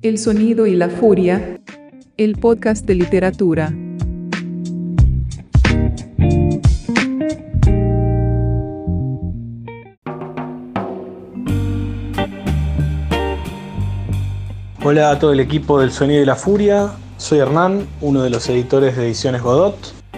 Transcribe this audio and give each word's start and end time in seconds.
El 0.00 0.16
sonido 0.18 0.68
y 0.68 0.76
la 0.76 0.88
furia. 0.88 1.58
El 2.16 2.36
podcast 2.36 2.86
de 2.86 2.94
literatura. 2.94 3.74
Hola 14.84 15.10
a 15.10 15.18
todo 15.18 15.32
el 15.32 15.40
equipo 15.40 15.80
del 15.80 15.90
Sonido 15.90 16.22
y 16.22 16.26
la 16.26 16.36
Furia. 16.36 16.92
Soy 17.16 17.40
Hernán, 17.40 17.84
uno 18.00 18.22
de 18.22 18.30
los 18.30 18.48
editores 18.48 18.96
de 18.96 19.06
Ediciones 19.06 19.42
Godot. 19.42 19.74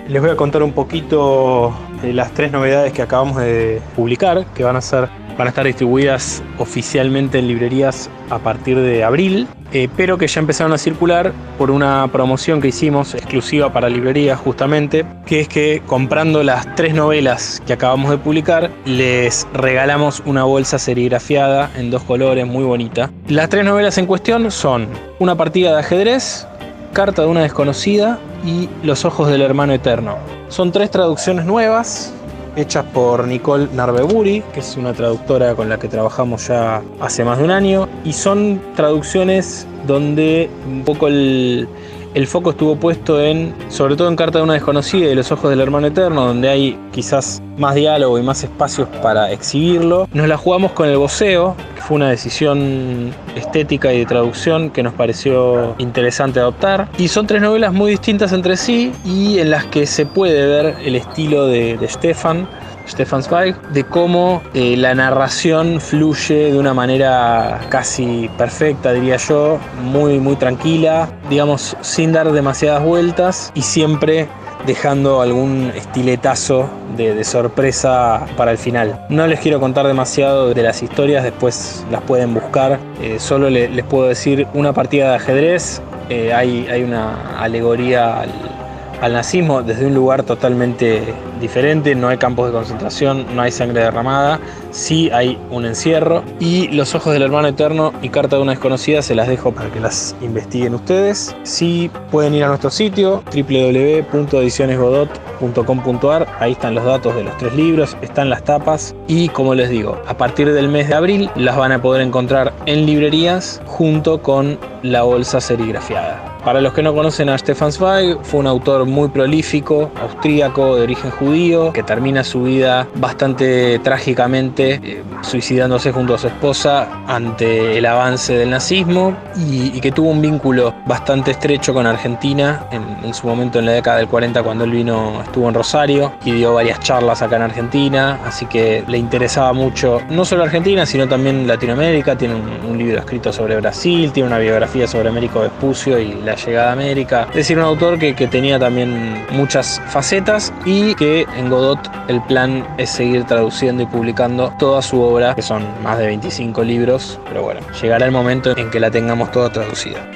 Les 0.08 0.20
voy 0.20 0.30
a 0.30 0.36
contar 0.36 0.62
un 0.62 0.72
poquito 0.72 1.74
las 2.02 2.34
tres 2.34 2.52
novedades 2.52 2.92
que 2.92 3.00
acabamos 3.00 3.38
de 3.38 3.80
publicar, 3.96 4.44
que 4.52 4.62
van 4.62 4.76
a 4.76 4.82
ser 4.82 5.08
van 5.40 5.46
a 5.46 5.50
estar 5.52 5.64
distribuidas 5.64 6.42
oficialmente 6.58 7.38
en 7.38 7.48
librerías 7.48 8.10
a 8.28 8.38
partir 8.40 8.78
de 8.78 9.02
abril, 9.02 9.46
eh, 9.72 9.88
pero 9.96 10.18
que 10.18 10.26
ya 10.26 10.38
empezaron 10.38 10.74
a 10.74 10.76
circular 10.76 11.32
por 11.56 11.70
una 11.70 12.06
promoción 12.12 12.60
que 12.60 12.68
hicimos 12.68 13.14
exclusiva 13.14 13.72
para 13.72 13.88
librerías 13.88 14.38
justamente, 14.38 15.06
que 15.24 15.40
es 15.40 15.48
que 15.48 15.82
comprando 15.86 16.42
las 16.42 16.74
tres 16.74 16.92
novelas 16.92 17.62
que 17.66 17.72
acabamos 17.72 18.10
de 18.10 18.18
publicar, 18.18 18.70
les 18.84 19.46
regalamos 19.54 20.22
una 20.26 20.44
bolsa 20.44 20.78
serigrafiada 20.78 21.70
en 21.74 21.90
dos 21.90 22.02
colores 22.02 22.46
muy 22.46 22.64
bonita. 22.64 23.10
Las 23.26 23.48
tres 23.48 23.64
novelas 23.64 23.96
en 23.96 24.04
cuestión 24.04 24.50
son 24.50 24.88
Una 25.20 25.36
partida 25.36 25.72
de 25.72 25.78
ajedrez, 25.78 26.46
Carta 26.92 27.22
de 27.22 27.28
una 27.28 27.40
desconocida 27.40 28.18
y 28.44 28.68
Los 28.82 29.06
ojos 29.06 29.30
del 29.30 29.40
hermano 29.40 29.72
eterno. 29.72 30.18
Son 30.48 30.70
tres 30.70 30.90
traducciones 30.90 31.46
nuevas 31.46 32.12
hechas 32.56 32.84
por 32.86 33.26
Nicole 33.26 33.68
Narbeburi, 33.72 34.42
que 34.52 34.60
es 34.60 34.76
una 34.76 34.92
traductora 34.92 35.54
con 35.54 35.68
la 35.68 35.78
que 35.78 35.88
trabajamos 35.88 36.48
ya 36.48 36.82
hace 37.00 37.24
más 37.24 37.38
de 37.38 37.44
un 37.44 37.50
año, 37.50 37.88
y 38.04 38.12
son 38.12 38.60
traducciones 38.74 39.66
donde 39.86 40.50
un 40.66 40.84
poco 40.84 41.08
el, 41.08 41.68
el 42.14 42.26
foco 42.26 42.50
estuvo 42.50 42.76
puesto 42.76 43.22
en, 43.22 43.54
sobre 43.68 43.96
todo 43.96 44.08
en 44.08 44.16
Carta 44.16 44.38
de 44.38 44.44
una 44.44 44.54
desconocida 44.54 45.10
y 45.10 45.14
Los 45.14 45.30
ojos 45.32 45.50
del 45.50 45.60
hermano 45.60 45.86
eterno, 45.86 46.26
donde 46.26 46.48
hay 46.48 46.78
quizás 46.92 47.40
más 47.56 47.74
diálogo 47.74 48.18
y 48.18 48.22
más 48.22 48.42
espacios 48.42 48.88
para 49.02 49.30
exhibirlo. 49.30 50.08
Nos 50.12 50.26
la 50.26 50.36
jugamos 50.36 50.72
con 50.72 50.88
el 50.88 50.96
voceo, 50.96 51.54
que 51.74 51.82
fue 51.82 51.96
una 51.96 52.10
decisión 52.10 53.12
estética 53.36 53.92
y 53.92 54.00
de 54.00 54.06
traducción 54.06 54.70
que 54.70 54.82
nos 54.82 54.94
pareció 54.94 55.74
interesante 55.78 56.40
adoptar. 56.40 56.88
Y 56.98 57.08
son 57.08 57.26
tres 57.26 57.42
novelas 57.42 57.72
muy 57.72 57.92
distintas 57.92 58.32
entre 58.32 58.56
sí 58.56 58.92
y 59.04 59.38
en 59.38 59.50
las 59.50 59.66
que 59.66 59.86
se 59.86 60.06
puede 60.06 60.46
ver 60.46 60.76
el 60.84 60.96
estilo 60.96 61.46
de, 61.46 61.76
de 61.76 61.88
Stefan 61.88 62.48
Stefan 62.90 63.22
Zweig, 63.22 63.56
de 63.72 63.84
cómo 63.84 64.42
eh, 64.54 64.76
la 64.76 64.94
narración 64.94 65.80
fluye 65.80 66.52
de 66.52 66.58
una 66.58 66.74
manera 66.74 67.60
casi 67.68 68.28
perfecta, 68.36 68.92
diría 68.92 69.16
yo, 69.16 69.58
muy, 69.82 70.18
muy 70.18 70.36
tranquila, 70.36 71.08
digamos, 71.28 71.76
sin 71.80 72.12
dar 72.12 72.30
demasiadas 72.32 72.82
vueltas 72.82 73.52
y 73.54 73.62
siempre 73.62 74.28
dejando 74.66 75.20
algún 75.22 75.72
estiletazo 75.74 76.68
de, 76.96 77.24
sorpresa 77.24 78.26
para 78.36 78.50
el 78.50 78.58
final. 78.58 79.06
No 79.08 79.26
les 79.26 79.40
quiero 79.40 79.60
contar 79.60 79.86
demasiado 79.86 80.52
de 80.52 80.62
las 80.62 80.82
historias, 80.82 81.22
después 81.24 81.84
las 81.90 82.02
pueden 82.02 82.34
buscar. 82.34 82.78
Eh, 83.00 83.18
solo 83.18 83.48
les 83.48 83.84
puedo 83.84 84.08
decir 84.08 84.46
una 84.52 84.72
partida 84.72 85.10
de 85.10 85.16
ajedrez. 85.16 85.80
Eh, 86.08 86.32
hay, 86.32 86.66
hay 86.68 86.82
una 86.82 87.38
alegoría 87.38 88.20
al, 88.20 88.59
al 89.00 89.14
nazismo 89.14 89.62
desde 89.62 89.86
un 89.86 89.94
lugar 89.94 90.22
totalmente 90.22 91.02
diferente, 91.40 91.94
no 91.94 92.08
hay 92.08 92.18
campos 92.18 92.48
de 92.48 92.52
concentración, 92.52 93.24
no 93.34 93.40
hay 93.42 93.50
sangre 93.50 93.80
derramada, 93.82 94.38
sí 94.70 95.10
hay 95.12 95.38
un 95.50 95.64
encierro 95.64 96.22
y 96.38 96.68
Los 96.68 96.94
ojos 96.94 97.12
del 97.12 97.22
hermano 97.22 97.48
eterno 97.48 97.92
y 98.02 98.10
Carta 98.10 98.36
de 98.36 98.42
una 98.42 98.52
desconocida 98.52 99.02
se 99.02 99.14
las 99.14 99.28
dejo 99.28 99.52
para 99.52 99.70
que 99.70 99.80
las 99.80 100.14
investiguen 100.20 100.74
ustedes. 100.74 101.34
Sí 101.42 101.90
pueden 102.10 102.34
ir 102.34 102.44
a 102.44 102.48
nuestro 102.48 102.68
sitio 102.70 103.22
www.edicionesgodot.com.ar, 103.34 106.26
ahí 106.38 106.52
están 106.52 106.74
los 106.74 106.84
datos 106.84 107.16
de 107.16 107.24
los 107.24 107.38
tres 107.38 107.54
libros, 107.54 107.96
están 108.02 108.28
las 108.30 108.44
tapas 108.44 108.94
y 109.08 109.28
como 109.28 109.54
les 109.54 109.70
digo, 109.70 110.00
a 110.06 110.16
partir 110.16 110.52
del 110.52 110.68
mes 110.68 110.88
de 110.88 110.94
abril 110.94 111.30
las 111.34 111.56
van 111.56 111.72
a 111.72 111.82
poder 111.82 112.02
encontrar 112.02 112.52
en 112.66 112.86
librerías 112.86 113.60
junto 113.66 114.22
con 114.22 114.58
la 114.82 115.02
bolsa 115.02 115.40
serigrafiada. 115.40 116.29
Para 116.44 116.62
los 116.62 116.72
que 116.72 116.82
no 116.82 116.94
conocen 116.94 117.28
a 117.28 117.36
Stefan 117.36 117.70
Zweig, 117.70 118.16
fue 118.22 118.40
un 118.40 118.46
autor 118.46 118.86
muy 118.86 119.08
prolífico, 119.08 119.90
austríaco, 120.00 120.76
de 120.76 120.82
origen 120.82 121.10
judío, 121.10 121.70
que 121.72 121.82
termina 121.82 122.24
su 122.24 122.44
vida 122.44 122.88
bastante 122.94 123.78
trágicamente 123.80 124.80
eh, 124.82 125.02
suicidándose 125.20 125.92
junto 125.92 126.14
a 126.14 126.18
su 126.18 126.28
esposa 126.28 126.88
ante 127.06 127.76
el 127.76 127.84
avance 127.84 128.32
del 128.32 128.50
nazismo 128.50 129.14
y, 129.36 129.80
que 129.80 129.92
tuvo 129.92 130.10
un 130.10 130.20
vínculo 130.20 130.74
bastante 130.86 131.30
estrecho 131.30 131.72
con 131.72 131.86
Argentina 131.86 132.66
en, 132.70 132.82
en, 133.02 133.14
su 133.14 133.26
momento 133.26 133.58
en 133.58 133.66
la 133.66 133.72
década 133.72 133.96
del 133.98 134.08
40 134.08 134.42
cuando 134.42 134.64
él 134.64 134.70
vino, 134.70 135.22
estuvo 135.22 135.48
en 135.48 135.54
Rosario 135.54 136.12
y 136.24 136.32
dio 136.32 136.54
varias 136.54 136.80
charlas 136.80 137.22
acá 137.22 137.36
en 137.36 137.42
Argentina, 137.42 138.18
así 138.26 138.44
que 138.44 138.84
le 138.86 138.98
interesaba 138.98 139.52
mucho 139.54 140.00
no 140.10 140.24
solo 140.24 140.44
Argentina, 140.44 140.84
sino 140.84 141.08
también 141.08 141.46
Latinoamérica, 141.46 142.16
tiene 142.16 142.34
un, 142.34 142.70
un 142.70 142.78
libro 142.78 142.98
escrito 142.98 143.32
sobre 143.32 143.56
Brasil, 143.56 144.12
tiene 144.12 144.26
una 144.26 144.38
biografía 144.38 144.86
sobre 144.86 145.08
Américo 145.08 145.40
Vespucio 145.40 145.98
y 145.98 146.14
la 146.22 146.29
llegada 146.36 146.70
a 146.70 146.72
América. 146.72 147.26
Es 147.30 147.36
decir, 147.36 147.58
un 147.58 147.64
autor 147.64 147.98
que, 147.98 148.14
que, 148.14 148.26
tenía 148.26 148.58
también 148.58 149.24
muchas 149.30 149.80
facetas 149.88 150.52
y 150.64 150.94
que 150.94 151.26
en 151.36 151.50
Godot 151.50 151.78
el 152.08 152.22
plan 152.22 152.66
es 152.78 152.90
seguir 152.90 153.24
traduciendo 153.24 153.82
y 153.82 153.86
publicando 153.86 154.52
toda 154.58 154.82
su 154.82 155.00
obra, 155.00 155.34
que 155.34 155.42
son 155.42 155.64
más 155.82 155.98
de 155.98 156.06
25 156.06 156.62
libros, 156.62 157.18
pero 157.28 157.42
bueno, 157.42 157.60
llegará 157.80 158.06
el 158.06 158.12
momento 158.12 158.56
en 158.56 158.70
que 158.70 158.80
la 158.80 158.90
tengamos 158.90 159.30
toda 159.32 159.50
traducida. 159.50 160.06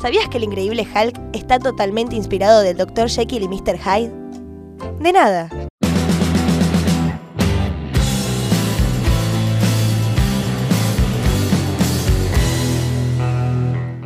¿Sabías 0.00 0.28
que 0.28 0.38
el 0.38 0.44
increíble 0.44 0.82
Hulk 0.82 1.20
está 1.34 1.58
totalmente 1.58 2.16
inspirado 2.16 2.62
del 2.62 2.78
Dr. 2.78 3.10
Jekyll 3.10 3.42
y 3.42 3.48
Mr. 3.48 3.78
Hyde? 3.78 4.10
De 4.98 5.12
nada. 5.12 5.69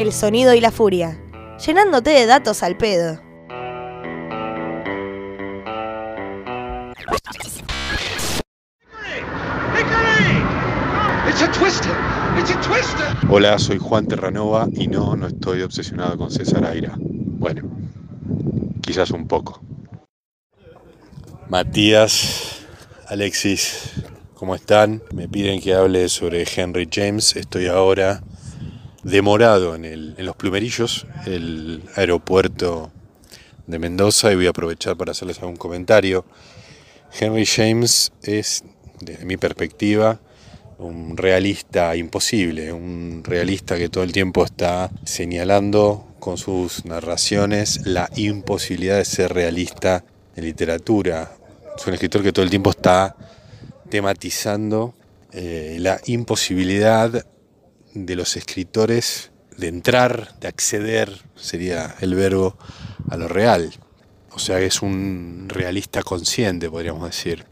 El 0.04 0.12
sonido 0.12 0.52
y 0.52 0.60
la 0.60 0.70
furia, 0.70 1.18
llenándote 1.66 2.10
de 2.10 2.26
datos 2.26 2.62
al 2.62 2.76
pedo. 2.76 3.18
Hola, 13.30 13.58
soy 13.58 13.78
Juan 13.78 14.06
Terranova 14.06 14.68
y 14.74 14.88
no, 14.88 15.16
no 15.16 15.26
estoy 15.26 15.62
obsesionado 15.62 16.18
con 16.18 16.30
César 16.30 16.66
Aira. 16.66 16.98
Bueno, 16.98 17.62
quizás 18.82 19.10
un 19.10 19.26
poco. 19.26 19.62
Matías, 21.48 22.66
Alexis, 23.08 23.94
¿cómo 24.34 24.54
están? 24.54 25.02
Me 25.14 25.28
piden 25.28 25.62
que 25.62 25.72
hable 25.72 26.10
sobre 26.10 26.44
Henry 26.44 26.90
James. 26.92 27.36
Estoy 27.36 27.68
ahora 27.68 28.22
demorado 29.04 29.74
en, 29.74 29.84
el, 29.84 30.14
en 30.18 30.26
los 30.26 30.36
plumerillos, 30.36 31.06
el 31.26 31.82
aeropuerto 31.94 32.90
de 33.66 33.78
Mendoza 33.78 34.32
y 34.32 34.36
voy 34.36 34.46
a 34.46 34.50
aprovechar 34.50 34.96
para 34.96 35.12
hacerles 35.12 35.38
algún 35.40 35.56
comentario. 35.56 36.24
Henry 37.18 37.46
James 37.46 38.12
es, 38.22 38.64
desde 39.00 39.24
mi 39.24 39.36
perspectiva, 39.36 40.20
un 40.78 41.16
realista 41.16 41.94
imposible, 41.96 42.72
un 42.72 43.22
realista 43.24 43.76
que 43.76 43.88
todo 43.88 44.04
el 44.04 44.12
tiempo 44.12 44.44
está 44.44 44.90
señalando 45.04 46.06
con 46.18 46.36
sus 46.36 46.84
narraciones 46.84 47.86
la 47.86 48.10
imposibilidad 48.16 48.96
de 48.96 49.04
ser 49.04 49.32
realista 49.32 50.04
en 50.34 50.44
literatura. 50.44 51.36
Es 51.76 51.86
un 51.86 51.94
escritor 51.94 52.22
que 52.22 52.32
todo 52.32 52.44
el 52.44 52.50
tiempo 52.50 52.70
está 52.70 53.16
tematizando 53.88 54.94
eh, 55.32 55.76
la 55.80 56.00
imposibilidad 56.06 57.24
de 57.94 58.16
los 58.16 58.36
escritores 58.36 59.30
de 59.56 59.68
entrar, 59.68 60.38
de 60.40 60.48
acceder, 60.48 61.22
sería 61.36 61.94
el 62.00 62.14
verbo, 62.14 62.56
a 63.08 63.16
lo 63.16 63.28
real. 63.28 63.72
O 64.32 64.38
sea 64.38 64.58
que 64.58 64.66
es 64.66 64.82
un 64.82 65.46
realista 65.48 66.02
consciente, 66.02 66.68
podríamos 66.68 67.04
decir. 67.04 67.44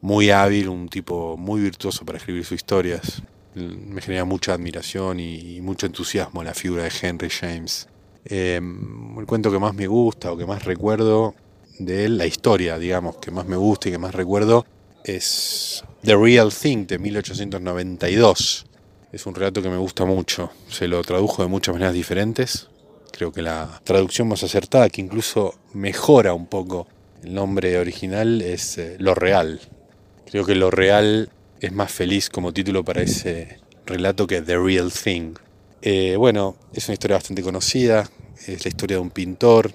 Muy 0.00 0.30
hábil, 0.30 0.68
un 0.68 0.88
tipo 0.88 1.36
muy 1.36 1.60
virtuoso 1.60 2.04
para 2.04 2.18
escribir 2.18 2.44
sus 2.44 2.56
historias. 2.56 3.22
Me 3.54 4.02
genera 4.02 4.24
mucha 4.24 4.52
admiración 4.52 5.20
y, 5.20 5.60
mucho 5.60 5.86
entusiasmo 5.86 6.42
la 6.42 6.54
figura 6.54 6.84
de 6.84 6.92
Henry 7.00 7.30
James. 7.30 7.88
Em, 8.24 9.18
el 9.18 9.26
cuento 9.26 9.50
que 9.50 9.58
más 9.58 9.74
me 9.74 9.86
gusta 9.86 10.32
o 10.32 10.36
que 10.36 10.46
más 10.46 10.64
recuerdo 10.64 11.34
de 11.78 12.06
él, 12.06 12.18
la 12.18 12.26
historia, 12.26 12.78
digamos, 12.78 13.16
que 13.16 13.30
más 13.30 13.46
me 13.46 13.56
gusta 13.56 13.88
y 13.88 13.92
que 13.92 13.98
más 13.98 14.14
recuerdo, 14.14 14.66
es 15.04 15.84
The 16.02 16.16
Real 16.16 16.52
Thing 16.52 16.86
de 16.86 16.98
1892. 16.98 18.66
Es 19.16 19.24
un 19.24 19.34
relato 19.34 19.62
que 19.62 19.70
me 19.70 19.78
gusta 19.78 20.04
mucho. 20.04 20.50
Se 20.68 20.88
lo 20.88 21.02
tradujo 21.02 21.40
de 21.40 21.48
muchas 21.48 21.72
maneras 21.72 21.94
diferentes. 21.94 22.68
Creo 23.12 23.32
que 23.32 23.40
la 23.40 23.80
traducción 23.82 24.28
más 24.28 24.42
acertada, 24.42 24.90
que 24.90 25.00
incluso 25.00 25.54
mejora 25.72 26.34
un 26.34 26.46
poco 26.46 26.86
el 27.24 27.32
nombre 27.32 27.78
original, 27.78 28.42
es 28.42 28.76
eh, 28.76 28.96
Lo 28.98 29.14
Real. 29.14 29.58
Creo 30.30 30.44
que 30.44 30.54
Lo 30.54 30.70
Real 30.70 31.30
es 31.62 31.72
más 31.72 31.90
feliz 31.90 32.28
como 32.28 32.52
título 32.52 32.84
para 32.84 33.00
ese 33.00 33.58
relato 33.86 34.26
que 34.26 34.42
The 34.42 34.58
Real 34.58 34.92
Thing. 34.92 35.32
Eh, 35.80 36.16
bueno, 36.18 36.56
es 36.74 36.86
una 36.86 36.92
historia 36.92 37.16
bastante 37.16 37.42
conocida. 37.42 38.10
Es 38.46 38.66
la 38.66 38.68
historia 38.68 38.98
de 38.98 39.02
un 39.02 39.10
pintor 39.10 39.72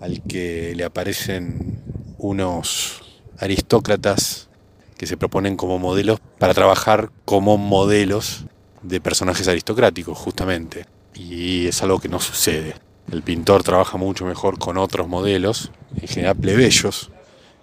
al 0.00 0.22
que 0.22 0.74
le 0.76 0.84
aparecen 0.84 1.82
unos 2.16 3.02
aristócratas 3.38 4.48
que 4.96 5.08
se 5.08 5.16
proponen 5.16 5.56
como 5.56 5.80
modelos 5.80 6.20
para 6.38 6.54
trabajar 6.54 7.10
como 7.24 7.56
modelos 7.56 8.44
de 8.82 9.00
personajes 9.00 9.48
aristocráticos, 9.48 10.16
justamente. 10.16 10.86
Y 11.14 11.66
es 11.66 11.82
algo 11.82 12.00
que 12.00 12.08
no 12.08 12.20
sucede. 12.20 12.74
El 13.10 13.22
pintor 13.22 13.62
trabaja 13.62 13.96
mucho 13.96 14.24
mejor 14.24 14.58
con 14.58 14.76
otros 14.76 15.08
modelos, 15.08 15.70
en 16.00 16.08
general 16.08 16.36
plebeyos, 16.36 17.10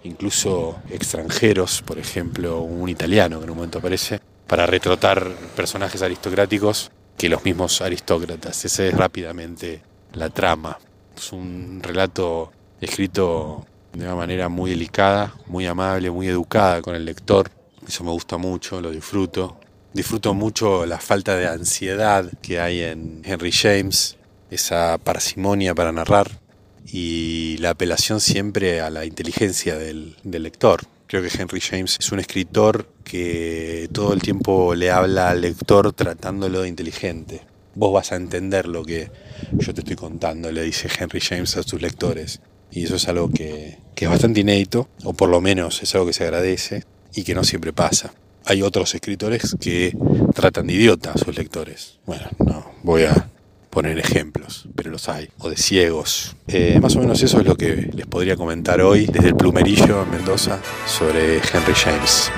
incluso 0.02 0.76
extranjeros, 0.90 1.82
por 1.82 1.98
ejemplo, 1.98 2.60
un 2.60 2.88
italiano 2.88 3.38
que 3.38 3.44
en 3.44 3.50
un 3.50 3.56
momento 3.56 3.78
aparece, 3.78 4.20
para 4.46 4.66
retratar 4.66 5.28
personajes 5.54 6.02
aristocráticos 6.02 6.90
que 7.16 7.28
los 7.28 7.44
mismos 7.44 7.80
aristócratas. 7.80 8.64
Esa 8.64 8.84
es 8.86 8.94
rápidamente 8.94 9.82
la 10.12 10.30
trama. 10.30 10.78
Es 11.16 11.32
un 11.32 11.80
relato 11.82 12.52
escrito 12.80 13.66
de 13.92 14.04
una 14.04 14.14
manera 14.14 14.48
muy 14.48 14.70
delicada, 14.70 15.34
muy 15.46 15.66
amable, 15.66 16.10
muy 16.10 16.28
educada 16.28 16.82
con 16.82 16.94
el 16.94 17.04
lector. 17.04 17.50
Eso 17.86 18.04
me 18.04 18.10
gusta 18.10 18.36
mucho, 18.36 18.80
lo 18.80 18.90
disfruto. 18.90 19.58
Disfruto 19.96 20.34
mucho 20.34 20.84
la 20.84 21.00
falta 21.00 21.36
de 21.36 21.46
ansiedad 21.46 22.30
que 22.42 22.60
hay 22.60 22.82
en 22.82 23.22
Henry 23.24 23.50
James, 23.50 24.18
esa 24.50 24.98
parsimonia 24.98 25.74
para 25.74 25.90
narrar 25.90 26.38
y 26.86 27.56
la 27.60 27.70
apelación 27.70 28.20
siempre 28.20 28.82
a 28.82 28.90
la 28.90 29.06
inteligencia 29.06 29.78
del, 29.78 30.14
lector. 30.22 30.82
Creo 31.06 31.22
que 31.22 31.30
Henry 31.34 31.62
James 31.62 31.96
es 31.98 32.12
un 32.12 32.20
escritor 32.20 32.86
que 33.04 33.88
todo 33.90 34.12
el 34.12 34.20
tiempo 34.20 34.74
le 34.74 34.90
habla 34.90 35.30
al 35.30 35.40
lector 35.40 35.90
tratándolo 35.94 36.60
de 36.60 36.68
inteligente. 36.68 37.40
Vos 37.74 37.94
vas 37.94 38.12
a 38.12 38.16
entender 38.16 38.68
lo 38.68 38.84
que 38.84 39.10
yo 39.52 39.72
te 39.72 39.80
estoy 39.80 39.96
contando, 39.96 40.52
le 40.52 40.62
dice 40.62 40.90
Henry 41.00 41.22
James 41.22 41.56
a 41.56 41.62
sus 41.62 41.80
lectores. 41.80 42.42
Y 42.70 42.84
eso 42.84 42.96
es 42.96 43.08
algo 43.08 43.30
que, 43.30 43.78
que 43.94 44.04
es 44.04 44.10
bastante 44.10 44.40
inédito, 44.40 44.90
o 45.04 45.14
por 45.14 45.30
lo 45.30 45.40
menos 45.40 45.82
es 45.82 45.94
algo 45.94 46.08
que 46.08 46.12
se 46.12 46.24
agradece 46.24 46.84
y 47.14 47.24
que 47.24 47.34
no 47.34 47.44
siempre 47.44 47.72
pasa 47.72 48.12
hay 48.46 48.62
otros 48.62 48.94
escritores 48.94 49.56
que 49.60 49.96
tratan 50.34 50.68
de 50.68 50.74
idiota 50.74 51.12
a 51.12 51.18
sus 51.18 51.36
lectores. 51.36 51.98
Bueno, 52.06 52.24
no 52.38 52.64
voy 52.82 53.02
a 53.02 53.28
poner 53.70 53.98
ejemplos, 53.98 54.68
pero 54.74 54.90
los 54.90 55.08
hay, 55.08 55.28
o 55.38 55.50
de 55.50 55.56
ciegos. 55.56 56.36
Eh, 56.46 56.78
más 56.80 56.96
o 56.96 57.00
menos 57.00 57.22
eso 57.22 57.40
es 57.40 57.46
lo 57.46 57.56
que 57.56 57.90
les 57.92 58.06
podría 58.06 58.36
comentar 58.36 58.80
hoy 58.80 59.06
desde 59.06 59.28
el 59.28 59.36
plumerillo 59.36 60.02
en 60.02 60.10
Mendoza 60.10 60.60
sobre 60.86 61.36
Henry 61.36 61.74
James. 61.74 62.30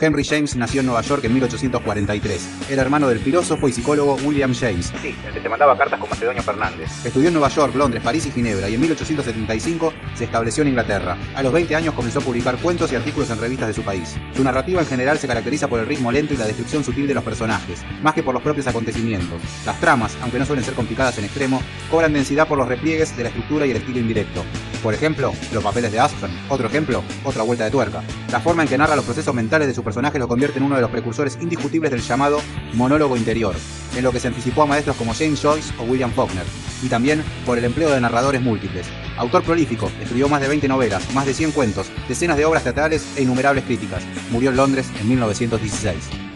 Henry 0.00 0.24
James 0.24 0.56
nació 0.56 0.80
en 0.80 0.86
Nueva 0.86 1.02
York 1.02 1.24
en 1.24 1.34
1843. 1.34 2.70
Era 2.70 2.80
hermano 2.80 3.06
del 3.08 3.18
filósofo 3.18 3.68
y 3.68 3.72
psicólogo 3.72 4.14
William 4.24 4.54
James. 4.54 4.92
Sí, 5.02 5.14
el 5.26 5.34
que 5.34 5.40
te 5.40 5.48
mandaba 5.48 5.76
cartas 5.76 6.00
con 6.00 6.08
Macedonio 6.08 6.42
Fernández. 6.42 7.04
Estudió 7.04 7.28
en 7.28 7.34
Nueva 7.34 7.48
York, 7.48 7.74
Londres, 7.74 8.02
París 8.02 8.24
y 8.24 8.30
Ginebra 8.30 8.70
y 8.70 8.74
en 8.74 8.80
1875 8.80 9.92
se 10.14 10.24
estableció 10.24 10.62
en 10.62 10.68
Inglaterra. 10.68 11.18
A 11.34 11.42
los 11.42 11.52
20 11.52 11.76
años 11.76 11.94
comenzó 11.94 12.20
a 12.20 12.22
publicar 12.22 12.56
cuentos 12.56 12.90
y 12.92 12.96
artículos 12.96 13.28
en 13.28 13.40
revistas 13.40 13.68
de 13.68 13.74
su 13.74 13.82
país. 13.82 14.16
Su 14.34 14.42
narrativa 14.42 14.80
en 14.80 14.86
general 14.86 15.18
se 15.18 15.28
caracteriza 15.28 15.68
por 15.68 15.80
el 15.80 15.86
ritmo 15.86 16.10
lento 16.10 16.32
y 16.32 16.38
la 16.38 16.46
descripción 16.46 16.82
sutil 16.82 17.06
de 17.06 17.14
los 17.14 17.22
personajes, 17.22 17.82
más 18.02 18.14
que 18.14 18.22
por 18.22 18.32
los 18.32 18.42
propios 18.42 18.66
acontecimientos. 18.66 19.42
Las 19.66 19.78
tramas, 19.80 20.16
aunque 20.22 20.38
no 20.38 20.46
suelen 20.46 20.64
ser 20.64 20.74
complicadas 20.74 21.18
en 21.18 21.24
extremo, 21.24 21.62
cobran 21.90 22.14
densidad 22.14 22.48
por 22.48 22.56
los 22.56 22.68
repliegues 22.68 23.14
de 23.18 23.24
la 23.24 23.28
estructura 23.28 23.66
y 23.66 23.72
el 23.72 23.76
estilo 23.76 23.98
indirecto. 23.98 24.44
Por 24.82 24.94
ejemplo, 24.94 25.32
los 25.52 25.62
papeles 25.62 25.92
de 25.92 26.00
Aspen. 26.00 26.30
Otro 26.48 26.66
ejemplo, 26.66 27.02
otra 27.24 27.42
vuelta 27.42 27.64
de 27.64 27.70
tuerca. 27.70 28.02
La 28.32 28.40
forma 28.40 28.62
en 28.62 28.68
que 28.68 28.78
narra 28.78 28.96
los 28.96 29.04
procesos 29.04 29.34
mentales 29.34 29.68
de 29.68 29.74
su 29.74 29.84
personaje 29.90 30.20
lo 30.20 30.28
convierte 30.28 30.58
en 30.58 30.64
uno 30.64 30.76
de 30.76 30.82
los 30.82 30.90
precursores 30.92 31.36
indiscutibles 31.40 31.90
del 31.90 32.00
llamado 32.00 32.40
monólogo 32.74 33.16
interior, 33.16 33.56
en 33.96 34.04
lo 34.04 34.12
que 34.12 34.20
se 34.20 34.28
anticipó 34.28 34.62
a 34.62 34.66
maestros 34.66 34.94
como 34.94 35.12
James 35.12 35.42
Joyce 35.42 35.74
o 35.80 35.82
William 35.82 36.12
Faulkner, 36.12 36.44
y 36.80 36.88
también 36.88 37.24
por 37.44 37.58
el 37.58 37.64
empleo 37.64 37.90
de 37.90 38.00
narradores 38.00 38.40
múltiples. 38.40 38.86
Autor 39.16 39.42
prolífico, 39.42 39.90
escribió 40.00 40.28
más 40.28 40.42
de 40.42 40.46
20 40.46 40.68
novelas, 40.68 41.12
más 41.12 41.26
de 41.26 41.34
100 41.34 41.50
cuentos, 41.50 41.90
decenas 42.06 42.36
de 42.36 42.44
obras 42.44 42.62
teatrales 42.62 43.04
e 43.16 43.22
innumerables 43.22 43.64
críticas. 43.64 44.04
Murió 44.30 44.50
en 44.50 44.56
Londres 44.58 44.88
en 45.00 45.08
1916. 45.08 46.29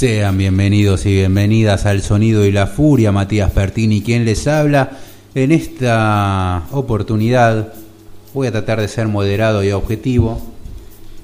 Sean 0.00 0.38
bienvenidos 0.38 1.04
y 1.04 1.10
bienvenidas 1.10 1.84
al 1.84 2.00
Sonido 2.00 2.46
y 2.46 2.52
la 2.52 2.66
Furia, 2.66 3.12
Matías 3.12 3.50
Pertini, 3.50 4.00
quien 4.00 4.24
les 4.24 4.46
habla. 4.46 4.92
En 5.34 5.52
esta 5.52 6.62
oportunidad 6.70 7.74
voy 8.32 8.46
a 8.46 8.50
tratar 8.50 8.80
de 8.80 8.88
ser 8.88 9.08
moderado 9.08 9.62
y 9.62 9.72
objetivo. 9.72 10.40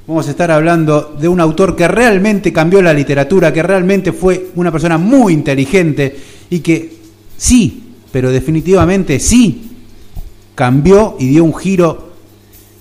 Vamos 0.07 0.29
a 0.29 0.31
estar 0.31 0.51
hablando 0.51 1.17
de 1.19 1.27
un 1.27 1.41
autor 1.41 1.75
que 1.75 1.89
realmente 1.89 2.53
cambió 2.53 2.83
la 2.83 2.93
literatura, 2.93 3.51
que 3.51 3.63
realmente 3.63 4.13
fue 4.13 4.49
una 4.57 4.71
persona 4.71 4.99
muy 4.99 5.33
inteligente 5.33 6.15
y 6.51 6.59
que 6.59 6.97
sí, 7.35 7.95
pero 8.13 8.31
definitivamente 8.31 9.19
sí, 9.21 9.71
cambió 10.55 11.17
y 11.19 11.29
dio 11.29 11.45
un 11.45 11.55
giro 11.55 12.11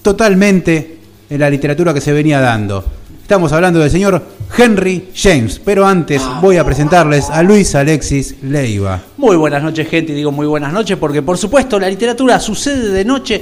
totalmente 0.02 0.98
en 1.30 1.40
la 1.40 1.50
literatura 1.50 1.94
que 1.94 2.02
se 2.02 2.12
venía 2.12 2.42
dando. 2.42 2.84
Estamos 3.22 3.54
hablando 3.54 3.80
del 3.80 3.90
señor 3.90 4.22
Henry 4.58 5.10
James, 5.16 5.60
pero 5.64 5.86
antes 5.86 6.22
voy 6.42 6.58
a 6.58 6.64
presentarles 6.64 7.30
a 7.30 7.44
Luis 7.44 7.76
Alexis 7.76 8.36
Leiva. 8.44 9.02
Muy 9.18 9.36
buenas 9.36 9.62
noches, 9.62 9.88
gente, 9.90 10.14
y 10.14 10.16
digo 10.16 10.32
muy 10.32 10.48
buenas 10.48 10.72
noches 10.72 10.98
porque, 10.98 11.22
por 11.22 11.38
supuesto, 11.38 11.80
la 11.80 11.90
literatura 11.90 12.40
sucede 12.40 12.90
de 12.90 13.06
noche 13.06 13.42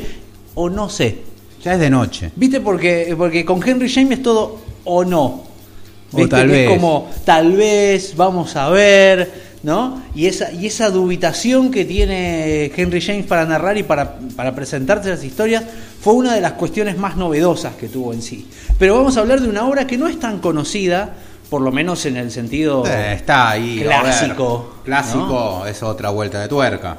o 0.56 0.70
no 0.70 0.90
sé. 0.90 1.18
Ya 1.64 1.74
es 1.74 1.80
de 1.80 1.90
noche. 1.90 2.32
¿Viste? 2.36 2.60
Porque, 2.62 3.14
porque 3.18 3.46
con 3.46 3.68
Henry 3.68 3.90
James 3.92 4.18
es 4.18 4.24
todo 4.24 4.60
o 4.84 5.06
no. 5.06 5.44
O 6.12 6.28
tal 6.28 6.48
Que 6.48 6.54
vez. 6.54 6.70
Es 6.70 6.76
como, 6.76 7.10
tal 7.26 7.54
vez, 7.54 8.14
vamos 8.16 8.56
a 8.56 8.70
ver, 8.70 9.43
¿no? 9.64 10.02
Y 10.14 10.28
esa, 10.28 10.52
y 10.52 10.68
esa 10.68 10.90
dubitación 10.90 11.72
que 11.72 11.86
tiene 11.86 12.72
Henry 12.76 13.02
James 13.02 13.26
para 13.26 13.46
narrar 13.46 13.78
y 13.78 13.84
para, 13.84 14.20
para 14.36 14.54
presentarse 14.54 15.10
las 15.10 15.24
historias 15.24 15.64
fue 16.02 16.14
una 16.14 16.36
de 16.36 16.42
las 16.42 16.54
cuestiones 16.54 16.98
más 16.98 17.16
novedosas 17.16 17.76
que 17.76 17.88
tuvo 17.88 18.14
en 18.14 18.22
sí. 18.22 18.48
Pero 18.78 18.96
vamos 18.96 19.16
a 19.18 19.22
hablar 19.22 19.40
de 19.40 19.50
una 19.50 19.66
obra 19.66 19.88
que 19.88 19.98
no 19.98 20.08
es 20.08 20.20
tan 20.20 20.40
conocida, 20.40 21.14
por 21.50 21.62
lo 21.62 21.72
menos 21.72 22.06
en 22.06 22.18
el 22.18 22.30
sentido... 22.30 22.86
Eh, 22.86 23.14
está 23.14 23.52
ahí. 23.52 23.80
ver. 23.80 23.88
Clásico, 23.88 24.76
Clásico 24.84 25.66
es 25.66 25.82
otra 25.82 26.10
vuelta 26.10 26.42
de 26.42 26.50
tuerca. 26.50 26.98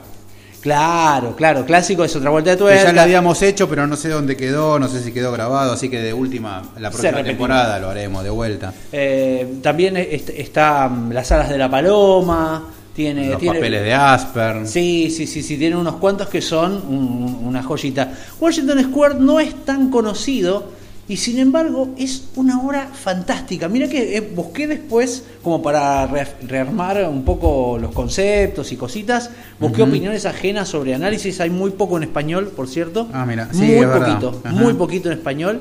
Claro, 0.65 1.37
claro, 1.37 1.67
clásico 1.67 2.05
es 2.05 2.17
otra 2.17 2.31
vuelta 2.31 2.49
de 2.53 2.57
Que 2.57 2.63
tuerca. 2.63 2.85
ya 2.85 2.93
lo 2.95 3.01
habíamos 3.03 3.43
hecho, 3.43 3.69
pero 3.69 3.87
no 3.87 3.97
sé 3.97 4.09
dónde 4.09 4.35
quedó, 4.35 4.79
no 4.79 4.89
sé 4.89 5.03
si 5.03 5.13
quedó 5.13 5.31
grabado, 5.31 5.73
así 5.75 5.91
que 5.91 6.01
de 6.01 6.15
última, 6.15 6.63
la 6.79 6.91
próxima 6.91 7.23
temporada 7.23 7.79
lo 7.79 7.91
haremos 7.91 8.25
de 8.25 8.31
vuelta. 8.31 8.73
Eh, 8.91 9.57
también 9.63 9.99
est- 9.99 10.31
está 10.31 10.89
mm, 10.89 11.13
las 11.13 11.31
alas 11.33 11.51
de 11.51 11.59
la 11.59 11.71
paloma, 11.71 12.65
tiene, 12.97 13.29
Los 13.29 13.41
tiene- 13.41 13.59
papeles 13.59 13.83
de 13.83 13.93
Asper. 13.93 14.67
Sí, 14.67 15.11
sí, 15.15 15.27
sí, 15.27 15.43
sí, 15.43 15.59
tiene 15.59 15.77
unos 15.77 15.97
cuantos 15.97 16.29
que 16.31 16.41
son 16.41 16.73
un- 16.89 17.41
una 17.45 17.63
joyita. 17.63 18.11
Washington 18.41 18.85
Square 18.85 19.17
no 19.17 19.41
es 19.41 19.67
tan 19.67 19.91
conocido 19.91 20.65
y 21.07 21.17
sin 21.19 21.39
embargo 21.39 21.91
es 21.99 22.25
una 22.37 22.61
obra 22.63 22.89
fantástica. 22.93 23.69
Mira 23.69 23.89
que 23.89 24.17
eh, 24.17 24.21
busqué 24.35 24.67
después, 24.67 25.25
como 25.43 25.61
para 25.63 26.07
re- 26.07 26.27
rearmar 26.47 27.07
un 27.11 27.25
poco 27.25 27.77
los 27.79 27.93
conceptos 27.93 28.73
y 28.73 28.77
cositas, 28.77 29.31
busqué 29.61 29.83
opiniones 29.83 30.25
ajenas 30.25 30.69
sobre 30.69 30.95
análisis. 30.95 31.41
Hay 31.41 31.51
muy 31.51 31.73
poco 31.73 31.99
en 31.99 32.05
español, 32.05 32.53
por 32.57 32.69
cierto. 32.69 33.09
Ah, 33.13 33.27
mira, 33.27 33.49
sí, 33.53 33.63
muy 33.65 33.87
poquito, 33.87 34.41
Ajá. 34.45 34.55
muy 34.55 34.73
poquito 34.75 35.11
en 35.11 35.19
español. 35.19 35.61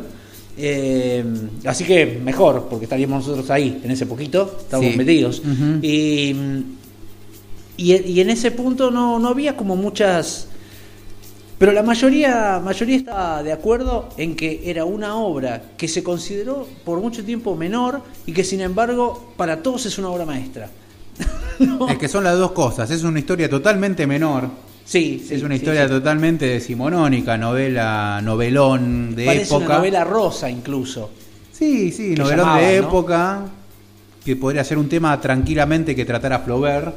Eh, 0.58 1.26
así 1.66 1.84
que 1.84 2.22
mejor, 2.24 2.68
porque 2.70 2.86
estaríamos 2.86 3.28
nosotros 3.28 3.50
ahí, 3.50 3.82
en 3.84 3.92
ese 3.92 4.06
poquito, 4.06 4.58
estamos 4.62 4.92
Sí. 4.92 4.98
metidos. 4.98 5.42
Y, 5.82 6.36
y, 7.76 7.96
y 7.96 8.22
en 8.22 8.30
ese 8.30 8.52
punto 8.52 8.92
no, 8.92 9.20
no 9.20 9.28
había 9.30 9.58
como 9.58 9.76
muchas... 9.76 10.48
Pero 11.64 11.72
la 11.72 11.82
mayoría, 11.82 12.60
mayoría 12.62 12.98
estaba 12.98 13.42
de 13.42 13.54
acuerdo 13.54 14.10
en 14.18 14.36
que 14.36 14.64
era 14.66 14.84
una 14.84 15.16
obra 15.16 15.62
que 15.78 15.88
se 15.88 16.04
consideró 16.04 16.68
por 16.84 17.00
mucho 17.00 17.24
tiempo 17.24 17.56
menor 17.56 18.02
y 18.26 18.34
que 18.34 18.44
sin 18.44 18.60
embargo 18.60 19.32
para 19.38 19.64
todos 19.64 19.86
es 19.86 19.98
una 19.98 20.10
obra 20.10 20.26
maestra. 20.26 20.70
¿No? 21.60 21.88
Es 21.88 21.98
que 21.98 22.10
son 22.10 22.26
las 22.26 22.38
dos 22.38 22.52
cosas, 22.52 22.92
es 22.92 23.04
una 23.04 23.18
historia 23.18 23.50
totalmente 23.50 24.06
menor. 24.06 24.50
Sí, 24.84 25.24
sí, 25.26 25.36
es 25.36 25.42
una 25.42 25.56
historia 25.56 25.84
sí. 25.86 25.92
totalmente 25.92 26.48
decimonónica, 26.48 27.38
novela, 27.38 28.20
novelón 28.22 29.16
de 29.16 29.26
Parece 29.26 29.56
época. 29.56 29.66
una 29.66 29.78
novela 29.78 30.04
rosa 30.04 30.50
incluso. 30.50 31.12
Sí, 31.54 31.94
sí, 31.94 32.14
novelón 32.14 32.58
de 32.58 32.82
¿no? 32.82 32.88
época 32.88 33.42
que 34.26 34.36
podría 34.36 34.66
ser 34.66 34.78
un 34.78 34.90
tema 34.90 35.22
tranquilamente 35.22 35.96
que 35.96 36.04
tratara 36.04 36.40
Flaubert 36.40 36.94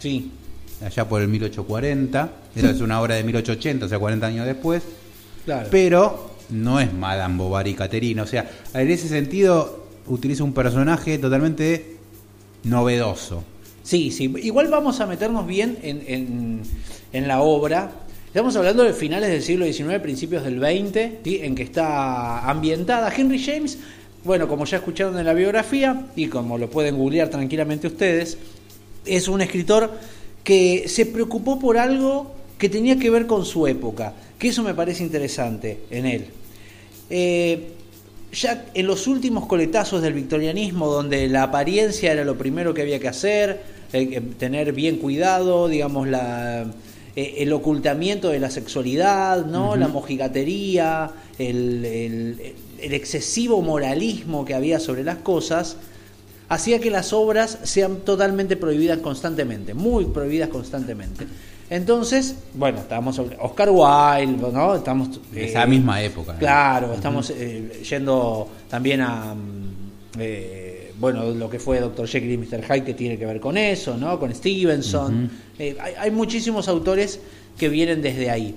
Sí. 0.00 0.32
Allá 0.84 1.08
por 1.08 1.20
el 1.22 1.28
1840. 1.28 2.32
Esa 2.54 2.70
es 2.70 2.80
una 2.80 3.00
obra 3.00 3.14
de 3.16 3.24
1880, 3.24 3.86
o 3.86 3.88
sea, 3.88 3.98
40 3.98 4.26
años 4.26 4.46
después. 4.46 4.82
Claro. 5.44 5.68
Pero 5.70 6.30
no 6.50 6.80
es 6.80 6.92
Madame 6.92 7.36
Bovary 7.38 7.74
Caterina. 7.74 8.22
O 8.22 8.26
sea, 8.26 8.50
en 8.74 8.90
ese 8.90 9.08
sentido 9.08 9.86
utiliza 10.06 10.42
un 10.44 10.52
personaje 10.52 11.18
totalmente 11.18 11.96
novedoso. 12.64 13.44
Sí, 13.82 14.10
sí. 14.10 14.32
Igual 14.42 14.68
vamos 14.68 15.00
a 15.00 15.06
meternos 15.06 15.46
bien 15.46 15.78
en, 15.82 16.02
en- 16.06 16.62
en 17.12 17.28
la 17.28 17.40
obra. 17.40 17.90
Estamos 18.26 18.54
hablando 18.56 18.84
de 18.84 18.92
finales 18.92 19.30
del 19.30 19.42
siglo 19.42 19.64
XIX, 19.66 19.98
principios 20.00 20.44
del 20.44 20.60
XX, 20.60 21.22
¿sí? 21.24 21.40
en 21.42 21.54
que 21.54 21.62
está 21.64 22.48
ambientada. 22.48 23.12
Henry 23.14 23.42
James, 23.42 23.78
bueno, 24.24 24.46
como 24.46 24.64
ya 24.66 24.76
escucharon 24.76 25.18
en 25.18 25.24
la 25.26 25.32
biografía, 25.34 26.06
y 26.14 26.26
como 26.28 26.56
lo 26.58 26.70
pueden 26.70 26.96
googlear 26.96 27.28
tranquilamente 27.28 27.88
ustedes, 27.88 28.38
es 29.04 29.26
un 29.26 29.40
escritor 29.40 29.90
que 30.44 30.84
se 30.88 31.06
preocupó 31.06 31.58
por 31.58 31.78
algo 31.78 32.32
que 32.58 32.68
tenía 32.68 32.98
que 32.98 33.10
ver 33.10 33.26
con 33.26 33.44
su 33.44 33.66
época, 33.66 34.14
que 34.38 34.48
eso 34.48 34.62
me 34.62 34.74
parece 34.74 35.02
interesante 35.02 35.80
en 35.90 36.06
él. 36.06 36.26
Eh, 37.08 37.72
ya 38.32 38.66
en 38.74 38.86
los 38.86 39.06
últimos 39.06 39.46
coletazos 39.46 40.02
del 40.02 40.12
victorianismo, 40.14 40.86
donde 40.86 41.26
la 41.28 41.44
apariencia 41.44 42.12
era 42.12 42.24
lo 42.24 42.38
primero 42.38 42.72
que 42.74 42.82
había 42.82 43.00
que 43.00 43.08
hacer, 43.08 43.62
eh, 43.92 44.08
eh, 44.12 44.20
tener 44.38 44.72
bien 44.72 44.98
cuidado, 44.98 45.66
digamos, 45.68 46.06
la, 46.06 46.66
eh, 47.16 47.34
el 47.38 47.52
ocultamiento 47.52 48.28
de 48.28 48.38
la 48.38 48.50
sexualidad, 48.50 49.46
¿no? 49.46 49.74
la 49.74 49.88
mojigatería, 49.88 51.10
el, 51.38 51.84
el- 51.84 52.54
el 52.80 52.94
excesivo 52.94 53.60
moralismo 53.60 54.44
que 54.46 54.54
había 54.54 54.80
sobre 54.80 55.04
las 55.04 55.18
cosas, 55.18 55.76
hacía 56.50 56.80
que 56.80 56.90
las 56.90 57.12
obras 57.12 57.60
sean 57.62 57.98
totalmente 57.98 58.56
prohibidas 58.56 58.98
constantemente, 58.98 59.72
muy 59.72 60.06
prohibidas 60.06 60.48
constantemente. 60.48 61.26
Entonces, 61.70 62.34
bueno, 62.54 62.80
estábamos 62.80 63.20
Oscar 63.40 63.70
Wilde, 63.70 64.52
¿no? 64.52 64.74
Estamos 64.74 65.20
De 65.30 65.44
eh, 65.44 65.48
esa 65.48 65.64
misma 65.64 66.02
época. 66.02 66.32
¿no? 66.32 66.38
Claro, 66.40 66.92
estamos 66.92 67.30
eh, 67.30 67.80
yendo 67.88 68.48
también 68.68 69.00
a 69.00 69.32
mm, 69.32 70.18
eh, 70.18 70.92
bueno 70.98 71.30
lo 71.30 71.48
que 71.48 71.60
fue 71.60 71.78
Dr. 71.78 72.08
Jekyll 72.08 72.32
y 72.32 72.38
Mr. 72.38 72.64
Hyde 72.64 72.84
que 72.84 72.94
tiene 72.94 73.16
que 73.16 73.24
ver 73.24 73.38
con 73.38 73.56
eso, 73.56 73.96
¿no? 73.96 74.18
Con 74.18 74.34
Stevenson. 74.34 75.30
Eh, 75.56 75.76
hay, 75.80 75.94
hay 75.96 76.10
muchísimos 76.10 76.66
autores 76.66 77.20
que 77.56 77.68
vienen 77.68 78.02
desde 78.02 78.28
ahí. 78.28 78.56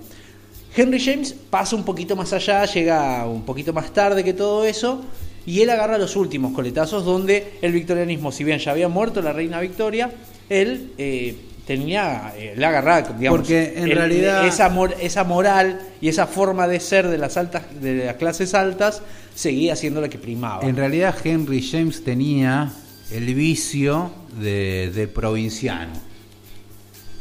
Henry 0.75 0.99
James 0.99 1.35
pasa 1.51 1.75
un 1.75 1.83
poquito 1.83 2.15
más 2.15 2.33
allá, 2.33 2.65
llega 2.65 3.27
un 3.27 3.43
poquito 3.43 3.71
más 3.71 3.93
tarde 3.93 4.23
que 4.23 4.33
todo 4.33 4.65
eso, 4.65 5.03
y 5.45 5.61
él 5.61 5.69
agarra 5.69 5.97
los 5.97 6.15
últimos 6.15 6.53
coletazos 6.53 7.03
donde 7.05 7.53
el 7.61 7.71
victorianismo, 7.73 8.31
si 8.31 8.43
bien 8.43 8.59
ya 8.59 8.71
había 8.71 8.87
muerto 8.89 9.21
la 9.21 9.33
reina 9.33 9.59
Victoria, 9.59 10.11
él 10.49 10.91
eh, 10.97 11.35
tenía, 11.67 12.33
eh, 12.37 12.53
la 12.57 12.71
digamos, 13.17 13.39
Porque 13.39 13.73
en 13.77 13.83
el- 13.89 13.97
realidad- 13.97 14.45
esa, 14.47 14.69
mor- 14.69 14.95
esa 15.01 15.23
moral 15.23 15.79
y 16.01 16.07
esa 16.09 16.27
forma 16.27 16.67
de 16.67 16.79
ser 16.79 17.07
de 17.07 17.17
las 17.17 17.37
altas, 17.37 17.63
de 17.81 18.05
las 18.05 18.15
clases 18.15 18.53
altas, 18.53 19.01
seguía 19.35 19.75
siendo 19.75 19.99
la 20.01 20.09
que 20.09 20.17
primaba. 20.17 20.63
En 20.67 20.75
realidad 20.75 21.15
Henry 21.23 21.61
James 21.61 22.03
tenía 22.03 22.71
el 23.11 23.33
vicio 23.33 24.11
de, 24.39 24.91
del 24.93 25.09
provinciano, 25.09 25.91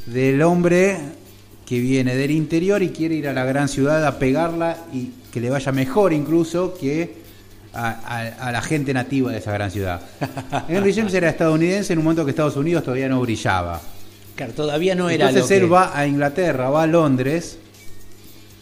del 0.06 0.42
hombre 0.42 0.96
que 1.66 1.78
viene 1.80 2.16
del 2.16 2.30
interior 2.32 2.82
y 2.82 2.90
quiere 2.90 3.14
ir 3.14 3.28
a 3.28 3.32
la 3.32 3.44
gran 3.44 3.68
ciudad 3.68 4.04
a 4.06 4.18
pegarla 4.18 4.76
y 4.92 5.10
que 5.32 5.40
le 5.40 5.48
vaya 5.50 5.72
mejor 5.72 6.12
incluso 6.12 6.74
que 6.78 7.21
a, 7.74 7.90
a- 7.90 8.48
a 8.48 8.52
la 8.52 8.62
gente 8.62 8.92
nativa 8.94 9.30
de 9.32 9.38
esa 9.38 9.52
gran 9.52 9.70
ciudad. 9.70 10.00
Henry 10.68 10.92
James 10.94 11.12
era 11.14 11.28
estadounidense 11.30 11.92
en 11.92 11.98
un 11.98 12.04
momento 12.04 12.24
que 12.24 12.30
Estados 12.30 12.56
Unidos 12.56 12.82
todavía 12.84 13.08
no 13.08 13.20
brillaba. 13.20 13.80
Claro, 14.36 14.52
todavía 14.54 14.94
no 14.94 15.10
era 15.10 15.28
Entonces 15.28 15.50
lo 15.50 15.56
él 15.56 15.62
que- 15.70 15.74
va 15.74 15.98
a 15.98 16.06
Inglaterra, 16.06 16.70
va 16.70 16.82
a 16.82 16.86
Londres 16.86 17.58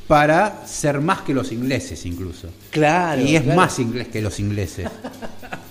para 0.06 0.66
ser 0.66 1.00
más 1.00 1.20
que 1.22 1.32
los 1.32 1.52
ingleses 1.52 2.04
incluso. 2.04 2.48
Claro, 2.70 3.22
y 3.22 3.36
es 3.36 3.42
claro. 3.42 3.60
más 3.60 3.78
inglés 3.78 4.08
que 4.08 4.20
los 4.20 4.40
ingleses. 4.40 4.88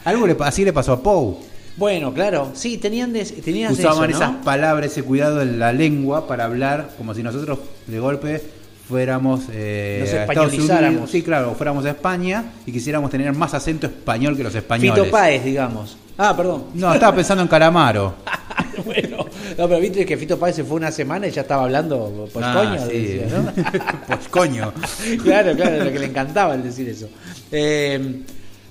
Algo 0.05 0.25
le, 0.27 0.38
así 0.39 0.63
le 0.63 0.72
pasó 0.72 0.93
a 0.93 1.03
Poe. 1.03 1.36
Bueno, 1.75 2.13
claro, 2.13 2.51
sí, 2.55 2.77
tenían, 2.77 3.13
de, 3.13 3.24
tenían 3.25 3.72
Usaban 3.74 4.10
eso, 4.10 4.19
¿no? 4.19 4.25
esas 4.31 4.43
palabras, 4.43 4.91
ese 4.91 5.03
cuidado 5.03 5.41
en 5.41 5.60
la 5.60 5.72
lengua 5.74 6.27
para 6.27 6.46
hablar 6.46 6.91
como 6.98 7.13
si 7.13 7.24
nosotros 7.24 7.60
de 7.88 8.00
golpe 8.00 8.41
fuéramos 8.89 9.41
eh, 9.51 10.00
Nos 10.01 10.10
a 10.13 10.22
Estados 10.22 10.48
españolizáramos. 10.48 10.91
Unidos. 10.93 11.12
Sí, 11.12 11.22
claro, 11.22 11.53
fuéramos 11.53 11.86
a 11.86 11.89
España 11.89 12.43
y 12.65 12.72
quisiéramos 12.72 13.12
tener 13.12 13.31
más 13.34 13.53
acento 13.53 13.86
español 13.86 14.36
que 14.36 14.43
los 14.43 14.55
españoles. 14.55 14.96
Fito 15.00 15.12
Páez, 15.12 15.43
digamos. 15.43 15.96
Ah, 16.17 16.36
perdón. 16.36 16.65
No, 16.74 16.91
estaba 16.91 17.15
pensando 17.15 17.43
en 17.43 17.48
Calamaro. 17.48 18.15
bueno, 18.86 19.17
no, 19.58 19.67
pero 19.67 19.79
viste 19.79 20.03
que 20.08 20.17
Fito 20.17 20.39
Páez 20.39 20.55
se 20.55 20.63
fue 20.63 20.77
una 20.77 20.91
semana 20.91 21.27
y 21.27 21.31
ya 21.31 21.41
estaba 21.41 21.63
hablando 21.65 22.27
por 22.34 22.43
Ah, 22.43 22.53
coño, 22.55 22.89
sí. 22.89 22.98
decía, 22.98 23.38
¿no? 23.38 23.53
Pues 24.08 24.27
coño. 24.27 24.74
claro, 25.24 25.55
claro, 25.55 25.84
lo 25.84 25.91
que 25.91 26.00
le 26.00 26.05
encantaba 26.08 26.55
el 26.55 26.63
decir 26.63 26.89
eso. 26.89 27.10
Eh, 27.51 28.22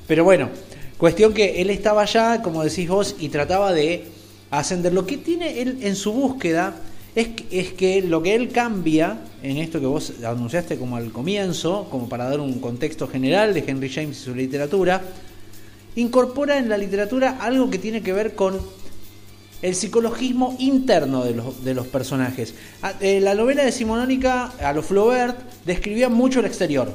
pero 0.08 0.24
bueno, 0.24 0.48
cuestión 0.96 1.32
que 1.32 1.62
él 1.62 1.70
estaba 1.70 2.02
allá, 2.02 2.42
como 2.42 2.64
decís 2.64 2.88
vos, 2.88 3.14
y 3.20 3.28
trataba 3.28 3.72
de 3.72 4.04
ascender. 4.50 4.92
Lo 4.92 5.06
que 5.06 5.16
tiene 5.18 5.62
él 5.62 5.78
en 5.82 5.94
su 5.94 6.12
búsqueda 6.12 6.74
es, 7.18 7.72
que- 7.72 8.02
lo 8.02 8.22
que 8.22 8.34
él 8.34 8.50
cambia 8.50 9.18
en 9.42 9.56
esto 9.58 9.80
que 9.80 9.86
vos 9.86 10.12
anunciaste 10.24 10.76
como 10.78 10.96
al 10.96 11.10
comienzo, 11.12 11.88
como 11.90 12.08
para 12.08 12.28
dar 12.28 12.40
un 12.40 12.60
contexto 12.60 13.08
general 13.08 13.54
de 13.54 13.64
Henry 13.66 13.88
James 13.88 14.18
y 14.20 14.24
su 14.24 14.34
literatura, 14.34 15.02
incorpora 15.96 16.58
en 16.58 16.68
la 16.68 16.78
literatura 16.78 17.38
algo 17.40 17.70
que 17.70 17.78
tiene 17.78 18.02
que 18.02 18.12
ver 18.12 18.34
con 18.34 18.58
el 19.60 19.74
psicologismo 19.74 20.54
interno 20.60 21.24
de 21.24 21.34
los, 21.34 21.64
de 21.64 21.74
los 21.74 21.86
personajes. 21.88 22.54
Ah, 22.82 22.92
eh, 23.00 23.20
la 23.20 23.34
novela 23.34 23.64
de 23.64 23.72
Simonónica, 23.72 24.52
a 24.60 24.72
lo 24.72 24.82
Flaubert, 24.82 25.36
describía 25.66 26.08
mucho 26.08 26.40
el 26.40 26.46
exterior. 26.46 26.94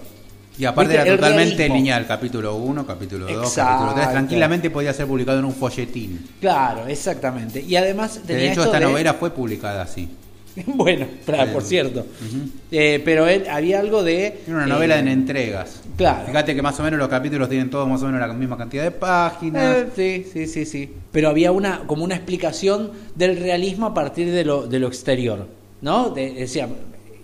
Y 0.57 0.65
aparte 0.65 0.93
era 0.93 1.05
totalmente 1.05 1.55
realismo. 1.55 1.75
lineal, 1.75 2.05
capítulo 2.07 2.55
1, 2.55 2.85
capítulo 2.85 3.25
2, 3.27 3.47
Exacto. 3.47 3.71
capítulo 3.71 3.93
3. 3.95 4.11
Tranquilamente 4.11 4.69
podía 4.69 4.93
ser 4.93 5.07
publicado 5.07 5.39
en 5.39 5.45
un 5.45 5.53
folletín. 5.53 6.27
Claro, 6.39 6.85
exactamente. 6.87 7.61
Y 7.61 7.75
además 7.75 8.19
tenía 8.25 8.43
De 8.43 8.51
hecho, 8.51 8.61
esto 8.61 8.73
esta 8.75 8.79
de- 8.79 8.85
novela 8.91 9.13
fue 9.15 9.31
publicada 9.31 9.81
así. 9.81 10.07
bueno, 10.67 11.07
Eh, 11.27 11.49
por 11.51 11.63
cierto. 11.63 12.05
Eh, 12.71 13.01
pero 13.03 13.27
él 13.27 13.45
había 13.49 13.79
algo 13.79 14.03
de... 14.03 14.41
Era 14.45 14.55
una 14.57 14.67
novela 14.67 14.97
eh, 14.97 14.99
en 14.99 15.07
entregas. 15.07 15.81
claro. 15.97 16.27
Fíjate 16.27 16.53
que 16.53 16.61
más 16.61 16.79
o 16.79 16.83
menos 16.83 16.99
los 16.99 17.07
capítulos 17.09 17.49
tienen 17.49 17.71
todos 17.71 17.87
más 17.89 18.03
o 18.03 18.05
menos 18.05 18.19
la 18.21 18.31
misma 18.31 18.55
cantidad 18.55 18.83
de 18.83 18.91
páginas. 18.91 19.77
Eh, 19.97 20.23
sí, 20.23 20.29
sí, 20.31 20.45
sí, 20.47 20.65
sí. 20.67 20.93
Pero 21.11 21.29
había 21.29 21.51
una 21.51 21.79
como 21.87 22.03
una 22.03 22.13
explicación 22.13 22.91
del 23.15 23.37
realismo 23.39 23.87
a 23.87 23.93
partir 23.95 24.31
de 24.31 24.45
lo, 24.45 24.67
de 24.67 24.77
lo 24.77 24.87
exterior, 24.87 25.47
¿no? 25.81 26.11
De- 26.11 26.31
decía, 26.33 26.67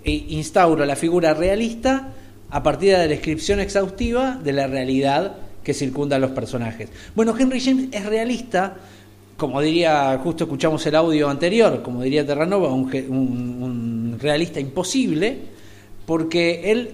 instauro 0.03 0.83
la 0.85 0.95
figura 0.95 1.33
realista 1.35 2.13
a 2.49 2.63
partir 2.63 2.91
de 2.91 2.97
la 2.97 3.07
descripción 3.07 3.59
exhaustiva 3.59 4.39
de 4.43 4.53
la 4.53 4.67
realidad 4.67 5.37
que 5.63 5.73
circunda 5.73 6.15
a 6.15 6.19
los 6.19 6.31
personajes. 6.31 6.89
Bueno, 7.15 7.35
Henry 7.37 7.59
James 7.59 7.89
es 7.91 8.05
realista, 8.05 8.77
como 9.37 9.61
diría, 9.61 10.19
justo 10.23 10.45
escuchamos 10.45 10.85
el 10.85 10.95
audio 10.95 11.29
anterior, 11.29 11.81
como 11.83 12.01
diría 12.01 12.25
Terranova, 12.25 12.73
un, 12.73 12.91
un 13.09 14.17
realista 14.19 14.59
imposible, 14.59 15.37
porque 16.05 16.71
él 16.71 16.93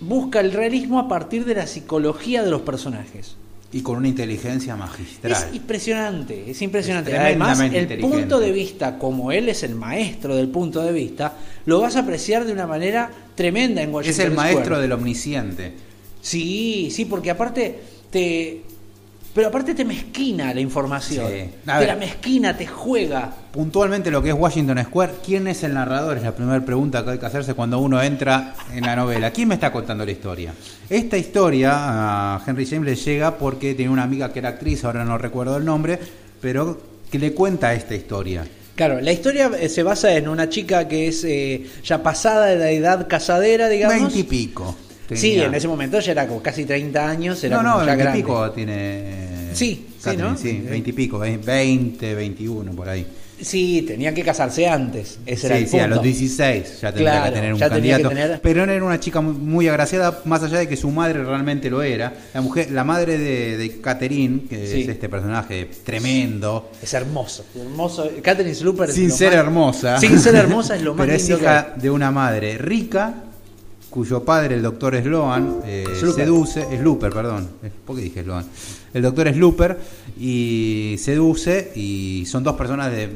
busca 0.00 0.40
el 0.40 0.52
realismo 0.52 0.98
a 0.98 1.08
partir 1.08 1.44
de 1.44 1.54
la 1.54 1.66
psicología 1.66 2.42
de 2.42 2.50
los 2.50 2.62
personajes. 2.62 3.36
Y 3.74 3.82
con 3.82 3.96
una 3.96 4.06
inteligencia 4.06 4.76
magistral. 4.76 5.32
Es 5.32 5.54
impresionante, 5.54 6.50
es 6.50 6.62
impresionante. 6.62 7.12
Es 7.12 7.18
Además, 7.18 7.58
el 7.60 7.98
punto 7.98 8.38
de 8.38 8.52
vista, 8.52 8.98
como 8.98 9.32
él 9.32 9.48
es 9.48 9.64
el 9.64 9.74
maestro 9.74 10.36
del 10.36 10.48
punto 10.48 10.80
de 10.80 10.92
vista, 10.92 11.36
lo 11.66 11.80
vas 11.80 11.96
a 11.96 12.00
apreciar 12.00 12.44
de 12.44 12.52
una 12.52 12.68
manera 12.68 13.10
tremenda 13.34 13.82
en 13.82 13.92
Washington 13.92 14.20
es 14.20 14.30
el 14.30 14.36
maestro 14.36 14.78
del 14.78 14.92
omnisciente. 14.92 15.72
Sí, 16.22 16.88
sí, 16.90 17.04
porque 17.04 17.30
aparte 17.30 17.80
te... 18.10 18.62
Pero 19.34 19.48
aparte 19.48 19.74
te 19.74 19.84
mezquina 19.84 20.54
la 20.54 20.60
información. 20.60 21.26
Sí. 21.28 21.50
Te 21.64 21.86
la 21.86 21.96
mezquina, 21.96 22.56
te 22.56 22.68
juega. 22.68 23.32
Puntualmente 23.50 24.10
lo 24.10 24.22
que 24.22 24.28
es 24.28 24.34
Washington 24.34 24.82
Square, 24.84 25.14
¿quién 25.24 25.48
es 25.48 25.64
el 25.64 25.74
narrador? 25.74 26.16
Es 26.16 26.22
la 26.22 26.36
primera 26.36 26.64
pregunta 26.64 27.04
que 27.04 27.10
hay 27.10 27.18
que 27.18 27.26
hacerse 27.26 27.54
cuando 27.54 27.80
uno 27.80 28.00
entra 28.00 28.54
en 28.72 28.84
la 28.84 28.94
novela. 28.94 29.32
¿Quién 29.32 29.48
me 29.48 29.54
está 29.54 29.72
contando 29.72 30.04
la 30.04 30.12
historia? 30.12 30.54
Esta 30.88 31.16
historia 31.16 31.72
a 31.74 32.42
Henry 32.46 32.64
James 32.64 32.84
le 32.84 32.94
llega 32.94 33.36
porque 33.36 33.74
tenía 33.74 33.90
una 33.90 34.04
amiga 34.04 34.32
que 34.32 34.38
era 34.38 34.50
actriz, 34.50 34.84
ahora 34.84 35.04
no 35.04 35.18
recuerdo 35.18 35.56
el 35.56 35.64
nombre, 35.64 35.98
pero 36.40 36.80
que 37.10 37.18
le 37.18 37.32
cuenta 37.32 37.74
esta 37.74 37.94
historia. 37.94 38.44
Claro, 38.74 39.00
la 39.00 39.12
historia 39.12 39.50
eh, 39.58 39.68
se 39.68 39.84
basa 39.84 40.14
en 40.16 40.28
una 40.28 40.48
chica 40.48 40.88
que 40.88 41.08
es 41.08 41.22
eh, 41.24 41.64
ya 41.84 42.02
pasada 42.02 42.46
de 42.46 42.56
la 42.56 42.70
edad 42.70 43.06
casadera, 43.06 43.68
digamos. 43.68 44.12
Veinte 44.12 44.18
pico. 45.08 45.20
Sí, 45.20 45.30
tenía. 45.32 45.46
en 45.46 45.54
ese 45.54 45.68
momento 45.68 45.98
ya 46.00 46.12
era 46.12 46.26
como 46.26 46.42
casi 46.42 46.64
30 46.64 47.08
años, 47.08 47.42
era 47.44 47.56
No, 47.56 47.62
no, 47.62 47.78
ya 47.80 47.86
veinte 47.86 47.94
y 47.94 48.04
grande. 48.04 48.18
pico 48.20 48.50
tiene. 48.50 49.50
Sí, 49.54 49.86
sí, 49.88 49.94
Catherine, 50.02 50.28
¿no? 50.30 50.36
Sí, 50.36 50.62
veinte 50.68 50.90
y 50.90 50.92
pico, 50.92 51.18
veinte, 51.18 52.14
veintiuno, 52.14 52.72
por 52.72 52.88
ahí. 52.88 53.06
Sí, 53.40 53.82
tenía 53.86 54.14
que 54.14 54.22
casarse 54.22 54.66
antes. 54.68 55.18
Ese 55.26 55.48
era 55.48 55.56
Sí, 55.56 55.62
el 55.64 55.68
sí, 55.68 55.76
a 55.78 55.80
punto. 55.82 55.94
los 55.96 56.04
16 56.04 56.80
ya 56.80 56.92
tendría 56.92 57.10
Claro, 57.10 57.24
que 57.26 57.30
tener 57.32 57.52
un 57.52 57.58
tenía 57.58 57.68
candidato. 57.98 58.08
tener- 58.08 58.40
Pero 58.40 58.62
era 58.62 58.84
una 58.84 59.00
chica 59.00 59.20
muy, 59.20 59.34
muy 59.34 59.68
agraciada, 59.68 60.20
más 60.24 60.44
allá 60.44 60.58
de 60.58 60.68
que 60.68 60.76
su 60.76 60.88
madre 60.90 61.22
realmente 61.22 61.68
lo 61.68 61.82
era. 61.82 62.12
La 62.32 62.40
mujer, 62.40 62.70
la 62.70 62.84
madre 62.84 63.18
de, 63.18 63.56
de 63.56 63.80
Catherine, 63.80 64.42
que 64.48 64.66
Sí. 64.68 64.82
es 64.82 64.88
este 64.88 65.08
personaje 65.08 65.68
tremendo, 65.84 66.70
Es 66.80 66.94
hermoso, 66.94 67.44
hermoso. 67.60 68.08
Catherine 68.22 68.54
Slooper 68.54 68.90
es 68.90 68.94
sin 68.94 69.08
lo 69.08 69.16
ser 69.16 69.30
más- 69.30 69.36
hermosa. 69.40 69.98
Sin 69.98 70.18
ser 70.20 70.36
hermosa 70.36 70.76
es 70.76 70.82
lo 70.82 70.94
más 70.94 71.04
Pero 71.04 71.16
es 71.16 71.22
lindo 71.22 71.38
que 71.38 71.44
hija 71.44 71.72
de 71.76 71.90
una 71.90 72.10
madre 72.12 72.56
rica, 72.56 73.23
cuyo 73.94 74.24
padre, 74.24 74.56
el 74.56 74.62
doctor 74.62 75.00
Sloan, 75.00 75.60
eh, 75.64 75.84
seduce, 75.94 76.66
Slooper, 76.78 77.12
perdón, 77.12 77.48
Eh, 77.62 77.70
¿por 77.86 77.94
qué 77.94 78.02
dije 78.02 78.24
Sloan? 78.24 78.44
El 78.92 79.02
doctor 79.02 79.32
Slooper 79.32 79.78
y 80.18 80.96
seduce 80.98 81.70
y 81.76 82.24
son 82.26 82.42
dos 82.42 82.56
personas 82.56 82.90
de 82.90 83.08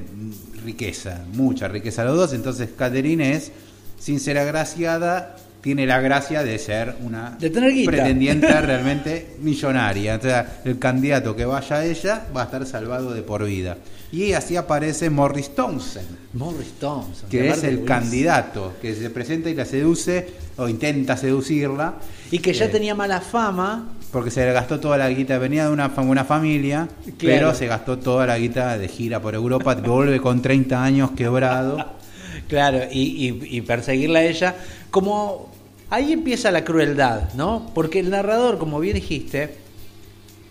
riqueza, 0.65 1.25
mucha 1.35 1.67
riqueza 1.67 2.05
los 2.05 2.17
dos, 2.17 2.33
entonces 2.33 2.71
Catherine 2.79 3.33
es, 3.35 3.51
sin 3.99 4.21
ser 4.21 4.39
agraciada, 4.39 5.35
tiene 5.69 5.85
la 5.87 6.01
gracia 6.01 6.43
de 6.43 6.59
ser 6.59 6.95
una 7.05 7.37
De 7.39 7.51
tener 7.51 7.85
pretendiente 7.85 8.47
realmente 8.63 9.37
millonaria. 9.43 10.17
O 10.17 10.23
sea, 10.23 10.61
el 10.65 10.79
candidato 10.79 11.37
que 11.37 11.45
vaya 11.45 11.77
a 11.77 11.85
ella 11.85 12.27
va 12.35 12.41
a 12.41 12.45
estar 12.47 12.65
salvado 12.65 13.13
de 13.13 13.21
por 13.21 13.45
vida. 13.45 13.77
Y 14.11 14.33
así 14.33 14.57
aparece 14.57 15.11
Morris 15.11 15.55
Townsend 15.55 16.07
Morris 16.33 16.73
Thompson. 16.81 17.29
que 17.29 17.51
es 17.51 17.63
el 17.65 17.85
candidato 17.85 18.73
que 18.81 18.95
se 18.95 19.11
presenta 19.11 19.51
y 19.51 19.55
la 19.55 19.67
seduce 19.67 20.27
o 20.57 20.71
intenta 20.71 21.19
seducirla 21.19 21.97
Y 22.31 22.39
que 22.39 22.55
ya 22.55 22.65
Eh, 22.65 22.69
tenía 22.69 22.95
mala 22.95 23.21
fama. 23.21 23.89
porque 24.11 24.31
se 24.31 24.47
le 24.47 24.53
gastó 24.55 24.81
toda 24.81 24.97
la 24.97 25.11
guita 25.11 25.37
venía 25.37 25.67
de 25.67 25.71
una 25.73 25.89
buena 25.89 26.25
familia 26.25 26.89
Claro. 27.19 27.37
pero 27.41 27.55
se 27.55 27.67
gastó 27.67 27.99
toda 27.99 28.27
la 28.27 28.39
guita 28.39 28.79
de 28.79 28.89
gira 28.89 29.21
por 29.21 29.35
Europa 29.35 29.75
vuelve 29.85 30.19
con 30.23 30.41
30 30.41 30.83
años 30.83 31.11
quebrado 31.11 31.99
Claro, 32.49 32.79
y, 32.91 33.01
y- 33.29 33.57
y 33.59 33.61
perseguirla 33.61 34.21
a 34.21 34.23
ella. 34.25 34.55
Como 34.91 35.48
ahí 35.91 36.13
empieza 36.13 36.51
la 36.51 36.65
crueldad, 36.65 37.33
¿no? 37.35 37.71
Porque 37.75 38.01
el 38.01 38.11
narrador, 38.11 38.59
como 38.59 38.79
bien 38.81 38.95
dijiste, 38.95 39.55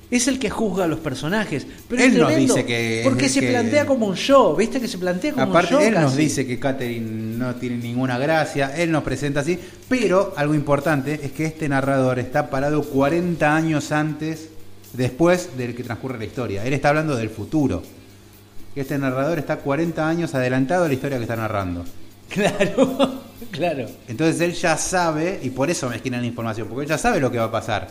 es 0.09 0.27
el 0.29 0.39
que 0.39 0.49
juzga 0.49 0.85
a 0.85 0.87
los 0.87 0.99
personajes. 0.99 1.67
Pero 1.89 2.01
es 2.01 2.13
Él 2.13 2.19
nos 2.21 2.33
dice 2.35 2.65
que 2.65 3.01
Porque 3.03 3.27
se 3.27 3.41
que- 3.41 3.49
plantea 3.49 3.85
como 3.85 4.05
un 4.05 4.15
show, 4.15 4.55
¿viste? 4.55 4.79
Que 4.79 4.87
se 4.87 4.97
plantea 4.97 5.33
como 5.33 5.47
aparte 5.47 5.75
un 5.75 5.81
show. 5.81 5.87
él 5.89 5.93
nos 5.95 6.15
dice 6.15 6.47
que 6.47 6.57
Catherine 6.59 7.37
no 7.37 7.55
tiene 7.55 7.77
ninguna 7.77 8.17
gracia 8.17 8.73
él 8.77 8.89
nos 8.91 9.03
presenta 9.03 9.41
así 9.41 9.59
pero 9.89 10.33
algo 10.37 10.53
importante 10.55 11.19
es 11.23 11.31
que 11.33 11.45
este 11.45 11.67
narrador 11.67 12.19
está 12.19 12.49
parado 12.49 12.83
40 12.83 13.53
años 13.55 13.91
antes 13.91 14.49
después 14.93 15.57
del 15.57 15.75
que 15.75 15.83
transcurre 15.83 16.17
la 16.17 16.25
historia 16.25 16.65
él 16.65 16.71
está 16.73 16.89
hablando 16.89 17.15
del 17.17 17.29
futuro 17.29 17.83
este 18.75 18.97
narrador 18.97 19.39
está 19.39 19.57
40 19.57 20.07
años 20.07 20.33
adelantado 20.35 20.85
a 20.85 20.87
la 20.87 20.93
historia 20.93 21.17
que 21.17 21.23
está 21.23 21.35
narrando 21.35 21.83
Claro, 22.37 23.21
claro. 23.51 23.85
Entonces 24.07 24.41
él 24.41 24.53
ya 24.53 24.77
sabe, 24.77 25.39
y 25.41 25.49
por 25.49 25.69
eso 25.69 25.89
mezquinan 25.89 26.21
la 26.21 26.27
información, 26.27 26.67
porque 26.67 26.83
él 26.83 26.89
ya 26.89 26.97
sabe 26.97 27.19
lo 27.19 27.31
que 27.31 27.37
va 27.37 27.45
a 27.45 27.51
pasar, 27.51 27.87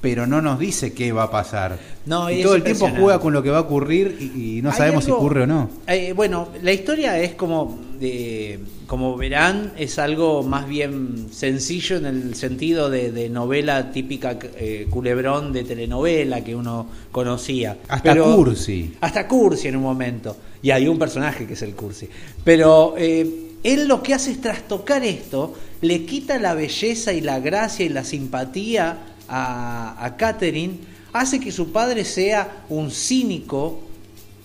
pero 0.00 0.26
no 0.26 0.40
nos 0.40 0.58
dice 0.58 0.92
qué 0.94 1.12
va 1.12 1.24
a 1.24 1.30
pasar. 1.30 1.78
No, 2.06 2.30
y 2.30 2.42
todo 2.42 2.54
el 2.54 2.62
tiempo 2.62 2.88
juega 2.88 3.18
con 3.18 3.32
lo 3.32 3.42
que 3.42 3.50
va 3.50 3.58
a 3.58 3.62
ocurrir 3.62 4.16
y, 4.18 4.58
y 4.58 4.62
no 4.62 4.72
sabemos 4.72 5.04
si 5.04 5.10
ocurre 5.10 5.42
o 5.42 5.46
no. 5.46 5.68
Eh, 5.86 6.12
bueno, 6.14 6.48
la 6.62 6.72
historia 6.72 7.18
es 7.18 7.34
como, 7.34 7.78
de, 7.98 8.60
como 8.86 9.16
verán, 9.16 9.72
es 9.76 9.98
algo 9.98 10.42
más 10.42 10.66
bien 10.66 11.28
sencillo 11.30 11.98
en 11.98 12.06
el 12.06 12.34
sentido 12.34 12.88
de, 12.88 13.12
de 13.12 13.28
novela 13.28 13.92
típica 13.92 14.38
eh, 14.56 14.86
culebrón 14.88 15.52
de 15.52 15.64
telenovela 15.64 16.42
que 16.42 16.56
uno 16.56 16.86
conocía. 17.12 17.76
Hasta 17.88 18.16
cursi. 18.16 18.94
Hasta 19.02 19.28
Cursi 19.28 19.68
en 19.68 19.76
un 19.76 19.82
momento. 19.82 20.34
Y 20.62 20.70
hay 20.70 20.88
un 20.88 20.98
personaje 20.98 21.46
que 21.46 21.54
es 21.54 21.62
el 21.62 21.74
Cursi. 21.74 22.08
Pero 22.44 22.94
eh, 22.98 23.49
él 23.62 23.88
lo 23.88 24.02
que 24.02 24.14
hace 24.14 24.30
es 24.32 24.40
trastocar 24.40 25.04
esto, 25.04 25.54
le 25.80 26.04
quita 26.06 26.38
la 26.38 26.54
belleza 26.54 27.12
y 27.12 27.20
la 27.20 27.40
gracia 27.40 27.84
y 27.84 27.88
la 27.90 28.04
simpatía 28.04 28.98
a, 29.28 30.04
a 30.04 30.16
Catherine, 30.16 30.74
hace 31.12 31.40
que 31.40 31.52
su 31.52 31.72
padre 31.72 32.04
sea 32.04 32.64
un 32.68 32.90
cínico, 32.90 33.80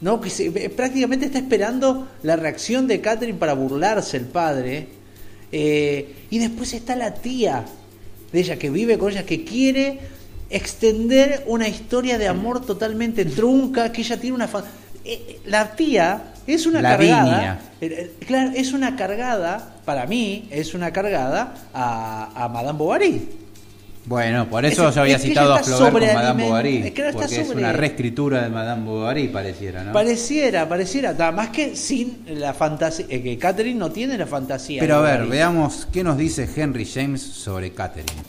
¿no? 0.01 0.19
que 0.21 0.29
se- 0.29 0.47
eh, 0.47 0.69
prácticamente 0.69 1.25
está 1.27 1.37
esperando 1.39 2.07
la 2.23 2.35
reacción 2.35 2.87
de 2.87 3.01
Catherine 3.01 3.37
para 3.37 3.53
burlarse 3.53 4.17
el 4.17 4.25
padre. 4.25 4.87
Eh, 5.51 6.15
y 6.29 6.39
después 6.39 6.73
está 6.73 6.95
la 6.95 7.13
tía 7.13 7.65
de 8.33 8.39
ella 8.39 8.57
que 8.57 8.69
vive 8.69 8.97
con 8.97 9.11
ella, 9.11 9.25
que 9.25 9.45
quiere 9.45 9.99
extender 10.49 11.43
una 11.47 11.67
historia 11.67 12.17
de 12.17 12.27
amor 12.27 12.65
totalmente 12.65 13.25
trunca, 13.25 13.91
que 13.91 14.01
ella 14.01 14.19
tiene 14.19 14.35
una... 14.35 14.47
fa- 14.47 14.65
la 15.45 15.75
tía 15.75 16.23
es 16.47 16.65
una 16.65 16.81
Lavinia. 16.81 17.15
cargada... 17.17 17.59
eh, 17.81 17.85
eh, 18.19 18.25
Claro, 18.25 18.51
es 18.55 18.73
una 18.73 18.95
cargada, 18.95 19.75
para 19.85 20.05
mí, 20.05 20.47
es 20.51 20.73
una 20.73 20.91
cargada 20.91 21.53
a, 21.73 22.31
a 22.45 22.49
Madame 22.49 22.77
Bovary. 22.79 23.29
Bueno, 24.07 24.47
por 24.47 24.63
eso 24.63 24.87
Es- 24.89 24.93
yo 24.95 25.01
había 25.01 25.15
es 25.15 25.23
citado 25.23 25.55
a 25.55 25.63
Flaubert 25.63 26.05
con 26.05 26.13
Madame 26.13 26.43
Bovary, 26.43 26.77
es 26.85 26.91
que 26.91 27.03
no 27.05 27.11
porque 27.13 27.41
es 27.41 27.49
una 27.49 27.71
reescritura 27.73 28.43
de 28.43 28.49
Madame 28.49 28.85
Bovary, 28.85 29.29
pareciera, 29.29 29.83
¿no? 29.83 29.93
Pareciera, 29.93 30.69
pareciera, 30.69 31.13
nada 31.13 31.31
más 31.31 31.49
que 31.49 31.75
sin 31.75 32.23
la 32.27 32.53
fantasía, 32.53 33.07
eh, 33.09 33.23
que 33.23 33.37
Catherine 33.39 33.79
no 33.79 33.89
tiene 33.91 34.15
la 34.15 34.27
fantasía. 34.27 34.79
Pero 34.79 34.97
a 34.97 35.01
ver, 35.01 35.21
Bovary. 35.21 35.31
veamos 35.31 35.87
qué 35.91 36.03
nos 36.03 36.19
dice 36.19 36.47
Henry 36.55 36.85
James 36.85 37.19
sobre 37.23 37.71
Catherine. 37.73 38.21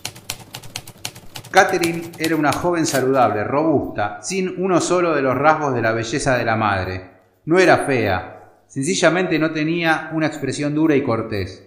Catherine 1.50 2.02
era 2.18 2.36
una 2.36 2.52
joven 2.52 2.86
saludable, 2.86 3.44
robusta, 3.44 4.18
sin 4.22 4.62
uno 4.62 4.80
solo 4.80 5.14
de 5.14 5.22
los 5.22 5.36
rasgos 5.36 5.74
de 5.74 5.82
la 5.82 5.92
belleza 5.92 6.36
de 6.36 6.44
la 6.44 6.56
madre. 6.56 7.10
No 7.44 7.58
era 7.58 7.78
fea, 7.78 8.62
sencillamente 8.66 9.38
no 9.38 9.52
tenía 9.52 10.10
una 10.12 10.26
expresión 10.26 10.74
dura 10.74 10.96
y 10.96 11.02
cortés. 11.02 11.66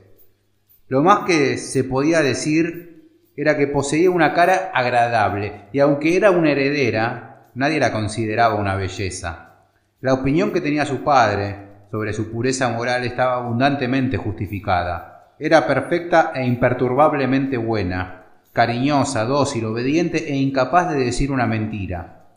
Lo 0.87 1.01
más 1.01 1.19
que 1.25 1.57
se 1.57 1.83
podía 1.83 2.21
decir 2.21 2.89
era 3.35 3.57
que 3.57 3.67
poseía 3.67 4.11
una 4.11 4.33
cara 4.33 4.71
agradable, 4.73 5.67
y 5.71 5.79
aunque 5.79 6.17
era 6.17 6.31
una 6.31 6.51
heredera, 6.51 7.51
nadie 7.55 7.79
la 7.79 7.91
consideraba 7.91 8.55
una 8.55 8.75
belleza. 8.75 9.65
La 10.01 10.13
opinión 10.13 10.51
que 10.51 10.61
tenía 10.61 10.85
su 10.85 11.03
padre 11.03 11.67
sobre 11.89 12.13
su 12.13 12.31
pureza 12.31 12.69
moral 12.69 13.05
estaba 13.05 13.35
abundantemente 13.35 14.17
justificada. 14.17 15.33
Era 15.39 15.65
perfecta 15.65 16.31
e 16.35 16.45
imperturbablemente 16.45 17.57
buena, 17.57 18.18
cariñosa, 18.53 19.25
dócil, 19.25 19.65
obediente 19.65 20.31
e 20.31 20.35
incapaz 20.35 20.91
de 20.91 20.99
decir 20.99 21.31
una 21.31 21.47
mentira. 21.47 22.27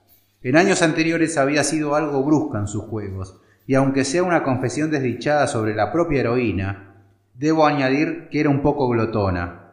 En 0.42 0.56
años 0.56 0.82
anteriores 0.82 1.38
había 1.38 1.64
sido 1.64 1.94
algo 1.94 2.22
brusca 2.22 2.58
en 2.58 2.66
sus 2.66 2.84
juegos, 2.84 3.40
y 3.66 3.74
aunque 3.74 4.04
sea 4.04 4.22
una 4.22 4.42
confesión 4.42 4.90
desdichada 4.90 5.46
sobre 5.46 5.74
la 5.74 5.92
propia 5.92 6.20
heroína, 6.20 6.94
debo 7.34 7.64
añadir 7.64 8.28
que 8.28 8.40
era 8.40 8.50
un 8.50 8.60
poco 8.60 8.88
glotona. 8.88 9.72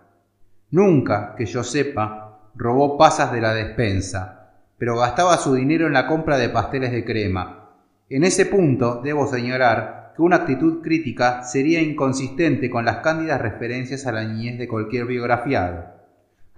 Nunca, 0.72 1.36
que 1.36 1.46
yo 1.46 1.64
sepa, 1.64 2.40
robó 2.56 2.98
pasas 2.98 3.32
de 3.32 3.42
la 3.42 3.54
despensa, 3.54 4.52
pero 4.78 4.98
gastaba 4.98 5.38
su 5.38 5.56
dinero 5.56 5.88
en 5.88 5.94
la 5.94 6.08
compra 6.08 6.38
de 6.38 6.50
pasteles 6.50 6.92
de 6.92 7.04
crema. 7.04 7.72
En 8.10 8.24
ese 8.24 8.46
punto 8.46 9.02
debo 9.04 9.28
señalar 9.28 10.14
que 10.16 10.22
una 10.22 10.38
actitud 10.38 10.82
crítica 10.82 11.44
sería 11.44 11.82
inconsistente 11.82 12.70
con 12.70 12.86
las 12.86 12.98
cándidas 12.98 13.42
referencias 13.42 14.06
a 14.06 14.12
la 14.12 14.24
niñez 14.24 14.58
de 14.58 14.68
cualquier 14.68 15.06
biografiado. 15.06 15.99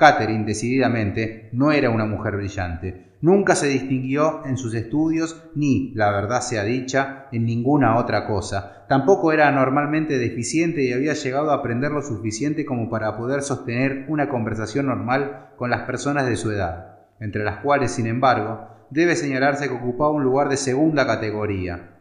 Catherine, 0.02 0.46
decididamente, 0.46 1.50
no 1.52 1.72
era 1.72 1.92
una 1.92 2.06
mujer 2.06 2.36
brillante. 2.36 3.12
Nunca 3.22 3.54
se 3.54 3.68
distinguió 3.68 4.44
en 4.48 4.58
sus 4.58 4.74
estudios 4.74 5.48
ni, 5.54 5.94
la 5.94 6.10
verdad 6.10 6.42
sea 6.42 6.64
dicha, 6.64 7.28
en 7.32 7.46
ninguna 7.46 7.96
otra 7.98 8.26
cosa. 8.26 8.88
Tampoco 8.90 9.32
era 9.32 9.48
anormalmente 9.48 10.18
deficiente 10.18 10.82
y 10.82 10.92
había 10.92 11.14
llegado 11.14 11.52
a 11.52 11.54
aprender 11.54 11.92
lo 11.92 12.02
suficiente 12.02 12.66
como 12.66 12.90
para 12.90 13.16
poder 13.16 13.44
sostener 13.44 14.06
una 14.08 14.28
conversación 14.28 14.88
normal 14.88 15.50
con 15.56 15.70
las 15.70 15.82
personas 15.82 16.26
de 16.26 16.36
su 16.36 16.50
edad, 16.50 17.02
entre 17.20 17.44
las 17.44 17.58
cuales, 17.58 17.92
sin 17.92 18.08
embargo, 18.08 18.70
debe 18.90 19.16
señalarse 19.16 19.68
que 19.68 19.76
ocupaba 19.76 20.10
un 20.10 20.24
lugar 20.24 20.50
de 20.50 20.58
segunda 20.58 21.06
categoría. 21.06 22.00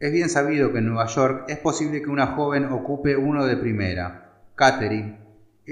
Es 0.00 0.10
bien 0.10 0.30
sabido 0.30 0.72
que 0.72 0.78
en 0.78 0.86
Nueva 0.86 1.04
York 1.04 1.44
es 1.48 1.58
posible 1.58 2.00
que 2.00 2.08
una 2.08 2.28
joven 2.28 2.64
ocupe 2.72 3.14
uno 3.14 3.44
de 3.44 3.58
primera. 3.58 4.30
Catherine 4.54 5.21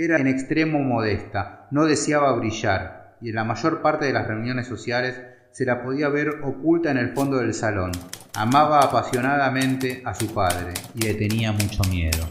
era 0.04 0.18
en 0.18 0.26
extremo 0.26 0.78
modesta, 0.80 1.66
no 1.70 1.84
deseaba 1.86 2.32
brillar, 2.32 3.16
y 3.20 3.30
en 3.30 3.34
la 3.36 3.44
mayor 3.44 3.82
parte 3.82 4.06
de 4.06 4.12
las 4.12 4.26
reuniones 4.26 4.66
sociales 4.66 5.20
se 5.52 5.64
la 5.64 5.82
podía 5.82 6.08
ver 6.08 6.28
oculta 6.42 6.90
en 6.90 6.96
el 6.98 7.12
fondo 7.12 7.38
del 7.38 7.52
salón. 7.54 7.92
Amaba 8.34 8.80
apasionadamente 8.80 10.02
a 10.04 10.14
su 10.14 10.28
padre 10.32 10.72
y 10.94 11.02
le 11.02 11.14
tenía 11.14 11.52
mucho 11.52 11.82
miedo. 11.90 12.24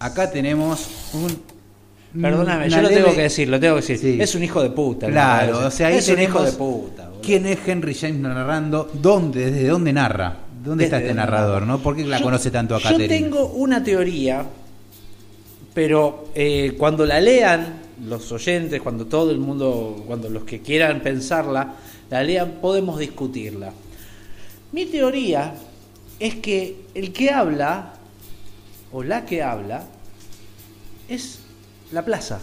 Acá 0.00 0.30
tenemos 0.30 1.10
un... 1.14 1.40
Perdóname, 2.20 2.68
yo 2.68 2.82
lo 2.82 2.88
leve- 2.88 3.00
tengo 3.02 3.14
que 3.16 3.22
decir, 3.22 3.48
lo 3.48 3.58
tengo 3.58 3.76
que 3.76 3.80
decir. 3.80 3.98
Sí. 3.98 4.18
Es 4.20 4.34
un 4.34 4.42
hijo 4.42 4.62
de 4.62 4.70
puta. 4.70 5.06
Claro, 5.06 5.66
o 5.66 5.70
sea, 5.70 5.90
es 5.90 6.06
un 6.10 6.20
hijo 6.20 6.42
de 6.42 6.52
puta. 6.52 7.06
boludo. 7.06 7.22
¿Quién 7.22 7.46
es 7.46 7.58
Henry 7.66 7.94
James 7.94 8.16
narrando? 8.20 8.90
¿Dónde? 8.92 9.50
¿Desde 9.50 9.68
dónde 9.68 9.92
narra? 9.94 10.36
¿Dónde 10.62 10.84
está 10.84 10.98
este 10.98 11.14
narrador? 11.14 11.62
¿no? 11.62 11.78
¿Por 11.78 11.96
qué 11.96 12.04
la 12.04 12.18
Yo- 12.18 12.24
conoce 12.24 12.50
tanto 12.50 12.74
a 12.74 12.78
Yo 12.80 12.90
Catherine? 12.90 13.08
tengo 13.08 13.46
una 13.54 13.82
teoría, 13.82 14.44
pero 15.74 16.28
eh, 16.34 16.74
cuando 16.78 17.06
la 17.06 17.20
lean 17.20 17.80
los 18.06 18.30
oyentes, 18.32 18.80
cuando 18.82 19.06
todo 19.06 19.30
el 19.30 19.38
mundo, 19.38 20.04
cuando 20.06 20.28
los 20.28 20.44
que 20.44 20.60
quieran 20.60 21.00
pensarla, 21.00 21.76
la 22.10 22.22
lean, 22.22 22.58
podemos 22.60 22.98
discutirla. 22.98 23.72
Mi 24.72 24.86
teoría 24.86 25.54
es 26.18 26.36
que 26.36 26.76
el 26.94 27.12
que 27.12 27.30
habla, 27.30 27.94
o 28.92 29.02
la 29.02 29.24
que 29.24 29.42
habla, 29.42 29.86
es 31.08 31.40
la 31.92 32.04
plaza. 32.04 32.40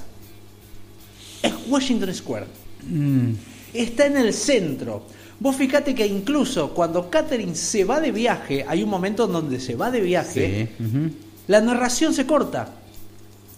Es 1.42 1.54
Washington 1.68 2.14
Square. 2.14 2.46
Mm, 2.88 3.34
Está 3.74 4.08
en 4.08 4.18
el 4.18 4.34
centro. 4.34 5.04
Vos 5.40 5.56
fíjate 5.56 5.94
que 5.94 6.06
incluso 6.06 6.74
cuando 6.74 7.10
Catherine 7.10 7.56
se 7.56 7.86
va 7.86 8.02
de 8.02 8.12
viaje, 8.12 8.66
hay 8.68 8.84
un 8.84 8.90
momento 8.90 9.26
en 9.26 9.32
donde 9.32 9.60
se 9.60 9.76
va 9.76 9.92
de 9.92 10.02
viaje, 10.02 10.70
sí. 10.78 11.14
la 11.48 11.62
narración 11.62 12.14
se 12.14 12.26
corta. 12.26 12.79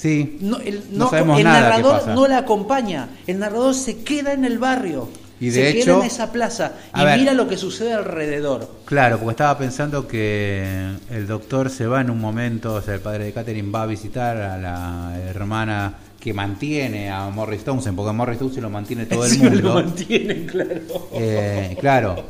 Sí. 0.01 0.37
No, 0.41 0.57
el, 0.59 0.83
No 0.91 1.05
no- 1.05 1.09
sabemos 1.11 1.37
el 1.37 1.43
nada 1.43 1.61
narrador 1.61 1.99
pasa. 1.99 2.15
no 2.15 2.27
la 2.27 2.39
acompaña. 2.39 3.09
El 3.27 3.37
narrador 3.39 3.75
se 3.75 3.99
queda 4.03 4.33
en 4.33 4.45
el 4.45 4.57
barrio. 4.57 5.09
Y 5.39 5.45
de 5.47 5.51
se 5.53 5.69
hecho- 5.69 5.85
queda 5.85 5.99
en 5.99 6.05
esa 6.11 6.31
plaza 6.31 6.73
y 6.95 7.03
ver. 7.03 7.19
mira 7.19 7.33
lo 7.33 7.47
que 7.47 7.57
sucede 7.57 7.93
alrededor. 7.93 8.69
Claro, 8.85 9.17
porque 9.17 9.31
estaba 9.31 9.57
pensando 9.57 10.07
que 10.07 10.87
el 11.09 11.27
doctor 11.27 11.69
se 11.69 11.85
va 11.87 12.01
en 12.01 12.09
un 12.11 12.19
momento, 12.19 12.75
o 12.75 12.81
sea, 12.81 12.93
el 12.95 12.99
padre 13.01 13.25
de 13.25 13.33
Catherine 13.33 13.71
va 13.71 13.83
a 13.83 13.85
visitar 13.87 14.37
a 14.37 14.57
la 14.57 15.19
hermana 15.29 15.93
que 16.19 16.31
mantiene 16.33 17.09
a 17.09 17.27
Morris 17.29 17.63
Townsend, 17.63 17.95
porque 17.95 18.09
a 18.11 18.13
Morris 18.13 18.37
Townsend 18.37 18.61
lo 18.63 18.69
mantiene 18.69 19.05
todo 19.07 19.25
el 19.25 19.31
Encima 19.31 19.49
mundo. 19.49 19.67
Lo 19.69 19.73
mantienen, 19.75 20.45
claro. 20.45 20.69
Eh, 21.13 21.75
claro, 21.79 22.23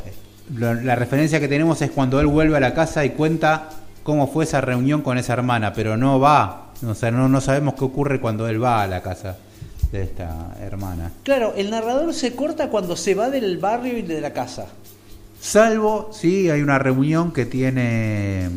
lo- 0.55 0.73
la 0.75 0.95
referencia 0.95 1.39
que 1.41 1.49
tenemos 1.49 1.81
es 1.81 1.91
cuando 1.91 2.19
él 2.21 2.27
vuelve 2.27 2.55
a 2.55 2.59
la 2.61 2.73
casa 2.73 3.03
y 3.03 3.09
cuenta 3.09 3.69
cómo 4.03 4.27
fue 4.27 4.45
esa 4.45 4.61
reunión 4.61 5.01
con 5.01 5.17
esa 5.17 5.33
hermana, 5.33 5.73
pero 5.73 5.97
no 5.97 6.19
va, 6.21 6.60
o 6.85 6.95
sea, 6.95 7.11
no, 7.11 7.29
no 7.29 7.41
sabemos 7.41 7.75
qué 7.75 7.83
ocurre 7.83 8.19
cuando 8.19 8.47
él 8.47 8.63
va 8.63 8.83
a 8.83 8.87
la 8.87 9.01
casa 9.01 9.37
de 9.91 10.03
esta 10.03 10.55
hermana. 10.61 11.11
Claro, 11.23 11.53
el 11.55 11.69
narrador 11.69 12.13
se 12.13 12.35
corta 12.35 12.69
cuando 12.69 12.95
se 12.95 13.13
va 13.13 13.29
del 13.29 13.57
barrio 13.57 13.97
y 13.97 14.01
de 14.01 14.21
la 14.21 14.33
casa. 14.33 14.67
Salvo, 15.39 16.11
sí, 16.13 16.49
hay 16.49 16.61
una 16.61 16.79
reunión 16.79 17.31
que 17.31 17.45
tiene 17.45 18.49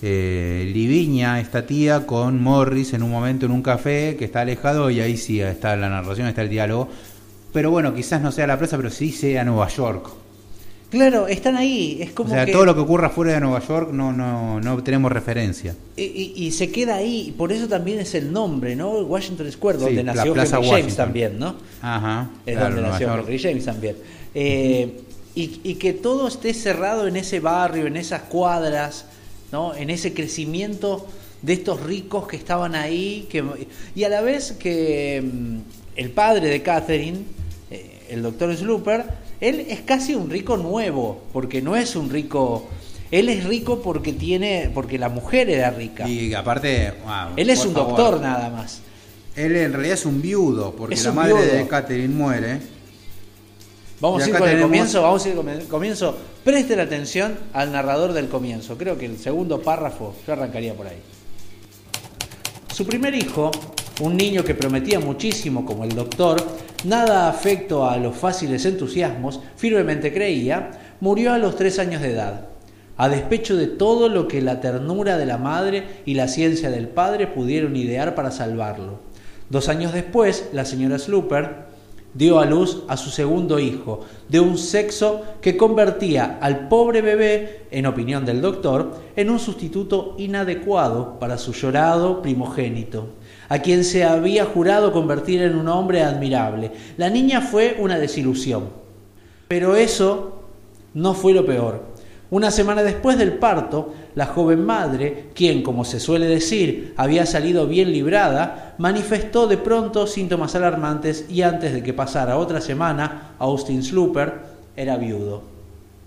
eh, 0.00 0.70
Liviña, 0.72 1.38
esta 1.38 1.66
tía, 1.66 2.06
con 2.06 2.42
Morris 2.42 2.92
en 2.94 3.02
un 3.02 3.10
momento 3.10 3.46
en 3.46 3.52
un 3.52 3.62
café 3.62 4.16
que 4.18 4.24
está 4.24 4.40
alejado 4.40 4.90
y 4.90 5.00
ahí 5.00 5.16
sí 5.16 5.40
está 5.40 5.76
la 5.76 5.88
narración, 5.88 6.26
está 6.26 6.42
el 6.42 6.48
diálogo. 6.48 6.88
Pero 7.52 7.70
bueno, 7.70 7.94
quizás 7.94 8.22
no 8.22 8.32
sea 8.32 8.46
la 8.46 8.58
plaza, 8.58 8.76
pero 8.76 8.90
sí 8.90 9.12
sea 9.12 9.44
Nueva 9.44 9.68
York. 9.68 10.21
Claro, 10.92 11.26
están 11.26 11.56
ahí. 11.56 11.98
Es 12.02 12.10
O 12.10 12.14
como 12.14 12.30
sea, 12.30 12.44
que 12.44 12.52
todo 12.52 12.66
lo 12.66 12.74
que 12.74 12.82
ocurra 12.82 13.08
fuera 13.08 13.32
de 13.32 13.40
Nueva 13.40 13.66
York 13.66 13.90
no, 13.92 14.12
no, 14.12 14.60
no 14.60 14.82
tenemos 14.84 15.10
referencia. 15.10 15.74
Y, 15.96 16.02
y- 16.02 16.32
y 16.36 16.52
se 16.52 16.70
queda 16.70 16.96
ahí, 16.96 17.34
por 17.36 17.50
eso 17.50 17.66
también 17.66 17.98
es 17.98 18.14
el 18.14 18.30
nombre, 18.30 18.76
¿no? 18.76 18.90
Washington 19.00 19.50
Square, 19.50 19.78
donde 19.78 20.04
nació 20.04 20.34
Plaza 20.34 20.58
Henry 20.58 20.68
James 20.70 20.94
también, 20.96 21.38
¿no? 21.38 21.56
Ajá. 21.80 22.30
Es 22.44 22.56
claro, 22.58 22.74
donde 22.76 22.90
nació. 22.90 23.14
Henry 23.14 23.38
James 23.38 23.64
también. 23.64 23.96
Eh, 24.34 25.00
y, 25.34 25.60
y 25.64 25.74
que 25.76 25.94
todo 25.94 26.28
esté 26.28 26.52
cerrado 26.52 27.08
en 27.08 27.16
ese 27.16 27.40
barrio, 27.40 27.86
en 27.86 27.96
esas 27.96 28.22
cuadras, 28.22 29.06
¿no? 29.50 29.74
En 29.74 29.88
ese 29.88 30.12
crecimiento 30.12 31.06
de 31.40 31.54
estos 31.54 31.80
ricos 31.80 32.28
que 32.28 32.36
estaban 32.36 32.74
ahí, 32.74 33.26
que, 33.30 33.42
y 33.94 34.04
a 34.04 34.10
la 34.10 34.20
vez 34.20 34.52
que 34.52 35.22
mm, 35.24 35.56
el 35.96 36.10
padre 36.10 36.48
de 36.50 36.60
Catherine, 36.62 37.20
eh, 37.70 38.02
el 38.10 38.20
doctor 38.22 38.54
Slooper, 38.54 39.21
él 39.42 39.66
es 39.68 39.80
casi 39.80 40.14
un 40.14 40.30
rico 40.30 40.56
nuevo, 40.56 41.20
porque 41.32 41.60
no 41.60 41.74
es 41.76 41.96
un 41.96 42.08
rico... 42.10 42.68
Él 43.10 43.28
es 43.28 43.44
rico 43.44 43.82
porque 43.82 44.12
tiene, 44.12 44.70
porque 44.72 44.98
la 44.98 45.08
mujer 45.08 45.50
era 45.50 45.70
rica. 45.70 46.08
Y 46.08 46.32
aparte, 46.32 46.94
wow, 47.04 47.34
Él 47.36 47.50
es 47.50 47.66
un 47.66 47.74
favor. 47.74 47.88
doctor 47.88 48.20
nada 48.20 48.48
más. 48.48 48.80
Él 49.34 49.56
en 49.56 49.72
realidad 49.72 49.94
es 49.94 50.06
un 50.06 50.22
viudo, 50.22 50.72
porque 50.74 50.96
la 50.96 51.12
madre 51.12 51.34
viudo. 51.34 51.54
de 51.56 51.66
Catherine 51.66 52.14
muere. 52.14 52.60
Vamos 54.00 54.22
a 54.22 54.28
ir 54.28 54.38
con 54.38 54.48
el 54.48 54.62
comienzo, 54.62 55.02
vamos 55.02 55.26
a 55.26 55.28
ir 55.28 55.34
con 55.34 55.48
el 55.48 55.66
comienzo. 55.66 56.16
Presten 56.44 56.78
atención 56.80 57.36
al 57.52 57.72
narrador 57.72 58.12
del 58.12 58.28
comienzo. 58.28 58.78
Creo 58.78 58.96
que 58.96 59.06
el 59.06 59.18
segundo 59.18 59.60
párrafo, 59.60 60.14
yo 60.24 60.32
arrancaría 60.32 60.72
por 60.74 60.86
ahí. 60.86 61.00
Su 62.72 62.86
primer 62.86 63.14
hijo, 63.14 63.50
un 64.00 64.16
niño 64.16 64.44
que 64.44 64.54
prometía 64.54 65.00
muchísimo 65.00 65.66
como 65.66 65.84
el 65.84 65.94
doctor, 65.94 66.42
nada 66.84 67.28
afecto 67.28 67.88
a 67.88 67.96
los 67.96 68.16
fáciles 68.16 68.64
entusiasmos, 68.64 69.40
firmemente 69.56 70.12
creía, 70.12 70.70
murió 71.00 71.32
a 71.32 71.38
los 71.38 71.56
tres 71.56 71.78
años 71.78 72.02
de 72.02 72.12
edad, 72.12 72.48
a 72.96 73.08
despecho 73.08 73.56
de 73.56 73.66
todo 73.66 74.08
lo 74.08 74.28
que 74.28 74.42
la 74.42 74.60
ternura 74.60 75.16
de 75.16 75.26
la 75.26 75.38
madre 75.38 76.02
y 76.04 76.14
la 76.14 76.28
ciencia 76.28 76.70
del 76.70 76.88
padre 76.88 77.26
pudieron 77.26 77.76
idear 77.76 78.14
para 78.14 78.30
salvarlo. 78.30 79.00
Dos 79.50 79.68
años 79.68 79.92
después, 79.92 80.48
la 80.52 80.64
señora 80.64 80.98
Slooper 80.98 81.72
dio 82.14 82.38
a 82.40 82.44
luz 82.44 82.82
a 82.88 82.96
su 82.96 83.10
segundo 83.10 83.58
hijo, 83.58 84.00
de 84.28 84.40
un 84.40 84.58
sexo 84.58 85.22
que 85.40 85.56
convertía 85.56 86.38
al 86.40 86.68
pobre 86.68 87.00
bebé, 87.00 87.62
en 87.70 87.86
opinión 87.86 88.24
del 88.26 88.42
doctor, 88.42 89.00
en 89.16 89.30
un 89.30 89.38
sustituto 89.38 90.14
inadecuado 90.18 91.18
para 91.18 91.38
su 91.38 91.52
llorado 91.52 92.20
primogénito, 92.20 93.08
a 93.52 93.58
quien 93.58 93.84
se 93.84 94.02
había 94.02 94.46
jurado 94.46 94.92
convertir 94.92 95.42
en 95.42 95.56
un 95.56 95.68
hombre 95.68 96.02
admirable. 96.02 96.72
La 96.96 97.10
niña 97.10 97.42
fue 97.42 97.76
una 97.78 97.98
desilusión, 97.98 98.70
pero 99.46 99.76
eso 99.76 100.44
no 100.94 101.12
fue 101.12 101.34
lo 101.34 101.44
peor. 101.44 101.82
Una 102.30 102.50
semana 102.50 102.82
después 102.82 103.18
del 103.18 103.34
parto, 103.34 103.92
la 104.14 104.24
joven 104.24 104.64
madre, 104.64 105.28
quien, 105.34 105.62
como 105.62 105.84
se 105.84 106.00
suele 106.00 106.28
decir, 106.28 106.94
había 106.96 107.26
salido 107.26 107.66
bien 107.66 107.92
librada, 107.92 108.74
manifestó 108.78 109.46
de 109.46 109.58
pronto 109.58 110.06
síntomas 110.06 110.54
alarmantes 110.54 111.26
y 111.28 111.42
antes 111.42 111.74
de 111.74 111.82
que 111.82 111.92
pasara 111.92 112.38
otra 112.38 112.62
semana, 112.62 113.34
Austin 113.38 113.82
Slooper 113.82 114.32
era 114.76 114.96
viudo. 114.96 115.51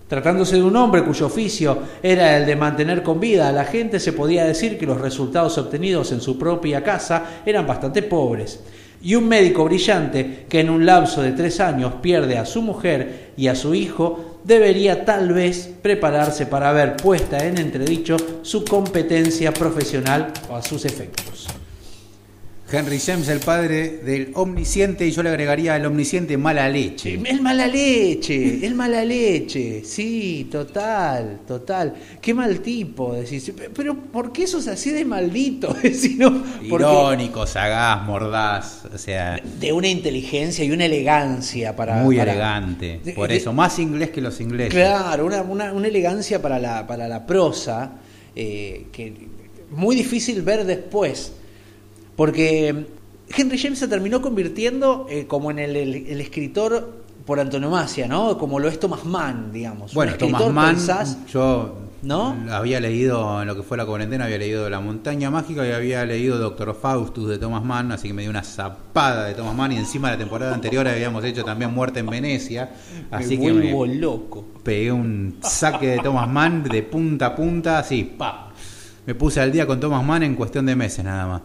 Tratándose 0.08 0.54
de 0.56 0.62
un 0.62 0.76
hombre 0.76 1.02
cuyo 1.02 1.26
oficio 1.26 1.78
era 2.00 2.36
el 2.36 2.46
de 2.46 2.54
mantener 2.54 3.02
con 3.02 3.18
vida 3.18 3.48
a 3.48 3.52
la 3.52 3.64
gente, 3.64 3.98
se 3.98 4.12
podía 4.12 4.44
decir 4.44 4.78
que 4.78 4.86
los 4.86 5.00
resultados 5.00 5.58
obtenidos 5.58 6.12
en 6.12 6.20
su 6.20 6.38
propia 6.38 6.84
casa 6.84 7.42
eran 7.44 7.66
bastante 7.66 8.02
pobres. 8.02 8.60
Y 9.02 9.16
un 9.16 9.26
médico 9.26 9.64
brillante 9.64 10.46
que 10.48 10.60
en 10.60 10.70
un 10.70 10.86
lapso 10.86 11.22
de 11.22 11.32
tres 11.32 11.58
años 11.58 11.94
pierde 12.00 12.38
a 12.38 12.46
su 12.46 12.62
mujer 12.62 13.32
y 13.36 13.48
a 13.48 13.56
su 13.56 13.74
hijo, 13.74 14.38
debería 14.44 15.04
tal 15.04 15.32
vez 15.32 15.70
prepararse 15.82 16.46
para 16.46 16.72
ver 16.72 16.96
puesta 16.96 17.44
en 17.44 17.58
entredicho 17.58 18.16
su 18.42 18.64
competencia 18.64 19.52
profesional 19.52 20.32
a 20.50 20.62
sus 20.62 20.84
efectos. 20.84 21.48
Henry 22.70 22.98
James, 22.98 23.28
el 23.28 23.38
padre 23.38 23.98
del 23.98 24.32
omnisciente, 24.34 25.06
y 25.06 25.12
yo 25.12 25.22
le 25.22 25.28
agregaría 25.28 25.76
el 25.76 25.86
omnisciente 25.86 26.36
mala 26.36 26.68
leche. 26.68 27.14
El 27.14 27.40
mala 27.40 27.68
leche, 27.68 28.66
el 28.66 28.74
mala 28.74 29.04
leche, 29.04 29.84
sí, 29.84 30.48
total, 30.50 31.42
total. 31.46 31.94
Qué 32.20 32.34
mal 32.34 32.58
tipo, 32.60 33.14
decís. 33.14 33.52
Pero 33.72 33.94
¿por 33.96 34.32
qué 34.32 34.48
sos 34.48 34.66
así 34.66 34.90
de 34.90 35.04
maldito? 35.04 35.76
No, 36.18 36.42
Irónico, 36.62 37.46
sagaz, 37.46 38.04
mordaz, 38.04 38.84
o 38.92 38.98
sea, 38.98 39.40
de 39.60 39.72
una 39.72 39.86
inteligencia 39.86 40.64
y 40.64 40.72
una 40.72 40.86
elegancia 40.86 41.76
para. 41.76 41.96
muy 42.02 42.16
para- 42.16 42.32
elegante. 42.32 43.00
de- 43.04 43.12
Por 43.12 43.28
de- 43.28 43.36
eso, 43.36 43.52
más 43.52 43.78
inglés 43.78 44.10
que 44.10 44.20
los 44.20 44.40
ingleses. 44.40 44.74
Claro, 44.74 45.24
una, 45.26 45.42
una- 45.42 45.72
una 45.72 45.86
elegancia 45.86 46.42
para 46.42 46.58
la, 46.58 46.84
para 46.86 47.06
la 47.06 47.24
prosa 47.26 47.92
eh, 48.34 48.86
que 48.90 49.12
muy 49.70 49.94
difícil 49.94 50.42
ver 50.42 50.64
después. 50.64 51.32
Porque 52.16 52.86
Henry 53.36 53.58
James 53.58 53.78
se 53.78 53.88
terminó 53.88 54.22
convirtiendo 54.22 55.06
eh, 55.10 55.26
como 55.26 55.50
en 55.50 55.58
el, 55.58 55.76
el- 55.76 56.06
el 56.06 56.20
escritor 56.20 57.04
por 57.26 57.40
antonomasia, 57.40 58.06
¿no? 58.06 58.38
Como 58.38 58.58
lo 58.60 58.68
es 58.68 58.78
Thomas 58.78 59.04
Mann, 59.04 59.52
digamos. 59.52 59.92
Bueno, 59.94 60.12
Un 60.12 60.18
Thomas 60.18 60.52
Mann, 60.52 60.74
pensás, 60.76 61.18
yo 61.26 61.74
¿No? 62.02 62.36
había 62.52 62.78
leído 62.78 63.42
en 63.42 63.48
lo 63.48 63.56
que 63.56 63.64
fue 63.64 63.76
la 63.76 63.84
cuarentena, 63.84 64.26
había 64.26 64.38
leído 64.38 64.70
La 64.70 64.78
montaña 64.78 65.28
mágica 65.28 65.66
y 65.66 65.72
había 65.72 66.04
leído 66.06 66.38
Doctor 66.38 66.76
Faustus 66.80 67.28
de 67.28 67.38
Thomas 67.38 67.64
Mann, 67.64 67.90
así 67.90 68.06
que 68.08 68.14
me 68.14 68.22
dio 68.22 68.30
una 68.30 68.44
zapada 68.44 69.24
de 69.24 69.34
Thomas 69.34 69.56
Mann 69.56 69.72
y 69.72 69.76
encima 69.76 70.10
la 70.10 70.18
temporada 70.18 70.54
anterior 70.54 70.86
habíamos 70.86 71.24
hecho 71.24 71.42
también 71.42 71.74
Muerte 71.74 71.98
en 71.98 72.06
Venecia, 72.06 72.70
así 73.10 73.36
me 73.38 73.46
que 73.46 73.52
me 73.52 73.72
vuelvo 73.74 73.86
loco. 74.00 74.44
pegué 74.62 74.92
un 74.92 75.38
saque 75.42 75.88
de 75.88 75.98
Thomas 75.98 76.28
Mann 76.28 76.62
de 76.62 76.82
punta 76.84 77.26
a 77.26 77.34
punta, 77.34 77.78
así, 77.80 78.04
pa. 78.04 78.52
Me 79.04 79.14
puse 79.16 79.40
al 79.40 79.50
día 79.50 79.66
con 79.66 79.80
Thomas 79.80 80.04
Mann 80.04 80.22
en 80.22 80.36
cuestión 80.36 80.64
de 80.66 80.76
meses 80.76 81.04
nada 81.04 81.26
más. 81.26 81.42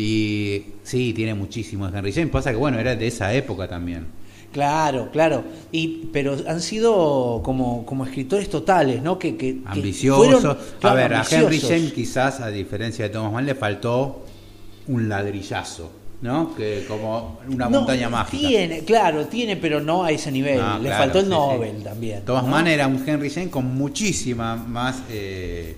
Y 0.00 0.64
sí, 0.84 1.12
tiene 1.12 1.34
muchísimo 1.34 1.90
de 1.90 1.98
Henry 1.98 2.12
James, 2.12 2.30
pasa 2.30 2.50
que 2.52 2.56
bueno, 2.56 2.78
era 2.78 2.94
de 2.94 3.06
esa 3.08 3.34
época 3.34 3.66
también. 3.66 4.06
Claro, 4.52 5.10
claro. 5.10 5.42
Y, 5.72 6.08
pero 6.12 6.36
han 6.46 6.60
sido 6.60 7.42
como, 7.44 7.84
como 7.84 8.04
escritores 8.06 8.48
totales, 8.48 9.02
¿no? 9.02 9.18
Que, 9.18 9.36
que, 9.36 9.56
que 9.56 9.62
ambicioso. 9.66 10.22
fueron, 10.22 10.58
a 10.82 10.94
ver, 10.94 11.14
a 11.14 11.22
Henry 11.28 11.36
ambiciosos. 11.46 11.68
James 11.70 11.92
quizás, 11.92 12.40
a 12.40 12.48
diferencia 12.48 13.04
de 13.06 13.10
Thomas 13.10 13.32
Mann, 13.32 13.44
le 13.44 13.56
faltó 13.56 14.24
un 14.86 15.08
ladrillazo, 15.08 15.90
¿no? 16.22 16.54
Que 16.54 16.84
como 16.86 17.40
una 17.48 17.68
No, 17.68 17.78
montaña 17.80 18.08
mágica. 18.08 18.46
Tiene, 18.48 18.84
claro, 18.84 19.26
tiene, 19.26 19.56
pero 19.56 19.80
no 19.80 20.04
a 20.04 20.12
ese 20.12 20.30
nivel. 20.30 20.54
Le 20.56 20.88
claro, 20.88 20.96
faltó 20.96 21.18
el 21.18 21.24
sí, 21.24 21.30
Nobel 21.30 21.76
sí. 21.78 21.82
también. 21.84 22.24
Thomas 22.24 22.44
¿no? 22.44 22.50
Mann 22.50 22.68
era 22.68 22.86
un 22.86 23.02
Henry 23.06 23.30
James 23.30 23.50
con 23.50 23.66
muchísima 23.76 24.54
más, 24.56 25.02
eh, 25.10 25.76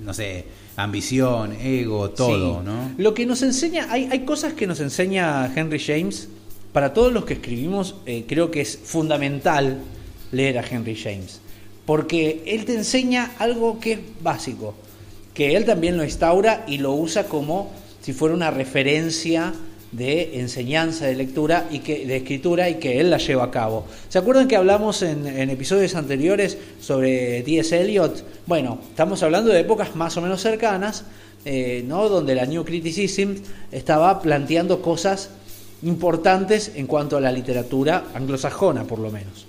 no 0.00 0.14
sé, 0.14 0.46
ambición, 0.76 1.52
ego, 1.52 2.10
todo, 2.10 2.60
Sí. 2.60 2.66
¿no? 2.66 2.92
Lo 2.98 3.14
que 3.14 3.26
nos 3.26 3.42
enseña, 3.42 3.86
hay, 3.90 4.08
hay 4.10 4.20
cosas 4.20 4.52
que 4.54 4.66
nos 4.66 4.80
enseña 4.80 5.52
Henry 5.54 5.78
James. 5.78 6.28
Para 6.72 6.94
todos 6.94 7.12
los 7.12 7.24
que 7.24 7.34
escribimos, 7.34 7.96
eh, 8.06 8.24
creo 8.26 8.50
que 8.50 8.62
es 8.62 8.78
fundamental 8.82 9.80
leer 10.30 10.58
a 10.58 10.64
Henry 10.66 10.96
James. 10.96 11.40
Porque 11.84 12.42
él 12.46 12.64
te 12.64 12.74
enseña 12.74 13.32
algo 13.38 13.78
que 13.80 13.92
es 13.92 13.98
básico. 14.22 14.74
Que 15.34 15.56
él 15.56 15.64
también 15.64 15.96
lo 15.96 16.04
instaura 16.04 16.64
y 16.66 16.78
lo 16.78 16.92
usa 16.92 17.24
como 17.24 17.70
si 18.00 18.12
fuera 18.12 18.34
una 18.34 18.50
referencia 18.50 19.52
de 19.92 20.40
enseñanza 20.40 21.06
de 21.06 21.14
lectura 21.14 21.68
y 21.70 21.80
que 21.80 22.06
de 22.06 22.16
escritura 22.16 22.68
y 22.70 22.76
que 22.76 22.98
él 22.98 23.10
la 23.10 23.18
lleva 23.18 23.44
a 23.44 23.50
cabo. 23.50 23.84
¿Se 24.08 24.18
acuerdan 24.18 24.48
que 24.48 24.56
hablamos 24.56 25.02
en, 25.02 25.26
en 25.26 25.50
episodios 25.50 25.94
anteriores 25.94 26.56
sobre 26.80 27.42
T.S. 27.42 27.78
Eliot? 27.78 28.24
Bueno, 28.46 28.78
estamos 28.88 29.22
hablando 29.22 29.52
de 29.52 29.60
épocas 29.60 29.94
más 29.94 30.16
o 30.16 30.22
menos 30.22 30.40
cercanas, 30.40 31.04
eh, 31.44 31.84
¿no? 31.86 32.08
donde 32.08 32.34
la 32.34 32.46
New 32.46 32.64
Criticism 32.64 33.34
estaba 33.70 34.22
planteando 34.22 34.80
cosas 34.80 35.30
importantes 35.82 36.72
en 36.76 36.86
cuanto 36.86 37.16
a 37.16 37.20
la 37.20 37.32
literatura 37.32 38.04
anglosajona, 38.14 38.84
por 38.84 38.98
lo 38.98 39.10
menos. 39.10 39.46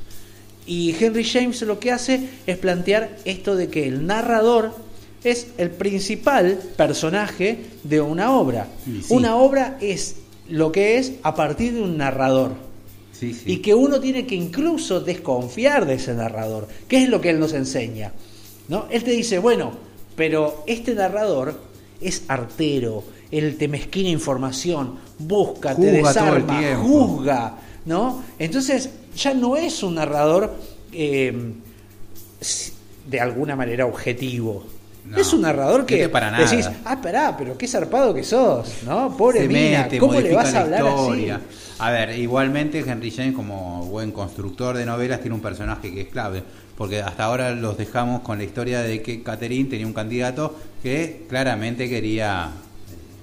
Y 0.65 0.95
Henry 0.99 1.23
James 1.23 1.61
lo 1.61 1.79
que 1.79 1.91
hace 1.91 2.29
es 2.47 2.57
plantear 2.57 3.17
esto 3.25 3.55
de 3.55 3.67
que 3.67 3.87
el 3.87 4.07
narrador 4.07 4.73
es 5.23 5.47
el 5.57 5.69
principal 5.69 6.59
personaje 6.75 7.59
de 7.83 8.01
una 8.01 8.31
obra. 8.31 8.67
Sí. 8.85 9.03
Una 9.09 9.35
obra 9.37 9.77
es 9.79 10.15
lo 10.49 10.71
que 10.71 10.97
es 10.97 11.13
a 11.23 11.35
partir 11.35 11.73
de 11.73 11.81
un 11.81 11.97
narrador. 11.97 12.51
Sí, 13.11 13.33
sí. 13.33 13.43
Y 13.53 13.57
que 13.57 13.73
uno 13.73 13.99
tiene 13.99 14.25
que 14.25 14.35
incluso 14.35 14.99
desconfiar 14.99 15.85
de 15.85 15.95
ese 15.95 16.13
narrador. 16.13 16.67
¿Qué 16.87 17.03
es 17.03 17.09
lo 17.09 17.21
que 17.21 17.29
él 17.29 17.39
nos 17.39 17.53
enseña? 17.53 18.11
¿No? 18.67 18.87
Él 18.89 19.03
te 19.03 19.11
dice, 19.11 19.39
bueno, 19.39 19.71
pero 20.15 20.63
este 20.67 20.95
narrador 20.95 21.59
es 22.01 22.23
artero, 22.27 23.03
él 23.31 23.57
te 23.57 23.67
mezquina 23.67 24.09
información, 24.09 24.99
busca, 25.19 25.75
te 25.75 26.01
Juzga 26.01 26.07
desarma, 26.09 26.75
juzga, 26.75 27.57
¿no? 27.85 28.23
Entonces 28.37 28.89
ya 29.15 29.33
no 29.33 29.55
es 29.57 29.81
un 29.83 29.95
narrador 29.95 30.53
eh, 30.91 31.53
de 33.09 33.19
alguna 33.19 33.55
manera 33.55 33.85
objetivo. 33.85 34.63
No, 35.05 35.17
es 35.17 35.33
un 35.33 35.41
narrador 35.41 35.85
que 35.85 36.07
para 36.09 36.31
nada. 36.31 36.49
decís, 36.49 36.69
ah, 36.85 37.01
pará, 37.01 37.35
pero 37.37 37.57
qué 37.57 37.67
zarpado 37.67 38.13
que 38.13 38.23
sos, 38.23 38.83
¿no? 38.85 39.15
Pobre 39.17 39.41
se 39.41 39.47
mina, 39.49 39.83
mete, 39.83 39.97
¿cómo 39.97 40.13
le 40.13 40.19
modifica 40.19 40.43
vas 40.43 40.49
a 40.49 40.53
la 40.53 40.61
hablar 40.61 40.79
historia. 40.95 41.35
así? 41.35 41.75
A 41.79 41.91
ver, 41.91 42.17
igualmente 42.17 42.79
Henry 42.79 43.11
James 43.11 43.35
como 43.35 43.85
buen 43.85 44.11
constructor 44.11 44.77
de 44.77 44.85
novelas 44.85 45.19
tiene 45.19 45.35
un 45.35 45.41
personaje 45.41 45.93
que 45.93 46.01
es 46.01 46.07
clave, 46.07 46.41
porque 46.77 47.01
hasta 47.01 47.25
ahora 47.25 47.51
los 47.51 47.77
dejamos 47.77 48.21
con 48.21 48.37
la 48.37 48.45
historia 48.45 48.81
de 48.81 49.01
que 49.01 49.21
Catherine 49.23 49.69
tenía 49.69 49.85
un 49.85 49.93
candidato 49.93 50.55
que 50.81 51.25
claramente 51.27 51.89
quería 51.89 52.51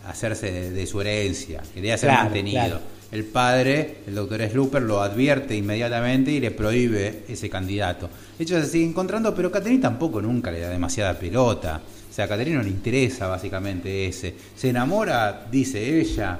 hacerse 0.06 0.50
de, 0.52 0.70
de 0.72 0.86
su 0.86 1.00
herencia, 1.00 1.62
quería 1.72 1.96
ser 1.96 2.10
Claro, 2.10 2.24
mantenido. 2.24 2.60
claro. 2.60 2.80
El 3.12 3.24
padre, 3.24 3.96
el 4.06 4.14
doctor 4.14 4.40
Slooper, 4.48 4.82
lo 4.82 5.00
advierte 5.02 5.56
inmediatamente 5.56 6.30
y 6.30 6.40
le 6.40 6.52
prohíbe 6.52 7.24
ese 7.28 7.50
candidato. 7.50 8.08
Ellos 8.38 8.64
se 8.64 8.70
siguen 8.70 8.90
encontrando, 8.90 9.34
pero 9.34 9.50
Catherine 9.50 9.80
tampoco 9.82 10.22
nunca 10.22 10.50
le 10.52 10.60
da 10.60 10.68
demasiada 10.68 11.18
pelota. 11.18 11.80
O 12.08 12.12
sea, 12.12 12.26
a 12.26 12.28
Catherine 12.28 12.56
no 12.56 12.62
le 12.62 12.70
interesa 12.70 13.26
básicamente 13.26 14.06
ese. 14.06 14.34
Se 14.54 14.68
enamora, 14.68 15.46
dice 15.50 16.00
ella, 16.00 16.38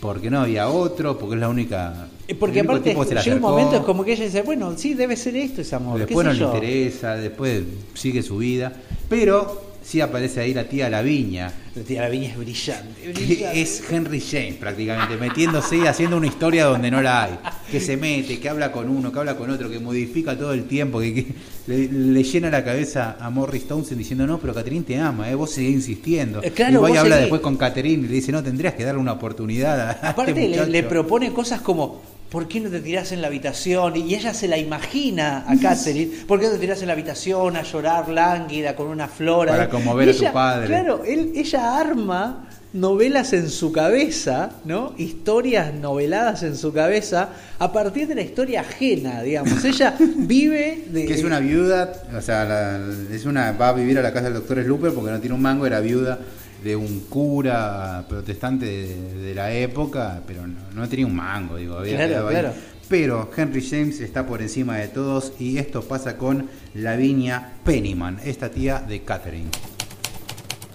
porque 0.00 0.30
no 0.30 0.40
había 0.40 0.68
otro, 0.68 1.16
porque 1.18 1.36
es 1.36 1.40
la 1.40 1.48
única. 1.48 2.08
Eh, 2.28 2.34
Porque 2.34 2.60
aparte 2.60 2.90
tipo 2.90 3.02
que 3.02 3.08
se 3.08 3.14
le 3.14 3.22
llega 3.22 3.36
un 3.36 3.42
momento 3.42 3.76
es 3.76 3.82
como 3.82 4.04
que 4.04 4.12
ella 4.12 4.24
dice, 4.24 4.42
bueno, 4.42 4.74
sí, 4.76 4.94
debe 4.94 5.16
ser 5.16 5.36
esto 5.36 5.60
ese 5.62 5.74
amor. 5.76 5.98
Después 6.00 6.26
qué 6.26 6.32
no 6.32 6.34
sé 6.34 6.40
le 6.40 6.46
yo. 6.46 6.54
interesa, 6.54 7.14
después 7.16 7.62
sigue 7.94 8.22
su 8.22 8.38
vida. 8.38 8.72
Pero 9.08 9.65
sí 9.86 10.00
aparece 10.00 10.40
ahí 10.40 10.52
la 10.52 10.64
tía 10.68 10.90
Laviña, 10.90 11.52
La 11.76 11.82
tía 11.84 12.02
Laviña 12.02 12.30
es 12.30 12.36
brillante. 12.36 13.12
es 13.60 13.84
Henry 13.88 14.20
James 14.20 14.54
prácticamente, 14.54 15.16
metiéndose 15.16 15.76
y 15.76 15.86
haciendo 15.86 16.16
una 16.16 16.26
historia 16.26 16.64
donde 16.64 16.90
no 16.90 17.00
la 17.00 17.22
hay. 17.24 17.38
Que 17.70 17.78
se 17.80 17.96
mete, 17.96 18.40
que 18.40 18.48
habla 18.48 18.72
con 18.72 18.88
uno, 18.88 19.12
que 19.12 19.18
habla 19.20 19.36
con 19.36 19.48
otro, 19.48 19.70
que 19.70 19.78
modifica 19.78 20.36
todo 20.36 20.52
el 20.52 20.64
tiempo, 20.64 20.98
que, 20.98 21.14
que 21.14 21.26
le, 21.68 21.86
le 21.88 22.22
llena 22.24 22.50
la 22.50 22.64
cabeza 22.64 23.16
a 23.20 23.30
Morris 23.30 23.68
Townsend 23.68 23.98
diciendo, 23.98 24.26
no, 24.26 24.38
pero 24.38 24.52
Catherine 24.54 24.84
te 24.84 24.98
ama, 24.98 25.30
¿eh? 25.30 25.34
vos 25.36 25.52
seguís 25.52 25.74
insistiendo. 25.74 26.42
Eh, 26.42 26.50
claro, 26.50 26.80
y 26.80 26.82
va 26.82 26.88
y 26.88 26.92
vos 26.92 26.98
habla 26.98 27.14
seguís. 27.14 27.20
después 27.26 27.40
con 27.42 27.56
Catherine 27.56 28.04
y 28.04 28.08
le 28.08 28.14
dice, 28.14 28.32
no, 28.32 28.42
tendrías 28.42 28.74
que 28.74 28.84
darle 28.84 29.00
una 29.00 29.12
oportunidad 29.12 29.80
a 29.88 29.92
este 29.92 30.06
Aparte 30.08 30.34
le, 30.34 30.48
muchacho". 30.48 30.70
le 30.70 30.82
propone 30.82 31.32
cosas 31.32 31.60
como, 31.60 32.02
¿por 32.30 32.48
qué 32.48 32.60
no 32.60 32.68
te 32.70 32.80
tirás 32.80 33.12
en 33.12 33.20
la 33.22 33.28
habitación? 33.28 33.96
Y 33.96 34.14
ella 34.14 34.34
se 34.34 34.48
la 34.48 34.58
imagina 34.58 35.44
a 35.46 35.56
Catherine, 35.62 36.10
¿por 36.26 36.38
qué 36.40 36.46
no 36.46 36.52
te 36.52 36.58
tirás 36.58 36.80
en 36.82 36.88
la 36.88 36.92
habitación 36.94 37.56
a 37.56 37.62
llorar 37.62 38.08
lánguida 38.08 38.74
con 38.76 38.88
una 38.88 39.08
flora? 39.08 39.52
Para 39.52 39.68
conmover 39.68 40.08
a 40.08 40.12
tu 40.12 40.18
ella- 40.18 40.32
padre. 40.32 40.66
Claro, 40.66 41.02
él, 41.04 41.32
ella 41.34 41.78
arma 41.78 42.42
novelas 42.72 43.32
en 43.32 43.48
su 43.48 43.72
cabeza, 43.72 44.50
¿no? 44.66 44.92
Historias 44.98 45.72
noveladas 45.72 46.42
en 46.42 46.56
su 46.56 46.74
cabeza 46.74 47.30
a 47.58 47.72
partir 47.72 48.06
de 48.06 48.14
la 48.16 48.20
historia 48.20 48.60
ajena, 48.60 49.22
digamos. 49.22 49.64
Ella 49.64 49.94
vive 49.98 50.84
de... 50.90 51.06
Que 51.06 51.14
es 51.14 51.24
una 51.24 51.38
viuda, 51.40 51.90
o 52.14 52.20
sea, 52.20 52.44
la- 52.44 52.80
es 53.10 53.24
una 53.24 53.52
va 53.52 53.68
a 53.68 53.72
vivir 53.72 53.98
a 53.98 54.02
la 54.02 54.12
casa 54.12 54.24
del 54.26 54.34
doctor 54.34 54.62
Slooper 54.62 54.92
porque 54.92 55.10
no 55.10 55.20
tiene 55.20 55.34
un 55.34 55.40
mango, 55.42 55.64
era 55.66 55.80
viuda 55.80 56.18
de 56.66 56.76
un 56.76 57.00
cura 57.08 58.04
protestante 58.08 58.66
de, 58.66 59.14
de 59.22 59.34
la 59.34 59.52
época, 59.52 60.20
pero 60.26 60.46
no, 60.46 60.54
no 60.74 60.88
tenía 60.88 61.06
un 61.06 61.14
mango, 61.16 61.56
digo, 61.56 61.78
había 61.78 61.94
Claro, 61.96 62.08
quedado 62.10 62.28
ahí. 62.28 62.34
claro. 62.34 62.52
Pero 62.88 63.30
Henry 63.36 63.66
James 63.68 64.00
está 64.00 64.26
por 64.26 64.42
encima 64.42 64.76
de 64.76 64.88
todos 64.88 65.32
y 65.40 65.58
esto 65.58 65.82
pasa 65.82 66.16
con 66.16 66.48
Lavinia 66.74 67.54
Pennyman, 67.64 68.18
esta 68.24 68.50
tía 68.50 68.78
de 68.80 69.02
Catherine. 69.02 69.48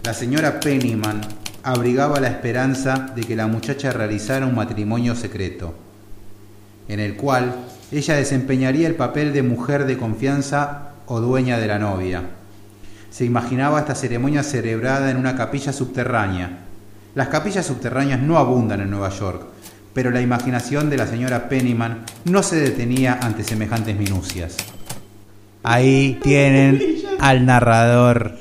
La 0.04 0.14
señora 0.14 0.60
Pennyman 0.60 1.22
abrigaba 1.64 2.20
la 2.20 2.28
esperanza 2.30 3.12
de 3.16 3.22
que 3.24 3.36
la 3.36 3.48
muchacha 3.48 3.92
realizara 3.94 4.46
un 4.46 4.56
matrimonio 4.56 5.16
secreto, 5.16 5.74
en 6.88 7.00
el 7.00 7.16
cual 7.16 7.54
ella 7.92 8.16
desempeñaría 8.16 8.88
el 8.88 8.96
papel 8.96 9.32
de 9.32 9.44
mujer 9.44 9.86
de 9.86 9.98
confianza 9.98 10.94
o 11.06 11.20
dueña 11.22 11.60
de 11.60 11.68
la 11.68 11.80
novia. 11.80 12.24
Se 13.12 13.26
imaginaba 13.26 13.82
esta 13.82 13.94
ceremonia 13.94 14.42
celebrada 14.42 15.12
en 15.12 15.18
una 15.18 15.36
capilla 15.36 15.74
subterránea. 15.74 16.60
Las 17.14 17.28
capillas 17.28 17.66
subterráneas 17.66 18.22
no 18.22 18.38
abundan 18.38 18.80
en 18.80 18.90
Nueva 18.90 19.10
York, 19.10 19.44
pero 19.94 20.12
la 20.12 20.22
imaginación 20.22 20.90
de 20.90 20.96
la 20.96 21.06
señora 21.06 21.50
Pennyman 21.50 22.06
no 22.24 22.42
se 22.42 22.56
detenía 22.56 23.20
ante 23.22 23.44
semejantes 23.44 23.98
minucias. 23.98 24.56
Ahí 25.62 26.20
tienen 26.24 26.82
al 27.20 27.46
narrador, 27.46 28.38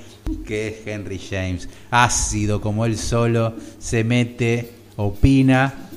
que 0.47 0.69
es 0.69 0.87
Henry 0.87 1.19
James, 1.19 1.69
ácido 1.91 2.61
como 2.61 2.87
él 2.87 2.97
solo, 2.97 3.55
se 3.81 4.05
mete, 4.05 4.73
opina 4.97 5.90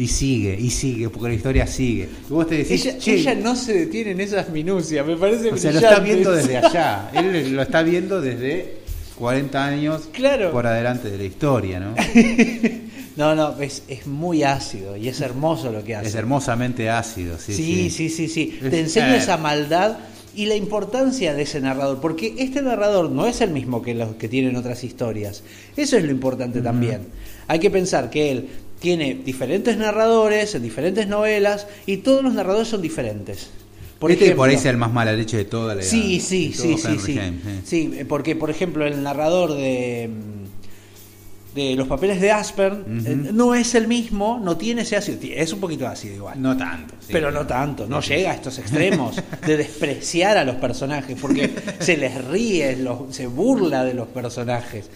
y 0.00 0.08
sigue, 0.08 0.56
y 0.58 0.70
sigue, 0.70 1.08
porque 1.10 1.28
la 1.28 1.34
historia 1.34 1.66
sigue. 1.66 2.08
Y 2.28 2.32
vos 2.32 2.46
te 2.46 2.56
decís, 2.56 2.86
Ella, 2.86 2.98
"Che, 2.98 3.14
ella 3.14 3.34
no 3.34 3.54
se 3.56 3.74
detiene 3.74 4.12
en 4.12 4.20
esas 4.20 4.48
minucias, 4.50 5.06
me 5.06 5.16
parece 5.16 5.50
o 5.50 5.56
sea, 5.56 5.72
lo 5.72 5.78
está 5.80 5.98
viendo 6.00 6.32
desde 6.32 6.56
allá, 6.56 7.10
él 7.12 7.54
lo 7.54 7.62
está 7.62 7.82
viendo 7.82 8.20
desde 8.20 8.76
40 9.18 9.64
años 9.66 10.08
Claro. 10.12 10.50
por 10.52 10.66
adelante 10.66 11.10
de 11.10 11.18
la 11.18 11.24
historia, 11.24 11.80
¿no? 11.80 11.94
No, 13.16 13.34
no, 13.34 13.60
es, 13.60 13.82
es 13.88 14.06
muy 14.06 14.44
ácido 14.44 14.96
y 14.96 15.08
es 15.08 15.20
hermoso 15.20 15.70
lo 15.70 15.84
que 15.84 15.94
hace. 15.94 16.08
Es 16.08 16.14
hermosamente 16.14 16.88
ácido, 16.88 17.36
sí, 17.38 17.52
Sí, 17.52 17.90
sí. 17.90 17.90
sí, 17.90 18.08
sí, 18.08 18.28
sí. 18.28 18.58
Es- 18.62 18.70
Te 18.70 18.80
enseña 18.80 19.14
eh. 19.14 19.18
esa 19.18 19.36
maldad 19.36 19.98
y 20.34 20.46
la 20.46 20.54
importancia 20.54 21.34
de 21.34 21.42
ese 21.42 21.60
narrador, 21.60 22.00
porque 22.00 22.34
este 22.38 22.62
narrador 22.62 23.10
no 23.10 23.26
es 23.26 23.40
el 23.42 23.50
mismo 23.50 23.82
que 23.82 23.94
los 23.94 24.14
que 24.14 24.28
tienen 24.28 24.56
otras 24.56 24.84
historias. 24.84 25.42
Eso 25.76 25.98
es 25.98 26.04
lo 26.04 26.10
importante 26.12 26.62
también. 26.62 27.00
Hay 27.48 27.58
que 27.58 27.68
pensar 27.68 28.08
que 28.10 28.30
él 28.30 28.48
tiene 28.80 29.14
diferentes 29.14 29.76
narradores 29.76 30.54
en 30.54 30.62
diferentes 30.62 31.06
novelas 31.06 31.66
y 31.86 31.98
todos 31.98 32.24
los 32.24 32.34
narradores 32.34 32.68
son 32.68 32.82
diferentes. 32.82 33.50
Por 33.98 34.10
este 34.10 34.34
por 34.34 34.48
ahí 34.48 34.56
es 34.56 34.64
el 34.64 34.78
más 34.78 34.92
mala 34.92 35.12
leche 35.12 35.36
de 35.36 35.44
toda 35.44 35.74
la 35.74 35.82
Sí, 35.82 36.20
sí, 36.20 36.54
sí, 36.54 36.76
sí, 36.78 36.98
sí. 36.98 37.14
James, 37.14 37.40
eh. 37.46 37.60
sí. 37.64 37.90
porque 38.08 38.34
por 38.34 38.48
ejemplo 38.48 38.86
el 38.86 39.02
narrador 39.02 39.52
de 39.52 40.08
de 41.54 41.74
los 41.74 41.88
papeles 41.88 42.20
de 42.20 42.30
Asper 42.30 42.84
eh, 42.86 43.16
no 43.32 43.54
es 43.54 43.74
el 43.74 43.88
mismo, 43.88 44.40
no 44.42 44.56
tiene 44.56 44.82
ese 44.82 44.96
ácido, 44.96 45.18
es 45.22 45.52
un 45.52 45.60
poquito 45.60 45.86
ácido 45.86 46.14
igual. 46.14 46.40
No 46.40 46.56
tanto. 46.56 46.94
pero 47.10 47.30
no 47.30 47.46
tanto, 47.46 47.86
no 47.86 48.00
llega 48.00 48.30
a 48.30 48.34
estos 48.34 48.58
extremos 48.58 49.16
de 49.46 49.56
despreciar 49.56 50.38
a 50.38 50.44
los 50.44 50.56
personajes, 50.56 51.18
porque 51.20 51.50
se 51.80 51.96
les 51.96 52.24
ríe, 52.24 52.78
se 53.10 53.26
burla 53.26 53.84
de 53.84 53.94
los 53.94 54.08
personajes. 54.08 54.90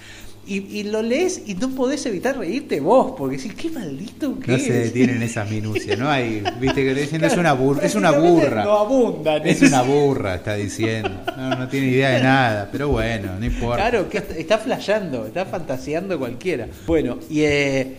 Y, 0.47 0.83
lo 0.85 1.01
lees 1.01 1.43
y 1.47 1.55
no 1.55 1.71
podés 1.71 2.05
evitar 2.05 2.37
reírte 2.37 2.79
vos, 2.79 3.15
porque 3.17 3.39
decís, 3.39 3.55
qué 3.55 3.71
maldito 3.71 4.39
que 4.39 4.53
No 4.53 4.59
se 4.59 4.73
detienen 4.73 5.23
esas 5.23 5.51
minucias, 5.51 5.99
¿no? 5.99 6.11
Hay, 6.11 6.43
viste 6.61 6.85
que 6.85 6.95
diciendo, 6.95 7.27
es 7.27 7.37
una, 7.39 7.55
burra, 7.55 7.83
es 7.83 7.95
una 7.95 8.11
burra. 8.11 8.63
No 8.63 8.73
abundan. 8.73 9.47
Es 9.47 9.63
una 9.63 9.81
burra, 9.83 10.35
está 10.35 10.55
diciendo. 10.55 11.11
No, 11.35 11.57
no 11.57 11.69
tiene 11.69 11.87
idea 11.87 12.11
de 12.11 12.23
nada, 12.23 12.69
pero 12.71 12.89
bueno, 12.89 13.39
no 13.39 13.45
importa. 13.47 13.77
Claro, 13.77 14.09
que 14.11 14.19
está, 14.37 14.59
flasheando, 14.59 15.27
está 15.27 15.47
fantaseando 15.47 16.19
cualquiera. 16.19 16.69
Bueno, 16.87 17.19
y, 17.31 17.41
eh, 17.41 17.97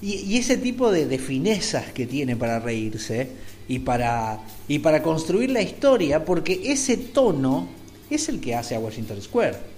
y, 0.00 0.38
ese 0.38 0.56
tipo 0.56 0.90
de, 0.90 1.04
de 1.06 1.18
finezas 1.18 1.92
que 1.92 2.06
tiene 2.06 2.34
para 2.34 2.60
reírse 2.60 3.28
y 3.68 3.80
para, 3.80 4.40
y 4.68 4.78
para 4.78 5.02
construir 5.02 5.50
la 5.50 5.60
historia, 5.60 6.24
porque 6.24 6.62
ese 6.64 6.96
tono 6.96 7.68
es 8.08 8.28
el 8.30 8.40
que 8.40 8.54
hace 8.54 8.74
a 8.74 8.80
Washington 8.80 9.20
Square. 9.20 9.77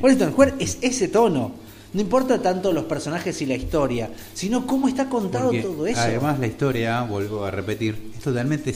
Washington 0.00 0.32
Square 0.32 0.54
es 0.58 0.78
ese 0.80 1.08
tono. 1.08 1.52
No 1.92 2.00
importa 2.00 2.40
tanto 2.40 2.72
los 2.72 2.84
personajes 2.84 3.40
y 3.42 3.46
la 3.46 3.54
historia, 3.54 4.10
sino 4.32 4.66
cómo 4.66 4.88
está 4.88 5.08
contado 5.08 5.52
todo 5.60 5.86
eso. 5.86 6.00
Además, 6.00 6.38
la 6.38 6.46
historia, 6.46 7.02
vuelvo 7.02 7.44
a 7.44 7.50
repetir, 7.50 8.12
es 8.16 8.22
totalmente 8.22 8.74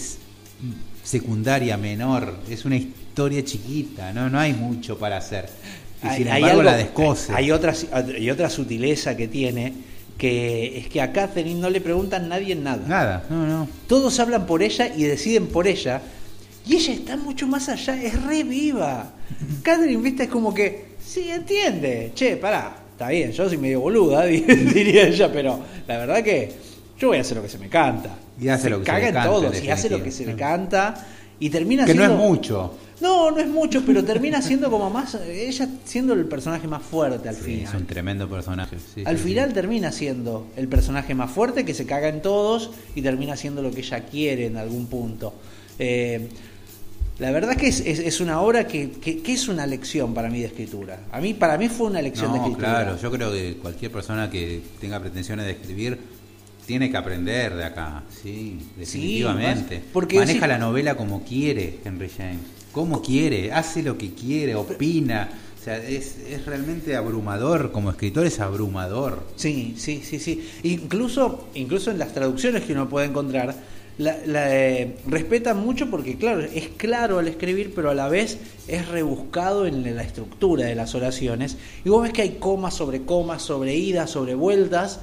secundaria, 1.03 1.79
menor. 1.79 2.35
Es 2.51 2.67
una 2.67 2.77
historia 2.77 3.43
chiquita, 3.43 4.13
no, 4.13 4.29
no 4.29 4.39
hay 4.39 4.53
mucho 4.53 4.99
para 4.99 5.17
hacer. 5.17 5.49
Y 6.03 6.15
sin 6.15 6.29
embargo, 6.29 6.63
la 6.63 6.77
descose. 6.77 7.33
Hay 7.35 7.51
otra, 7.51 7.73
hay 7.93 8.31
otra 8.31 8.51
sutileza 8.51 9.17
que 9.17 9.29
tiene, 9.29 9.73
que 10.19 10.79
es 10.79 10.89
que 10.89 11.01
a 11.01 11.13
Catherine 11.13 11.59
no 11.59 11.71
le 11.71 11.81
preguntan 11.81 12.29
nadie 12.29 12.55
nada. 12.55 12.87
Nada, 12.87 13.25
no, 13.31 13.47
no. 13.47 13.69
Todos 13.87 14.21
hablan 14.21 14.45
por 14.47 14.63
ella 14.63 14.95
y 14.95 15.05
deciden 15.05 15.47
por 15.47 15.67
ella. 15.67 16.03
Y 16.67 16.75
ella 16.75 16.95
está 16.95 17.17
mucho 17.17 17.47
más 17.47 17.69
allá, 17.69 18.03
es 18.03 18.23
re 18.23 18.43
viva. 18.43 19.13
Catherine, 19.63 20.03
viste, 20.03 20.25
es 20.25 20.29
como 20.29 20.53
que 20.53 20.97
Sí, 21.07 21.31
entiende. 21.31 22.11
Che, 22.15 22.37
pará, 22.37 22.77
está 22.91 23.09
bien, 23.09 23.31
yo 23.31 23.49
soy 23.49 23.59
medio 23.59 23.81
boluda, 23.81 24.25
diría 24.27 25.07
ella, 25.07 25.31
pero 25.33 25.61
la 25.87 25.99
verdad 25.99 26.23
que 26.23 26.53
yo 26.99 27.09
voy 27.09 27.19
a 27.19 27.21
hacer 27.21 27.37
lo 27.37 27.43
que 27.45 27.49
se 27.49 27.59
me 27.59 27.69
canta. 27.69 28.19
Y 28.41 28.49
hace 28.49 28.69
lo 28.69 28.81
que 28.81 28.87
se 28.87 28.93
le 28.93 29.13
canta. 29.13 29.25
todos, 29.25 29.63
y 29.63 29.71
hace 29.71 29.89
lo 29.89 30.03
que 30.03 30.11
se 30.11 30.27
le 30.27 30.35
canta. 30.35 31.07
Y 31.39 31.51
termina 31.51 31.85
que 31.85 31.93
siendo. 31.93 32.09
no 32.09 32.15
es 32.15 32.29
mucho. 32.29 32.75
No, 33.01 33.31
no 33.31 33.39
es 33.39 33.47
mucho, 33.47 33.85
pero 33.87 34.05
termina 34.05 34.43
siendo 34.43 34.71
como 34.71 34.91
más. 34.91 35.15
Ella 35.15 35.69
siendo 35.85 36.15
el 36.15 36.25
personaje 36.25 36.67
más 36.67 36.83
fuerte 36.83 37.29
al 37.29 37.37
final. 37.37 37.65
Es 37.65 37.75
un 37.75 37.87
tremendo 37.87 38.29
personaje. 38.29 38.77
al 39.05 39.19
final 39.19 39.53
termina 39.53 39.93
siendo 39.93 40.49
el 40.57 40.67
personaje 40.67 41.15
más 41.15 41.31
fuerte 41.31 41.65
que 41.65 41.75
se 41.75 41.87
caga 41.87 42.09
en 42.09 42.21
todos 42.21 42.71
y 42.95 43.03
termina 43.03 43.37
siendo 43.37 43.63
lo 43.63 43.71
que 43.71 43.81
ella 43.81 44.01
quiere 44.07 44.47
en 44.47 44.57
algún 44.57 44.87
punto. 44.87 45.35
Eh, 45.79 46.29
la 47.19 47.31
verdad 47.31 47.57
que 47.57 47.69
es, 47.69 47.81
es, 47.81 48.21
una 48.21 48.41
obra 48.41 48.67
que, 48.67 48.91
que, 48.91 49.33
es 49.33 49.49
una 49.49 49.67
lección 49.67 50.13
para 50.13 50.29
mí 50.29 50.41
de 50.41 50.47
escritura. 50.47 51.01
A 51.11 51.21
mí, 51.21 51.33
para 51.33 51.57
mí 51.57 51.69
fue 51.69 51.87
una 51.87 52.03
lección 52.03 52.33
de 52.33 52.39
escritura. 52.39 52.69
Claro, 52.69 52.99
yo 52.99 53.11
creo 53.11 53.33
que 53.33 53.57
cualquier 53.57 53.91
persona 53.91 54.29
que 54.29 54.61
tenga 54.81 55.01
pretensiones 55.01 55.47
de 55.47 55.53
escribir 55.53 55.99
tiene 56.67 56.91
que 56.91 56.97
aprender 56.97 57.55
de 57.55 57.65
acá, 57.65 58.03
sí, 58.23 58.59
definitivamente. 58.77 59.83
porque 59.93 60.19
Maneja 60.19 60.47
la 60.47 60.59
novela 60.59 60.97
como 60.97 61.23
quiere 61.23 61.79
Henry 61.85 62.11
James, 62.15 62.41
como 62.73 63.01
quiere, 63.01 63.53
hace 63.53 63.83
lo 63.83 63.97
que 63.97 64.13
quiere, 64.13 64.55
opina. 64.55 65.31
O 65.59 65.65
sea, 65.65 65.79
es, 65.79 66.19
es 66.29 66.45
realmente 66.45 66.95
abrumador, 66.97 67.73
como 67.73 67.91
escritor 67.91 68.27
es 68.27 68.41
abrumador. 68.41 69.27
Sí, 69.37 69.75
sí, 69.79 70.03
sí, 70.05 70.21
sí. 70.21 70.49
Incluso, 70.65 71.49
incluso 71.55 71.91
en 71.91 71.99
las 71.99 72.13
traducciones 72.13 72.63
que 72.65 72.73
uno 72.73 72.89
puede 72.89 73.07
encontrar, 73.07 73.57
la, 73.99 74.17
la 74.27 74.55
eh, 74.55 74.97
respetan 75.07 75.59
mucho 75.59 75.91
porque, 75.91 76.17
claro, 76.17 76.43
es 76.43 76.69
claro 76.77 77.19
al 77.19 77.29
escribir, 77.29 77.73
pero 77.75 77.91
a 77.91 77.95
la 77.95 78.09
vez 78.09 78.39
es 78.69 78.89
rebuscado 78.89 79.67
en 79.67 79.97
la 79.97 80.03
estructura 80.03 80.67
de 80.67 80.75
las 80.75 80.95
oraciones. 80.95 81.57
Y 81.85 81.89
vos 81.89 82.03
ves 82.03 82.13
que 82.13 82.23
hay 82.23 82.37
comas 82.39 82.75
sobre 82.75 83.03
comas, 83.03 83.43
sobre 83.43 83.75
idas, 83.75 84.11
sobre 84.11 84.35
vueltas. 84.35 85.01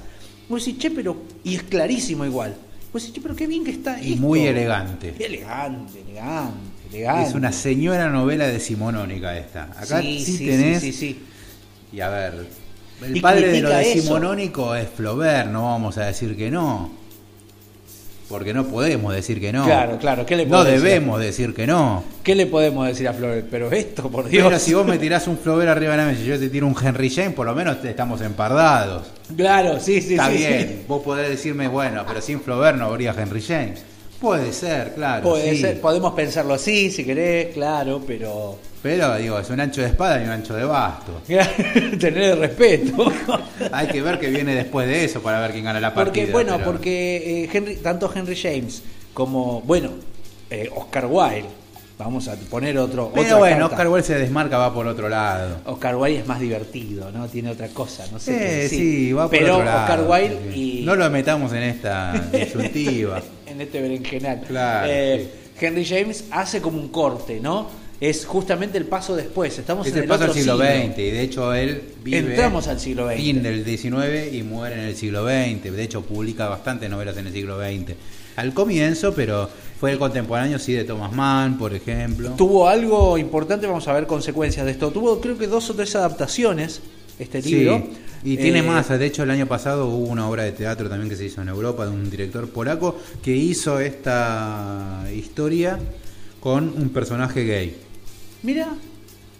Vos 0.48 0.64
decís, 0.64 0.80
che, 0.80 0.90
pero. 0.90 1.16
Y 1.42 1.56
es 1.56 1.64
clarísimo 1.64 2.24
igual. 2.24 2.54
Vos 2.92 3.02
decís, 3.02 3.14
che, 3.16 3.20
pero 3.20 3.34
qué 3.34 3.48
bien 3.48 3.64
que 3.64 3.72
está. 3.72 4.00
Y 4.00 4.14
muy 4.14 4.46
elegante. 4.46 5.12
Elegante, 5.18 6.00
elegante, 6.00 6.78
elegante. 6.92 7.28
Es 7.28 7.34
una 7.34 7.50
señora 7.50 8.08
novela 8.10 8.46
decimonónica 8.46 9.36
esta. 9.36 9.64
Acá 9.76 10.00
sí, 10.02 10.38
tenés. 10.38 10.80
Sí, 10.80 10.92
sí, 10.92 11.18
Y 11.92 12.00
a 12.00 12.10
ver. 12.10 12.64
El 13.02 13.20
padre 13.20 13.48
de 13.48 13.60
lo 13.60 13.70
decimonónico 13.70 14.72
es 14.76 14.88
Flaubert, 14.88 15.50
no 15.50 15.64
vamos 15.64 15.98
a 15.98 16.06
decir 16.06 16.36
que 16.36 16.48
no 16.48 17.03
porque 18.28 18.54
no 18.54 18.66
podemos 18.66 19.14
decir 19.14 19.40
que 19.40 19.52
no. 19.52 19.64
Claro, 19.64 19.98
claro. 19.98 20.24
¿Qué 20.26 20.36
le 20.36 20.46
no 20.46 20.64
debemos 20.64 21.20
decir? 21.20 21.54
que 21.54 21.66
no. 21.66 22.04
¿Qué 22.22 22.34
le 22.34 22.46
podemos 22.46 22.86
decir 22.86 23.06
a 23.08 23.12
Flaubert? 23.12 23.46
Pero 23.50 23.70
esto, 23.70 24.10
por 24.10 24.28
Dios. 24.28 24.44
Pero 24.46 24.58
si 24.58 24.74
vos 24.74 24.86
me 24.86 24.98
tirás 24.98 25.28
un 25.28 25.36
Flaubert 25.36 25.70
arriba 25.70 25.92
de 25.92 25.98
la 25.98 26.06
mesa 26.06 26.22
y 26.22 26.26
yo 26.26 26.38
te 26.38 26.48
tiro 26.48 26.66
un 26.66 26.76
Henry 26.80 27.10
James, 27.10 27.34
por 27.34 27.46
lo 27.46 27.54
menos 27.54 27.84
estamos 27.84 28.20
empardados. 28.22 29.06
Claro, 29.36 29.78
sí, 29.80 30.00
sí, 30.00 30.14
Está 30.14 30.30
sí. 30.30 30.38
bien. 30.38 30.84
Vos 30.88 31.02
podés 31.02 31.28
decirme, 31.28 31.68
bueno, 31.68 32.04
pero 32.06 32.20
sin 32.20 32.40
Flaubert 32.40 32.78
no 32.78 32.86
habría 32.86 33.14
Henry 33.16 33.42
James. 33.42 33.82
Puede 34.20 34.52
ser, 34.52 34.94
claro. 34.94 35.22
Puede 35.22 35.56
ser, 35.56 35.80
podemos 35.80 36.14
pensarlo 36.14 36.54
así, 36.54 36.90
si 36.90 37.04
querés, 37.04 37.52
claro, 37.52 38.02
pero. 38.06 38.58
Pero, 38.84 39.16
digo, 39.16 39.38
es 39.38 39.48
un 39.48 39.58
ancho 39.60 39.80
de 39.80 39.86
espada 39.86 40.20
y 40.20 40.24
un 40.24 40.30
ancho 40.30 40.54
de 40.54 40.66
basto. 40.66 41.22
Tener 41.98 42.38
respeto. 42.38 43.10
Hay 43.72 43.86
que 43.86 44.02
ver 44.02 44.20
qué 44.20 44.28
viene 44.28 44.54
después 44.54 44.86
de 44.86 45.06
eso 45.06 45.22
para 45.22 45.40
ver 45.40 45.52
quién 45.52 45.64
gana 45.64 45.80
la 45.80 45.94
partida. 45.94 46.26
Porque, 46.26 46.30
bueno, 46.30 46.62
porque 46.62 47.44
eh, 47.44 47.50
Henry, 47.50 47.76
tanto 47.76 48.12
Henry 48.14 48.36
James 48.36 48.82
como, 49.14 49.62
bueno, 49.62 49.88
eh, 50.50 50.68
Oscar 50.76 51.06
Wilde, 51.06 51.46
vamos 51.96 52.28
a 52.28 52.36
poner 52.36 52.76
otro. 52.76 53.10
Pero 53.14 53.38
bueno, 53.38 53.64
Oscar 53.64 53.88
Wilde 53.88 54.06
se 54.06 54.18
desmarca, 54.18 54.58
va 54.58 54.74
por 54.74 54.86
otro 54.86 55.08
lado. 55.08 55.60
Oscar 55.64 55.96
Wilde 55.96 56.20
es 56.20 56.26
más 56.26 56.40
divertido, 56.40 57.10
¿no? 57.10 57.26
Tiene 57.28 57.52
otra 57.52 57.68
cosa, 57.68 58.04
no 58.12 58.18
sé. 58.18 58.66
Eh, 58.66 58.68
sí, 58.68 59.14
va 59.14 59.30
por 59.30 59.38
Pero 59.38 59.54
otro 59.54 59.64
lado. 59.64 59.80
Oscar 59.80 60.00
Wilde 60.06 60.56
y. 60.58 60.82
No 60.84 60.94
lo 60.94 61.08
metamos 61.08 61.54
en 61.54 61.62
esta 61.62 62.12
disyuntiva. 62.30 63.22
en 63.46 63.62
este 63.62 63.80
berenjenal. 63.80 64.42
Claro. 64.46 64.92
Henry 65.58 65.86
James 65.86 66.24
hace 66.30 66.60
como 66.60 66.78
un 66.78 66.88
corte, 66.88 67.40
¿no? 67.40 67.83
Es 68.08 68.26
justamente 68.26 68.76
el 68.76 68.84
paso 68.84 69.16
después. 69.16 69.58
Estamos 69.58 69.86
en 69.86 69.96
el, 69.96 70.04
paso 70.04 70.24
al 70.24 70.34
siglo, 70.34 70.58
XX 70.58 70.98
y 70.98 71.10
de 71.10 71.20
hecho 71.22 71.54
él 71.54 71.82
vive 72.02 72.18
Entramos 72.18 72.68
al 72.68 72.78
siglo 72.78 73.06
XX. 73.06 73.16
fin 73.16 73.42
del 73.42 73.64
XIX 73.64 74.32
y 74.32 74.42
muere 74.42 74.74
en 74.74 74.80
el 74.82 74.96
siglo 74.96 75.24
XX. 75.24 75.72
De 75.72 75.82
hecho 75.82 76.02
publica 76.02 76.48
bastantes 76.48 76.90
novelas 76.90 77.16
en 77.16 77.28
el 77.28 77.32
siglo 77.32 77.58
XX. 77.58 77.94
Al 78.36 78.52
comienzo, 78.52 79.14
pero 79.14 79.48
fue 79.80 79.92
el 79.92 79.98
contemporáneo 79.98 80.58
sí 80.58 80.74
de 80.74 80.84
Thomas 80.84 81.12
Mann, 81.12 81.56
por 81.56 81.72
ejemplo. 81.72 82.30
Tuvo 82.32 82.68
algo 82.68 83.16
importante, 83.16 83.66
vamos 83.66 83.88
a 83.88 83.94
ver 83.94 84.06
consecuencias 84.06 84.66
de 84.66 84.72
esto. 84.72 84.90
Tuvo 84.90 85.18
creo 85.20 85.38
que 85.38 85.46
dos 85.46 85.70
o 85.70 85.74
tres 85.74 85.96
adaptaciones 85.96 86.82
este 87.18 87.40
libro. 87.40 87.86
Y 88.22 88.36
tiene 88.36 88.58
eh, 88.58 88.62
más, 88.62 88.88
de 88.88 89.06
hecho 89.06 89.22
el 89.22 89.30
año 89.30 89.46
pasado 89.46 89.86
hubo 89.86 90.08
una 90.08 90.28
obra 90.28 90.42
de 90.42 90.52
teatro 90.52 90.90
también 90.90 91.08
que 91.08 91.16
se 91.16 91.24
hizo 91.24 91.40
en 91.40 91.48
Europa 91.48 91.86
de 91.86 91.92
un 91.92 92.10
director 92.10 92.48
polaco 92.48 92.98
que 93.22 93.34
hizo 93.34 93.80
esta 93.80 95.04
historia 95.14 95.78
con 96.40 96.68
un 96.68 96.90
personaje 96.90 97.44
gay. 97.44 97.83
Mira, 98.44 98.68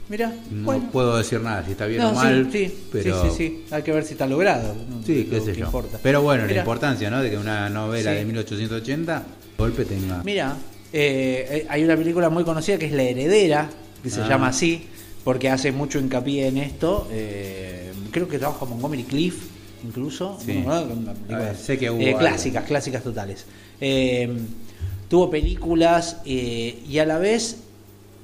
mira. 0.08 0.32
No 0.50 0.90
puedo 0.90 1.18
decir 1.18 1.40
nada 1.42 1.62
si 1.62 1.72
está 1.72 1.84
bien 1.84 2.00
o 2.00 2.12
mal. 2.14 2.48
Sí, 2.50 2.74
pero... 2.90 3.22
sí, 3.22 3.28
sí, 3.36 3.64
Hay 3.70 3.82
que 3.82 3.92
ver 3.92 4.02
si 4.02 4.12
está 4.12 4.26
logrado. 4.26 4.74
sí, 5.04 5.28
qué 5.30 5.40
sé 5.42 5.54
yo. 5.54 5.70
Pero 6.02 6.22
bueno, 6.22 6.46
la 6.46 6.58
importancia, 6.58 7.10
¿no? 7.10 7.22
De 7.22 7.30
que 7.30 7.36
una 7.36 7.68
novela 7.68 8.12
de 8.12 8.24
1880 8.24 9.22
golpe 9.58 9.84
tenga. 9.84 10.22
Mira, 10.24 10.56
eh, 10.90 11.46
eh, 11.50 11.66
hay 11.68 11.84
una 11.84 11.96
película 11.96 12.30
muy 12.30 12.44
conocida 12.44 12.78
que 12.78 12.86
es 12.86 12.92
La 12.92 13.02
Heredera, 13.02 13.68
que 14.02 14.08
se 14.08 14.22
ah. 14.22 14.28
llama 14.28 14.48
así, 14.48 14.86
porque 15.22 15.50
hace 15.50 15.70
mucho 15.70 15.98
hincapié 15.98 16.48
en 16.48 16.56
esto. 16.56 17.06
Eh, 17.12 17.92
creo 18.10 18.26
que 18.26 18.38
trabaja 18.38 18.64
Montgomery 18.64 19.04
Cliff, 19.04 19.36
incluso. 19.84 20.38
Sí. 20.42 20.64
sé 21.62 21.78
que 21.78 21.90
hubo 21.90 22.18
clásicas, 22.18 22.64
clásicas 22.64 23.02
totales. 23.02 23.44
tuvo 25.08 25.28
películas 25.28 26.22
y 26.24 26.98
a 26.98 27.04
la 27.04 27.18
vez 27.18 27.63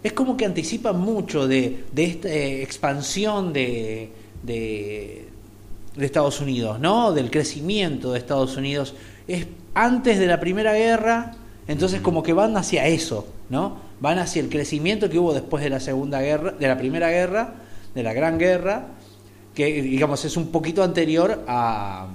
es 0.03 0.13
como 0.13 0.37
que 0.37 0.47
anticipa 0.47 0.93
mucho 0.93 1.47
de, 1.47 1.85
esta 1.95 2.29
eh, 2.29 2.63
expansión 2.63 3.53
de, 3.53 4.11
de, 4.43 5.29
Estados 5.99 6.41
Unidos, 6.41 6.81
¿no? 6.81 7.13
Del 7.13 7.31
crecimiento 7.31 8.13
de 8.13 8.19
Estados 8.19 8.57
Unidos. 8.57 8.95
Es 9.29 9.47
antes 9.75 10.19
de 10.19 10.27
la 10.27 10.41
Primera 10.41 10.73
Guerra, 10.73 11.33
entonces 11.69 12.01
como 12.01 12.23
que 12.23 12.33
van 12.33 12.57
hacia 12.57 12.87
eso, 12.87 13.27
¿no? 13.51 13.77
Van 14.01 14.19
hacia 14.19 14.41
el 14.41 14.49
crecimiento 14.49 15.11
que 15.11 15.19
hubo 15.19 15.35
después 15.35 15.63
de 15.63 15.69
la 15.69 15.81
Segunda 15.81 16.23
Guerra, 16.23 16.53
de 16.53 16.67
la 16.67 16.79
Primera 16.79 17.11
Guerra, 17.11 17.55
de 17.95 18.03
la 18.03 18.15
Gran 18.15 18.39
Guerra, 18.39 18.87
que 19.55 19.83
digamos 19.83 20.25
es 20.25 20.37
un 20.37 20.49
poquito 20.49 20.83
anterior 20.83 21.45
a, 21.47 22.09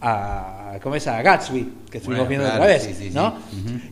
a, 0.00 0.61
¿cómo 0.80 0.96
es? 0.96 1.06
a 1.06 1.20
Gatsby, 1.20 1.72
que 1.90 1.98
estuvimos 1.98 2.28
viendo 2.28 2.46
otra 2.46 2.66
vez, 2.66 3.12
¿no? 3.12 3.34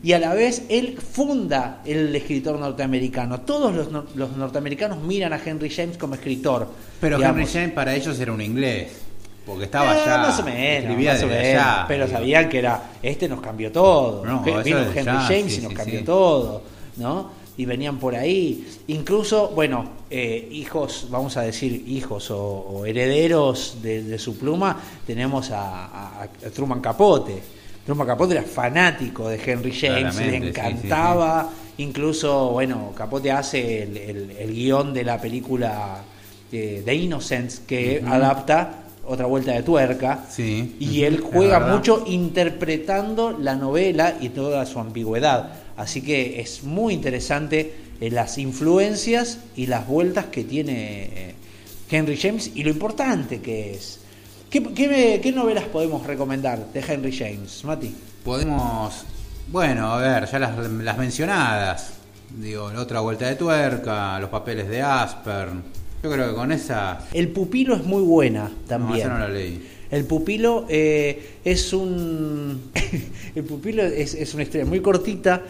Y 0.01 0.13
a 0.13 0.19
la 0.19 0.33
vez 0.33 0.63
él 0.69 0.97
funda 0.97 1.81
el 1.85 2.15
escritor 2.15 2.59
norteamericano. 2.59 3.41
Todos 3.41 3.73
los, 3.73 4.15
los 4.15 4.37
norteamericanos 4.37 4.99
miran 5.01 5.33
a 5.33 5.39
Henry 5.43 5.69
James 5.69 5.97
como 5.97 6.15
escritor. 6.15 6.67
Pero 6.99 7.21
Henry 7.21 7.45
James 7.45 7.73
para 7.73 7.95
ellos 7.95 8.19
era 8.19 8.31
un 8.31 8.41
inglés. 8.41 9.01
Porque 9.45 9.65
estaba 9.65 9.97
eh, 9.97 10.01
allá. 10.01 10.17
Más 10.19 10.39
o 10.39 10.43
menos, 10.43 10.97
pero 11.87 12.07
sabían 12.07 12.47
que 12.47 12.59
era, 12.59 12.81
este 13.01 13.27
nos 13.27 13.41
cambió 13.41 13.71
todo. 13.71 14.21
Vino 14.63 14.79
Henry 14.93 15.03
James 15.03 15.57
y 15.57 15.61
nos 15.61 15.73
cambió 15.73 16.03
todo, 16.03 16.63
¿no? 16.97 17.40
Y 17.57 17.65
venían 17.65 17.97
por 17.97 18.15
ahí. 18.15 18.67
Incluso, 18.87 19.49
bueno, 19.49 19.85
eh, 20.09 20.47
hijos, 20.51 21.07
vamos 21.09 21.37
a 21.37 21.41
decir 21.41 21.83
hijos 21.87 22.31
o, 22.31 22.85
herederos 22.85 23.77
de, 23.81 24.17
su 24.17 24.37
pluma, 24.37 24.79
tenemos 25.05 25.51
a, 25.51 26.27
Truman 26.53 26.81
Capote. 26.81 27.41
Truman 27.85 28.07
Capote 28.07 28.33
era 28.33 28.43
fanático 28.43 29.27
de 29.27 29.39
Henry 29.43 29.71
James, 29.71 30.15
le 30.17 30.37
encantaba. 30.37 31.49
Incluso, 31.77 32.51
bueno, 32.51 32.93
Capote 32.95 33.31
hace 33.31 33.83
el, 33.83 34.53
guion 34.53 34.93
de 34.93 35.03
la 35.03 35.19
película 35.19 36.03
eh, 36.51 36.83
de 36.85 36.95
Innocence 36.95 37.63
que 37.65 38.03
adapta 38.05 38.81
otra 39.05 39.25
vuelta 39.25 39.51
de 39.51 39.63
tuerca. 39.63 40.25
Y 40.37 41.03
él 41.03 41.19
juega 41.19 41.59
mucho 41.59 42.03
interpretando 42.07 43.37
la 43.37 43.55
novela 43.55 44.15
y 44.19 44.29
toda 44.29 44.65
su 44.65 44.79
ambigüedad. 44.79 45.53
Así 45.81 46.01
que 46.01 46.39
es 46.39 46.63
muy 46.63 46.93
interesante 46.93 47.73
eh, 47.99 48.11
las 48.11 48.37
influencias 48.37 49.39
y 49.55 49.65
las 49.65 49.87
vueltas 49.87 50.25
que 50.27 50.43
tiene 50.43 51.03
eh, 51.03 51.35
Henry 51.89 52.17
James 52.17 52.51
y 52.53 52.63
lo 52.63 52.69
importante 52.69 53.41
que 53.41 53.73
es. 53.73 53.99
¿Qué, 54.49 55.31
novelas 55.33 55.63
podemos 55.65 56.05
recomendar 56.05 56.71
de 56.73 56.81
Henry 56.81 57.17
James, 57.17 57.63
Mati? 57.63 57.95
Podemos, 58.23 59.05
bueno, 59.49 59.93
a 59.93 59.97
ver, 59.97 60.29
ya 60.29 60.39
las, 60.39 60.97
mencionadas. 60.97 61.93
Digo, 62.29 62.69
la 62.71 62.81
otra 62.81 62.99
vuelta 62.99 63.27
de 63.27 63.35
tuerca, 63.35 64.19
los 64.19 64.29
papeles 64.29 64.67
de 64.67 64.81
Asper. 64.81 65.49
Yo 66.03 66.11
creo 66.11 66.29
que 66.29 66.35
con 66.35 66.51
esa. 66.51 67.07
El 67.13 67.29
pupilo 67.29 67.75
es 67.75 67.83
muy 67.83 68.03
buena 68.03 68.51
también. 68.67 68.91
No, 68.91 68.97
esa 68.97 69.09
no 69.09 69.19
la 69.19 69.29
leí. 69.29 69.67
El 69.91 70.05
pupilo 70.05 70.65
eh, 70.69 71.37
es 71.43 71.73
un. 71.73 72.71
el 73.35 73.43
pupilo 73.43 73.83
es, 73.83 74.33
una 74.33 74.43
historia 74.43 74.65
muy 74.65 74.79
cortita. 74.79 75.41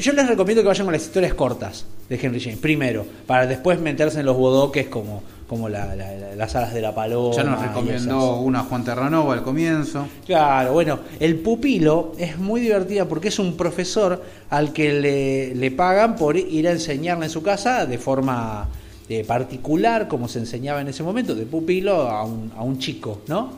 Yo 0.00 0.12
les 0.12 0.26
recomiendo 0.26 0.62
que 0.62 0.68
vayan 0.68 0.86
con 0.86 0.92
las 0.92 1.04
historias 1.04 1.34
cortas 1.34 1.86
de 2.08 2.18
Henry 2.20 2.40
James, 2.40 2.58
primero, 2.58 3.06
para 3.26 3.46
después 3.46 3.78
meterse 3.80 4.20
en 4.20 4.26
los 4.26 4.36
bodoques 4.36 4.88
como, 4.88 5.22
como 5.46 5.68
las 5.68 6.56
alas 6.56 6.74
de 6.74 6.80
la 6.80 6.94
paloma. 6.96 7.36
Ya 7.36 7.44
nos 7.44 7.62
recomendó 7.62 8.40
una 8.40 8.64
Juan 8.64 8.84
Terranova 8.84 9.34
al 9.34 9.42
comienzo. 9.44 10.08
Claro, 10.26 10.72
bueno, 10.72 10.98
el 11.20 11.36
pupilo 11.36 12.12
es 12.18 12.38
muy 12.38 12.60
divertida 12.60 13.04
porque 13.04 13.28
es 13.28 13.38
un 13.38 13.56
profesor 13.56 14.20
al 14.50 14.72
que 14.72 14.92
le, 14.92 15.54
le 15.54 15.70
pagan 15.70 16.16
por 16.16 16.36
ir 16.36 16.66
a 16.66 16.72
enseñarle 16.72 17.26
en 17.26 17.30
su 17.30 17.42
casa 17.42 17.86
de 17.86 17.98
forma 17.98 18.68
de 19.08 19.24
particular, 19.24 20.08
como 20.08 20.28
se 20.28 20.40
enseñaba 20.40 20.80
en 20.80 20.88
ese 20.88 21.02
momento, 21.02 21.34
de 21.34 21.46
pupilo 21.46 22.08
a 22.08 22.24
un, 22.24 22.52
a 22.56 22.62
un 22.62 22.78
chico, 22.78 23.22
¿no? 23.28 23.52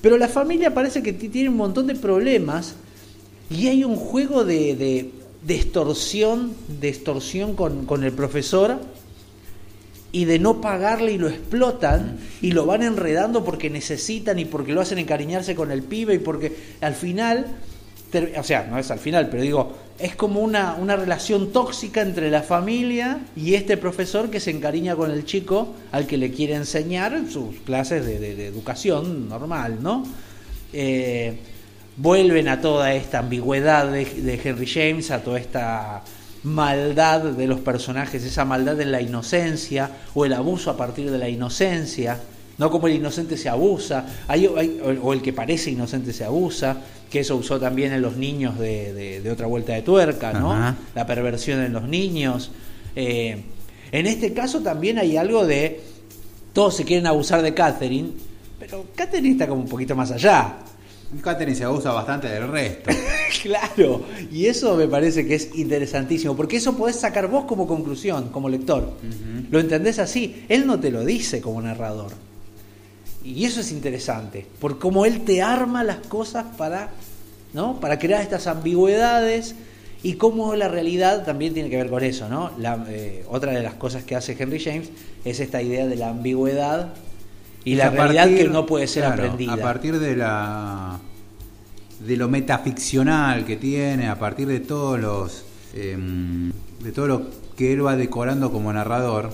Pero 0.00 0.18
la 0.18 0.28
familia 0.28 0.74
parece 0.74 1.02
que 1.02 1.12
tiene 1.12 1.48
un 1.48 1.56
montón 1.56 1.86
de 1.86 1.94
problemas 1.94 2.74
y 3.50 3.68
hay 3.68 3.84
un 3.84 3.96
juego 3.96 4.44
de, 4.44 4.74
de, 5.46 5.54
extorsión, 5.54 6.52
de 6.80 6.88
extorsión 6.88 7.54
con, 7.54 7.86
con, 7.86 8.04
el 8.04 8.12
profesor 8.12 8.80
y 10.10 10.24
de 10.24 10.38
no 10.38 10.60
pagarle 10.60 11.12
y 11.12 11.18
lo 11.18 11.28
explotan 11.28 12.18
y 12.42 12.52
lo 12.52 12.66
van 12.66 12.82
enredando 12.82 13.44
porque 13.44 13.70
necesitan 13.70 14.38
y 14.38 14.44
porque 14.44 14.72
lo 14.72 14.80
hacen 14.80 14.98
encariñarse 14.98 15.54
con 15.54 15.70
el 15.70 15.82
pibe 15.82 16.14
y 16.14 16.18
porque 16.18 16.56
al 16.80 16.94
final 16.94 17.46
o 18.38 18.42
sea, 18.42 18.66
no 18.70 18.78
es 18.78 18.90
al 18.90 18.98
final, 18.98 19.28
pero 19.28 19.42
digo, 19.42 19.72
es 19.98 20.16
como 20.16 20.40
una, 20.40 20.74
una 20.74 20.96
relación 20.96 21.52
tóxica 21.52 22.00
entre 22.00 22.30
la 22.30 22.42
familia 22.42 23.20
y 23.36 23.54
este 23.54 23.76
profesor 23.76 24.30
que 24.30 24.40
se 24.40 24.50
encariña 24.50 24.96
con 24.96 25.10
el 25.10 25.24
chico 25.24 25.74
al 25.92 26.06
que 26.06 26.16
le 26.16 26.30
quiere 26.30 26.54
enseñar 26.54 27.18
sus 27.30 27.56
clases 27.60 28.04
de, 28.04 28.46
educación 28.46 29.28
normal, 29.28 29.78
¿no? 29.82 30.04
Eh, 30.72 31.38
vuelven 31.96 32.48
a 32.48 32.60
toda 32.60 32.92
esta 32.94 33.20
ambigüedad 33.20 33.90
de, 33.90 34.04
de 34.04 34.40
Henry 34.42 34.66
James, 34.66 35.10
a 35.10 35.22
toda 35.22 35.38
esta 35.38 36.02
maldad 36.42 37.22
de 37.22 37.46
los 37.46 37.60
personajes, 37.60 38.24
esa 38.24 38.44
maldad 38.44 38.76
de 38.76 38.84
la 38.84 39.00
inocencia 39.00 39.90
o 40.14 40.24
el 40.24 40.32
abuso 40.34 40.70
a 40.70 40.76
partir 40.76 41.10
de 41.10 41.18
la 41.18 41.28
inocencia 41.28 42.20
no 42.58 42.70
como 42.70 42.86
el 42.86 42.94
inocente 42.94 43.36
se 43.36 43.48
abusa, 43.48 44.06
o 45.02 45.12
el 45.12 45.22
que 45.22 45.32
parece 45.32 45.70
inocente 45.70 46.12
se 46.12 46.24
abusa, 46.24 46.78
que 47.10 47.20
eso 47.20 47.36
usó 47.36 47.60
también 47.60 47.92
en 47.92 48.02
los 48.02 48.16
niños 48.16 48.58
de, 48.58 49.28
otra 49.32 49.46
vuelta 49.46 49.72
de 49.72 49.82
tuerca, 49.82 50.32
¿no? 50.32 50.74
La 50.94 51.06
perversión 51.06 51.60
en 51.60 51.72
los 51.72 51.84
niños. 51.84 52.50
Eh, 52.96 53.42
en 53.92 54.06
este 54.06 54.32
caso 54.32 54.60
también 54.60 54.98
hay 54.98 55.16
algo 55.16 55.46
de 55.46 55.80
todos 56.54 56.76
se 56.76 56.84
quieren 56.84 57.06
abusar 57.08 57.42
de 57.42 57.52
Catherine, 57.52 58.10
pero 58.58 58.86
Catherine 58.94 59.30
está 59.30 59.48
como 59.48 59.62
un 59.62 59.68
poquito 59.68 59.96
más 59.96 60.12
allá. 60.12 60.58
Catherine 61.20 61.56
se 61.56 61.64
abusa 61.64 61.92
bastante 61.92 62.28
del 62.28 62.48
resto. 62.48 62.90
claro, 63.42 64.02
y 64.32 64.46
eso 64.46 64.76
me 64.76 64.86
parece 64.86 65.26
que 65.26 65.34
es 65.34 65.54
interesantísimo, 65.54 66.36
porque 66.36 66.56
eso 66.56 66.76
podés 66.76 66.96
sacar 66.96 67.28
vos 67.28 67.44
como 67.44 67.66
conclusión, 67.66 68.28
como 68.30 68.48
lector. 68.48 68.92
Lo 69.50 69.60
entendés 69.60 69.98
así, 69.98 70.44
él 70.48 70.66
no 70.66 70.78
te 70.78 70.90
lo 70.90 71.04
dice 71.04 71.40
como 71.40 71.60
narrador. 71.60 72.12
Y 73.24 73.46
eso 73.46 73.60
es 73.60 73.72
interesante, 73.72 74.46
por 74.60 74.78
cómo 74.78 75.06
él 75.06 75.24
te 75.24 75.40
arma 75.40 75.82
las 75.82 75.98
cosas 75.98 76.44
para, 76.58 76.90
¿no? 77.54 77.80
para 77.80 77.98
crear 77.98 78.20
estas 78.20 78.46
ambigüedades 78.46 79.54
y 80.02 80.14
cómo 80.14 80.54
la 80.54 80.68
realidad 80.68 81.24
también 81.24 81.54
tiene 81.54 81.70
que 81.70 81.78
ver 81.78 81.88
con 81.88 82.04
eso. 82.04 82.28
¿no? 82.28 82.50
La, 82.58 82.84
eh, 82.88 83.24
otra 83.30 83.52
de 83.52 83.62
las 83.62 83.74
cosas 83.74 84.04
que 84.04 84.14
hace 84.14 84.36
Henry 84.38 84.60
James 84.62 84.90
es 85.24 85.40
esta 85.40 85.62
idea 85.62 85.86
de 85.86 85.96
la 85.96 86.10
ambigüedad 86.10 86.92
y, 87.64 87.76
la 87.76 87.88
realidad 87.88 88.28
que 88.28 88.44
no 88.48 88.66
puede 88.66 88.86
ser 88.86 89.06
aprendida. 89.06 89.54
A 89.54 89.56
partir 89.56 89.98
de 89.98 90.14
la 90.14 91.00
de 92.00 92.16
lo 92.18 92.28
metaficcional 92.28 93.46
que 93.46 93.56
tiene, 93.56 94.08
a 94.08 94.18
partir 94.18 94.46
de 94.46 94.60
todos 94.60 95.00
los 95.00 95.44
em, 95.72 96.52
de 96.82 96.92
todo 96.92 97.06
lo 97.06 97.22
que 97.56 97.72
él 97.72 97.86
va 97.86 97.96
decorando 97.96 98.52
como 98.52 98.70
narrador, 98.70 99.30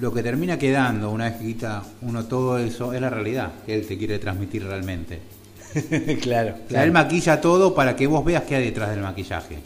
lo 0.00 0.12
que 0.12 0.22
termina 0.22 0.58
quedando 0.58 1.10
una 1.10 1.26
vez 1.26 1.34
que 1.36 1.46
quita 1.46 1.82
uno 2.02 2.24
todo 2.24 2.58
eso 2.58 2.92
es 2.92 3.00
la 3.00 3.10
realidad 3.10 3.52
que 3.66 3.74
él 3.74 3.86
te 3.86 3.98
quiere 3.98 4.18
transmitir 4.18 4.64
realmente. 4.64 5.20
claro, 6.22 6.54
claro. 6.68 6.84
él 6.84 6.90
maquilla 6.90 7.40
todo 7.40 7.74
para 7.74 7.94
que 7.94 8.06
vos 8.06 8.24
veas 8.24 8.44
qué 8.44 8.56
hay 8.56 8.64
detrás 8.64 8.90
del 8.90 9.00
maquillaje. 9.00 9.58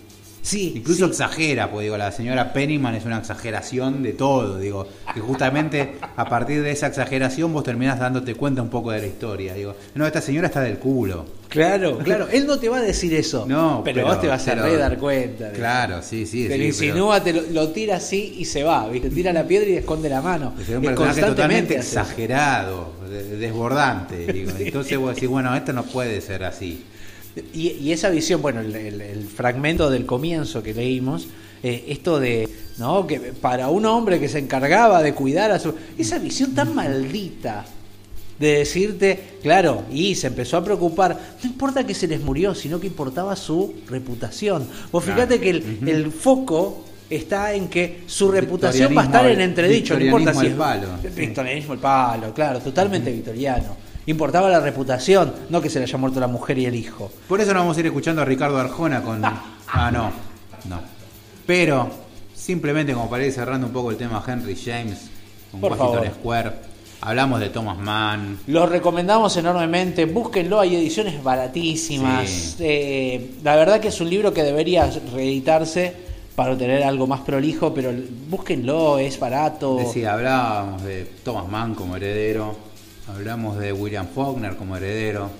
Sí, 0.44 0.74
Incluso 0.76 1.06
exagera, 1.06 1.70
pues 1.70 1.84
digo, 1.84 1.96
la 1.96 2.12
señora 2.12 2.52
Pennyman 2.52 2.94
es 2.94 3.06
una 3.06 3.16
exageración 3.16 4.02
de 4.02 4.12
todo, 4.12 4.58
digo, 4.58 4.86
que 5.14 5.20
justamente 5.20 5.94
a 6.16 6.28
partir 6.28 6.62
de 6.62 6.70
esa 6.70 6.88
exageración 6.88 7.50
vos 7.54 7.64
terminás 7.64 7.98
dándote 7.98 8.34
cuenta 8.34 8.60
un 8.60 8.68
poco 8.68 8.90
de 8.90 9.00
la 9.00 9.06
historia, 9.06 9.54
digo, 9.54 9.74
no, 9.94 10.06
esta 10.06 10.20
señora 10.20 10.48
está 10.48 10.60
del 10.60 10.76
culo. 10.78 11.24
Claro, 11.48 11.96
claro, 12.04 12.28
él 12.30 12.46
no 12.46 12.58
te 12.58 12.68
va 12.68 12.76
a 12.76 12.82
decir 12.82 13.14
eso, 13.14 13.46
no, 13.48 13.80
pero, 13.82 14.04
vos 14.04 14.20
te 14.20 14.26
vas 14.26 14.46
a 14.46 14.54
dar 14.54 14.98
cuenta. 14.98 15.50
Claro, 15.50 16.02
sí, 16.02 16.26
sí. 16.26 16.46
Te 16.46 16.58
lo 16.58 16.64
insinúa, 16.64 17.24
te 17.24 17.32
lo, 17.32 17.68
tira 17.70 17.96
así 17.96 18.34
y 18.38 18.44
se 18.44 18.62
va, 18.62 18.86
¿viste? 18.88 19.08
tira 19.08 19.32
la 19.32 19.46
piedra 19.46 19.70
y 19.70 19.76
esconde 19.76 20.10
la 20.10 20.20
mano. 20.20 20.52
Es 20.60 20.68
un 20.68 20.82
personaje 20.82 21.22
totalmente 21.22 21.76
exagerado, 21.76 22.92
desbordante, 23.08 24.30
digo. 24.30 24.50
Entonces 24.58 24.98
vos 24.98 25.14
decís, 25.14 25.28
bueno, 25.28 25.56
esto 25.56 25.72
no 25.72 25.84
puede 25.84 26.20
ser 26.20 26.44
así. 26.44 26.84
Y, 27.52 27.90
esa 27.90 28.10
visión, 28.10 28.42
bueno, 28.42 28.60
el, 28.60 29.26
fragmento 29.34 29.90
del 29.90 30.06
comienzo 30.06 30.62
que 30.62 30.72
leímos, 30.72 31.26
eh, 31.62 31.84
esto 31.88 32.20
de, 32.20 32.48
¿no? 32.78 33.06
Que 33.06 33.18
para 33.18 33.68
un 33.70 33.86
hombre 33.86 34.20
que 34.20 34.28
se 34.28 34.38
encargaba 34.38 35.02
de 35.02 35.14
cuidar 35.14 35.50
a 35.50 35.58
su... 35.58 35.74
Esa 35.98 36.18
visión 36.18 36.54
tan 36.54 36.74
maldita 36.74 37.64
de 38.38 38.58
decirte, 38.58 39.38
claro, 39.42 39.84
y 39.90 40.14
se 40.14 40.28
empezó 40.28 40.56
a 40.56 40.64
preocupar, 40.64 41.18
no 41.42 41.48
importa 41.48 41.86
que 41.86 41.94
se 41.94 42.06
les 42.06 42.20
murió, 42.20 42.54
sino 42.54 42.80
que 42.80 42.86
importaba 42.86 43.34
su 43.36 43.74
reputación. 43.88 44.66
Vos 44.92 45.04
fíjate 45.04 45.40
que 45.40 45.50
el, 45.50 46.12
foco 46.12 46.84
está 47.08 47.52
en 47.54 47.68
que 47.68 48.02
su 48.06 48.30
reputación 48.30 48.96
va 48.96 49.02
a 49.02 49.04
estar 49.06 49.30
en 49.30 49.40
entredicho, 49.40 49.96
no 49.98 50.04
importa 50.04 50.34
si 50.34 50.46
es... 50.46 50.52
El 50.52 50.58
palo. 50.58 50.88
Victorianismo 51.14 51.74
el 51.74 51.80
palo, 51.80 52.34
claro, 52.34 52.60
totalmente 52.60 53.10
victoriano. 53.10 53.83
Importaba 54.06 54.50
la 54.50 54.60
reputación, 54.60 55.32
no 55.48 55.62
que 55.62 55.70
se 55.70 55.78
le 55.78 55.86
haya 55.86 55.96
muerto 55.96 56.20
la 56.20 56.26
mujer 56.26 56.58
y 56.58 56.66
el 56.66 56.74
hijo. 56.74 57.10
Por 57.26 57.40
eso 57.40 57.54
no 57.54 57.60
vamos 57.60 57.76
a 57.76 57.80
ir 57.80 57.86
escuchando 57.86 58.20
a 58.20 58.24
Ricardo 58.24 58.58
Arjona 58.58 59.02
con. 59.02 59.24
Ah, 59.24 59.90
no. 59.90 60.12
No. 60.68 60.80
Pero, 61.46 61.88
simplemente 62.34 62.92
como 62.92 63.08
para 63.08 63.24
ir 63.24 63.32
cerrando 63.32 63.66
un 63.66 63.72
poco 63.72 63.90
el 63.90 63.96
tema 63.96 64.22
Henry 64.26 64.56
James, 64.56 65.10
con 65.50 65.60
Por 65.60 65.72
Washington 65.72 66.14
Square. 66.20 66.52
Hablamos 67.00 67.40
de 67.40 67.50
Thomas 67.50 67.78
Mann. 67.78 68.38
Lo 68.46 68.64
recomendamos 68.66 69.36
enormemente. 69.36 70.06
Búsquenlo, 70.06 70.60
hay 70.60 70.76
ediciones 70.76 71.22
baratísimas. 71.22 72.56
Eh, 72.60 73.32
la 73.42 73.56
verdad 73.56 73.78
que 73.78 73.88
es 73.88 74.00
un 74.00 74.08
libro 74.08 74.32
que 74.32 74.42
debería 74.42 74.90
reeditarse 75.12 75.92
para 76.34 76.56
tener 76.56 76.82
algo 76.82 77.06
más 77.06 77.20
prolijo, 77.20 77.74
pero 77.74 77.92
búsquenlo, 78.30 78.98
es 78.98 79.20
barato. 79.20 79.78
Sí, 79.92 80.04
hablábamos 80.04 80.82
de 80.82 81.04
Thomas 81.22 81.46
Mann 81.48 81.74
como 81.74 81.96
heredero 81.96 82.73
Hablamos 83.08 83.58
de 83.58 83.72
William 83.72 84.06
Faulkner 84.14 84.56
como 84.56 84.76
heredero. 84.76 85.30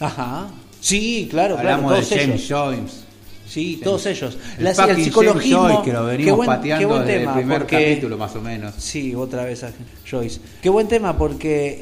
Ajá. 0.00 0.48
Sí, 0.80 1.28
claro, 1.30 1.58
Hablamos 1.58 1.92
claro. 1.92 2.06
de 2.06 2.18
James 2.26 2.46
Joyce. 2.48 3.02
Sí, 3.48 3.80
todos 3.84 4.06
ellos. 4.06 4.38
El, 4.56 4.64
La, 4.64 4.70
el 4.70 5.04
psicologismo. 5.04 5.62
Joyce, 5.68 5.82
que 5.84 5.92
lo 5.92 6.06
venimos 6.06 6.24
qué 6.26 6.32
buen, 6.32 6.46
pateando 6.46 6.78
qué 6.80 6.86
buen 6.86 7.06
desde 7.06 7.18
tema, 7.18 7.32
el 7.32 7.38
primer 7.38 7.58
porque- 7.58 7.76
capítulo 7.90 8.16
más 8.16 8.34
o 8.36 8.40
menos. 8.40 8.74
Sí, 8.78 9.14
otra 9.14 9.44
vez 9.44 9.62
a 9.64 9.72
Joyce. 10.08 10.40
Qué 10.62 10.68
buen 10.70 10.88
tema 10.88 11.18
porque 11.18 11.78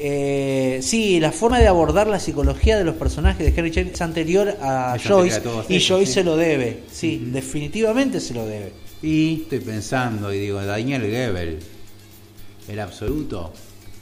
eh, 0.77 0.81
sí, 0.81 1.19
la 1.21 1.31
forma 1.31 1.59
de 1.59 1.67
abordar 1.67 2.07
la 2.07 2.19
psicología 2.19 2.77
de 2.77 2.83
los 2.83 2.95
personajes 2.95 3.45
de 3.45 3.57
Henry 3.57 3.71
James 3.73 3.93
es 3.93 4.01
anterior 4.01 4.49
a 4.61 4.95
Es 4.97 5.05
anterior 5.05 5.19
Joyce 5.21 5.35
a 5.37 5.65
y 5.71 5.75
ellos, 5.75 5.87
Joyce 5.87 6.05
sí. 6.07 6.13
se 6.13 6.23
lo 6.25 6.35
debe. 6.35 6.83
Sí, 6.91 7.29
definitivamente 7.31 8.19
se 8.19 8.33
lo 8.33 8.45
debe. 8.45 8.73
Y 9.01 9.43
estoy 9.43 9.59
pensando 9.61 10.33
y 10.33 10.39
digo, 10.39 10.61
Daniel 10.65 11.03
Gebel, 11.03 11.59
el 12.67 12.79
absoluto. 12.79 13.53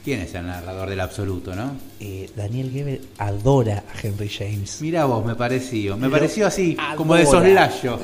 ¿Quién 0.03 0.21
es 0.21 0.33
el 0.33 0.47
narrador 0.47 0.89
del 0.89 0.99
absoluto, 1.01 1.53
no? 1.55 1.73
Eh, 1.99 2.29
Daniel 2.35 2.71
Gebel 2.71 3.01
adora 3.17 3.83
a 3.93 3.99
Henry 4.07 4.29
James. 4.29 4.81
Mirá 4.81 5.05
vos, 5.05 5.25
me 5.25 5.35
pareció. 5.35 5.97
Me 5.97 6.07
Lo 6.07 6.11
pareció 6.13 6.47
así, 6.47 6.75
adora. 6.79 6.95
como 6.95 7.15
de 7.15 7.25
soslayo. 7.25 7.99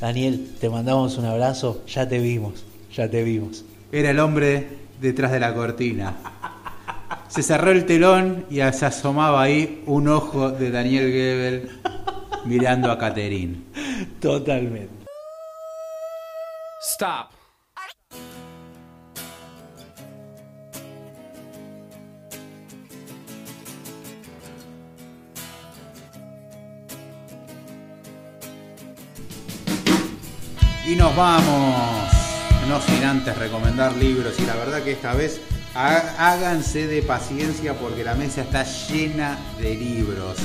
Daniel, 0.00 0.54
te 0.60 0.68
mandamos 0.68 1.16
un 1.16 1.24
abrazo, 1.24 1.82
ya 1.86 2.06
te 2.06 2.18
vimos, 2.18 2.64
ya 2.94 3.08
te 3.08 3.22
vimos. 3.22 3.64
Era 3.90 4.10
el 4.10 4.18
hombre 4.20 4.68
detrás 5.00 5.32
de 5.32 5.40
la 5.40 5.54
cortina. 5.54 6.14
Se 7.28 7.42
cerró 7.42 7.70
el 7.70 7.86
telón 7.86 8.44
y 8.50 8.56
se 8.56 8.86
asomaba 8.86 9.42
ahí 9.42 9.82
un 9.86 10.08
ojo 10.08 10.50
de 10.50 10.70
Daniel 10.70 11.10
Gebel 11.10 11.70
mirando 12.44 12.90
a 12.90 12.98
Catherine. 12.98 13.56
Totalmente. 14.20 15.04
Stop. 16.80 17.33
Y 30.86 30.96
nos 30.96 31.14
vamos, 31.16 32.10
no 32.68 32.80
sin 32.80 33.02
antes 33.04 33.36
recomendar 33.38 33.94
libros. 33.96 34.34
Y 34.38 34.42
la 34.46 34.54
verdad 34.54 34.82
que 34.82 34.92
esta 34.92 35.14
vez 35.14 35.40
há- 35.74 36.14
háganse 36.32 36.86
de 36.86 37.02
paciencia 37.02 37.74
porque 37.74 38.04
la 38.04 38.14
mesa 38.14 38.42
está 38.42 38.64
llena 38.64 39.38
de 39.58 39.74
libros. 39.74 40.36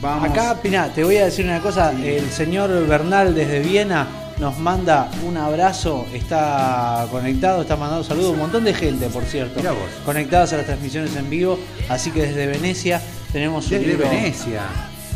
Vamos. 0.00 0.28
Acá, 0.30 0.60
Pina, 0.60 0.88
te 0.92 1.04
voy 1.04 1.16
a 1.18 1.26
decir 1.26 1.44
una 1.44 1.60
cosa. 1.60 1.92
El 1.92 2.28
señor 2.30 2.86
Bernal 2.88 3.36
desde 3.36 3.60
Viena 3.60 4.08
nos 4.40 4.58
manda 4.58 5.08
un 5.24 5.36
abrazo. 5.36 6.06
Está 6.12 7.06
conectado, 7.12 7.62
está 7.62 7.76
mandando 7.76 8.02
saludos. 8.02 8.32
Un 8.32 8.40
montón 8.40 8.64
de 8.64 8.74
gente, 8.74 9.06
por 9.10 9.22
cierto. 9.24 9.60
Mirá 9.60 9.70
vos. 9.70 9.88
Conectadas 10.04 10.52
a 10.54 10.56
las 10.56 10.66
transmisiones 10.66 11.14
en 11.14 11.30
vivo. 11.30 11.56
Así 11.88 12.10
que 12.10 12.22
desde 12.22 12.46
Venecia 12.48 13.00
tenemos 13.32 13.64
un 13.66 13.70
Desde 13.70 13.86
libro, 13.86 14.08
Venecia. 14.10 14.62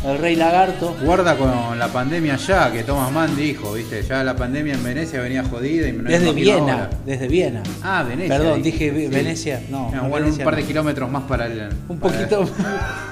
El 0.05 0.17
Rey 0.19 0.35
Lagarto. 0.35 0.95
Guarda 1.03 1.35
con 1.35 1.77
la 1.77 1.87
pandemia 1.87 2.37
ya, 2.37 2.71
que 2.71 2.83
Thomas 2.83 3.11
Mann 3.11 3.35
dijo, 3.35 3.73
viste, 3.73 4.03
ya 4.03 4.23
la 4.23 4.35
pandemia 4.35 4.75
en 4.75 4.83
Venecia 4.83 5.19
venía 5.21 5.43
jodida 5.43 5.87
y 5.87 5.93
me 5.93 6.09
Desde 6.09 6.31
Viena. 6.33 6.59
ahora. 6.73 6.89
Desde 7.05 7.27
Viena. 7.27 7.63
Ah, 7.83 8.03
Venecia. 8.07 8.37
Perdón, 8.37 8.61
dije. 8.63 8.91
Sí. 8.95 9.07
Venecia. 9.07 9.61
No, 9.69 9.91
no, 9.91 10.03
bueno, 10.07 10.25
Venecia 10.25 10.43
un 10.43 10.45
par 10.45 10.55
de 10.55 10.61
no. 10.61 10.67
kilómetros 10.67 11.11
más 11.11 11.23
para 11.23 11.47
el. 11.47 11.69
Un 11.89 11.99
para- 11.99 12.13
poquito. 12.13 12.49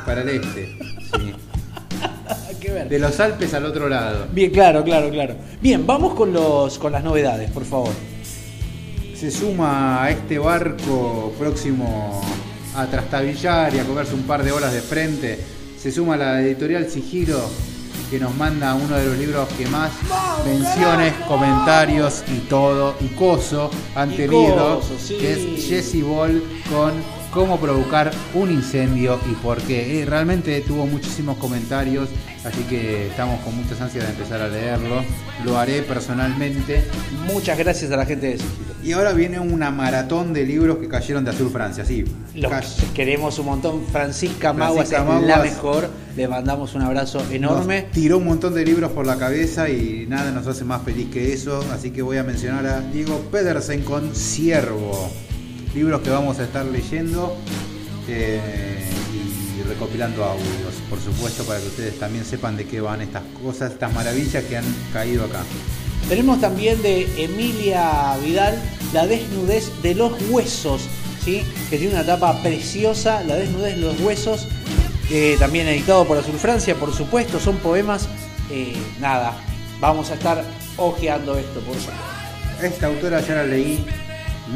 Para 0.05 0.21
el 0.21 0.29
este. 0.29 0.77
Sí. 1.17 1.33
que 2.61 2.71
ver. 2.71 2.88
De 2.88 2.99
los 2.99 3.19
Alpes 3.19 3.53
al 3.53 3.65
otro 3.65 3.89
lado. 3.89 4.27
Bien, 4.31 4.51
claro, 4.51 4.83
claro, 4.83 5.09
claro. 5.09 5.36
Bien, 5.61 5.86
vamos 5.86 6.13
con 6.13 6.31
los 6.31 6.77
con 6.79 6.91
las 6.91 7.03
novedades, 7.03 7.49
por 7.51 7.65
favor. 7.65 7.91
Se 9.15 9.31
suma 9.31 10.03
a 10.03 10.11
este 10.11 10.38
barco 10.38 11.33
próximo 11.39 12.21
a 12.75 12.86
trastabillar 12.86 13.73
y 13.73 13.79
a 13.79 13.83
comerse 13.86 14.13
un 14.13 14.23
par 14.23 14.43
de 14.43 14.51
horas 14.51 14.71
de 14.71 14.81
frente. 14.81 15.39
Se 15.86 15.91
suma 15.91 16.17
la 16.17 16.41
editorial 16.41 16.89
Sigiro 16.89 17.47
que 18.09 18.19
nos 18.19 18.36
manda 18.36 18.73
uno 18.73 18.95
de 18.97 19.05
los 19.05 19.17
libros 19.19 19.47
que 19.49 19.67
más 19.67 19.91
menciones, 20.43 21.13
comentarios 21.27 22.23
y 22.27 22.39
todo, 22.49 22.95
y 23.01 23.09
coso 23.09 23.69
han 23.93 24.11
Y 24.11 24.17
tenido, 24.17 24.79
coso, 24.79 24.95
sí. 24.97 25.15
que 25.19 25.33
es 25.33 25.67
Jesse 25.67 26.01
Ball 26.03 26.41
con 26.71 26.91
cómo 27.36 27.59
provocar 27.59 28.11
un 28.33 28.49
incendio 28.49 29.19
y 29.29 29.33
por 29.36 29.61
qué. 29.61 30.01
Eh, 30.01 30.05
realmente 30.05 30.61
tuvo 30.61 30.88
muchísimos 30.88 31.38
comentarios, 31.38 32.07
así 32.45 32.61
que 32.63 33.07
estamos 33.07 33.41
con 33.41 33.53
muchas 33.57 33.81
ansias 33.81 34.05
de 34.05 34.11
empezar 34.11 34.41
a 34.41 34.47
leerlo. 34.47 35.03
Lo 35.43 35.59
haré 35.59 35.81
personalmente. 35.81 36.86
Muchas 37.27 37.57
gracias 37.57 37.91
a 37.91 37.97
la 37.97 38.05
gente 38.05 38.27
de 38.27 38.38
Sigilo. 38.38 38.73
Y 38.81 38.93
ahora 38.93 39.11
viene 39.11 39.41
una 39.41 39.69
maratón 39.69 40.31
de 40.31 40.45
libros 40.45 40.77
que 40.77 40.88
cayeron 40.88 41.25
de 41.25 41.31
Azul 41.31 41.49
Francia, 41.51 41.83
sí. 41.83 42.05
Los 42.36 42.51
queremos 42.93 43.38
un 43.38 43.47
montón. 43.47 43.83
Francisca 43.91 44.53
Maguas 44.53 44.93
es 44.93 45.25
la 45.25 45.39
mejor. 45.39 45.89
Le 46.15 46.29
mandamos 46.29 46.73
un 46.73 46.83
abrazo 46.83 47.21
enorme. 47.31 47.81
Nos 47.81 47.91
tiró 47.91 48.17
un 48.19 48.25
montón 48.25 48.53
de 48.53 48.63
libros 48.63 48.91
por 48.91 49.05
la 49.05 49.17
cabeza 49.17 49.69
y 49.69 50.05
nada 50.07 50.31
nos 50.31 50.47
hace 50.47 50.63
más 50.63 50.83
feliz 50.83 51.09
que 51.11 51.33
eso. 51.33 51.65
Así 51.73 51.91
que 51.91 52.01
voy 52.01 52.15
a 52.15 52.23
mencionar 52.23 52.65
a 52.65 52.79
Diego 52.79 53.19
Pedersen 53.29 53.81
con 53.81 54.15
Ciervo. 54.15 55.11
Libros 55.76 56.01
que 56.03 56.09
vamos 56.09 56.39
a 56.39 56.45
estar 56.45 56.65
leyendo 56.65 57.36
eh, 58.07 58.80
y 59.59 59.61
recopilando 59.63 60.23
audios, 60.23 60.73
por 60.89 61.01
supuesto, 61.01 61.43
para 61.43 61.59
que 61.59 61.67
ustedes 61.67 61.99
también 61.99 62.23
sepan 62.23 62.55
de 62.55 62.65
qué 62.65 62.80
van 62.80 63.01
estas 63.01 63.23
cosas, 63.43 63.73
estas 63.73 63.93
maravillas 63.93 64.41
que 64.45 64.55
han 64.55 64.63
caído 64.93 65.26
acá. 65.26 65.43
Tenemos 66.07 66.39
también 66.39 66.82
de 66.82 67.07
Emilia 67.21 68.15
Vidal 68.23 68.57
La 68.93 69.05
desnudez 69.05 69.69
de 69.82 69.95
los 69.95 70.13
huesos, 70.30 70.84
¿sí? 71.26 71.43
que 71.69 71.78
tiene 71.78 71.95
una 71.95 72.05
tapa 72.05 72.41
preciosa, 72.41 73.21
La 73.23 73.36
desnudez 73.36 73.76
de 73.76 73.82
los 73.82 73.99
huesos, 73.99 74.47
eh, 75.11 75.36
también 75.39 75.67
editado 75.67 76.05
por 76.05 76.17
Azul 76.17 76.39
Francia, 76.39 76.76
por 76.76 76.93
supuesto, 76.93 77.38
son 77.38 77.57
poemas, 77.57 78.07
eh, 78.49 78.78
nada, 79.01 79.34
vamos 79.82 80.09
a 80.09 80.13
estar 80.13 80.41
ojeando 80.78 81.38
esto, 81.38 81.59
por 81.59 81.76
supuesto. 81.76 82.03
Esta 82.63 82.88
autora 82.88 83.19
ya 83.19 83.36
la 83.36 83.43
leí, 83.43 83.84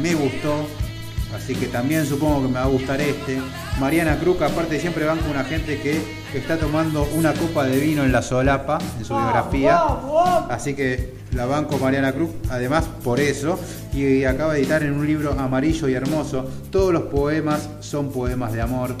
me 0.00 0.14
gustó, 0.14 0.66
así 1.34 1.54
que 1.54 1.66
también 1.66 2.06
supongo 2.06 2.42
que 2.42 2.48
me 2.48 2.54
va 2.54 2.62
a 2.62 2.68
gustar 2.68 3.00
este. 3.00 3.40
Mariana 3.78 4.18
Cruz, 4.18 4.40
aparte 4.42 4.78
siempre 4.80 5.04
van 5.04 5.18
con 5.18 5.30
una 5.30 5.44
gente 5.44 5.80
que 5.80 6.00
está 6.34 6.56
tomando 6.58 7.08
una 7.14 7.32
copa 7.32 7.64
de 7.64 7.78
vino 7.78 8.04
en 8.04 8.12
la 8.12 8.22
solapa, 8.22 8.78
en 8.98 9.04
su 9.04 9.14
biografía. 9.14 9.80
Así 10.48 10.74
que 10.74 11.14
la 11.34 11.46
banco 11.46 11.78
Mariana 11.78 12.12
Cruz, 12.12 12.30
además 12.50 12.84
por 13.02 13.20
eso, 13.20 13.58
y 13.92 14.24
acaba 14.24 14.54
de 14.54 14.60
editar 14.60 14.82
en 14.82 14.92
un 14.92 15.06
libro 15.06 15.32
amarillo 15.38 15.88
y 15.88 15.94
hermoso. 15.94 16.48
Todos 16.70 16.92
los 16.92 17.04
poemas 17.04 17.68
son 17.80 18.10
poemas 18.10 18.52
de 18.52 18.60
amor. 18.60 18.96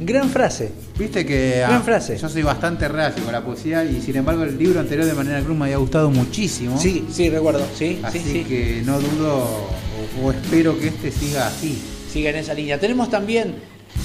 Gran 0.00 0.28
frase. 0.30 0.72
Viste 0.98 1.24
que 1.24 1.58
Gran 1.60 1.74
ah, 1.74 1.82
frase. 1.82 2.16
yo 2.16 2.28
soy 2.28 2.42
bastante 2.42 2.88
reacio 2.88 3.22
con 3.22 3.32
la 3.32 3.42
poesía 3.42 3.84
y 3.84 4.00
sin 4.00 4.16
embargo 4.16 4.42
el 4.42 4.58
libro 4.58 4.80
anterior 4.80 5.06
de 5.06 5.14
Mariana 5.14 5.42
Cruz 5.44 5.56
me 5.56 5.66
había 5.66 5.76
gustado 5.76 6.10
muchísimo. 6.10 6.78
Sí, 6.78 7.06
sí, 7.10 7.30
recuerdo, 7.30 7.64
sí, 7.74 8.00
Así 8.02 8.18
sí, 8.18 8.32
sí. 8.32 8.44
que 8.44 8.82
no 8.84 8.98
dudo 8.98 9.68
o, 10.22 10.26
o 10.26 10.32
espero 10.32 10.78
que 10.78 10.88
este 10.88 11.10
siga 11.10 11.46
así. 11.46 11.80
Siga 12.12 12.30
en 12.30 12.36
esa 12.36 12.54
línea. 12.54 12.78
Tenemos 12.78 13.10
también 13.10 13.54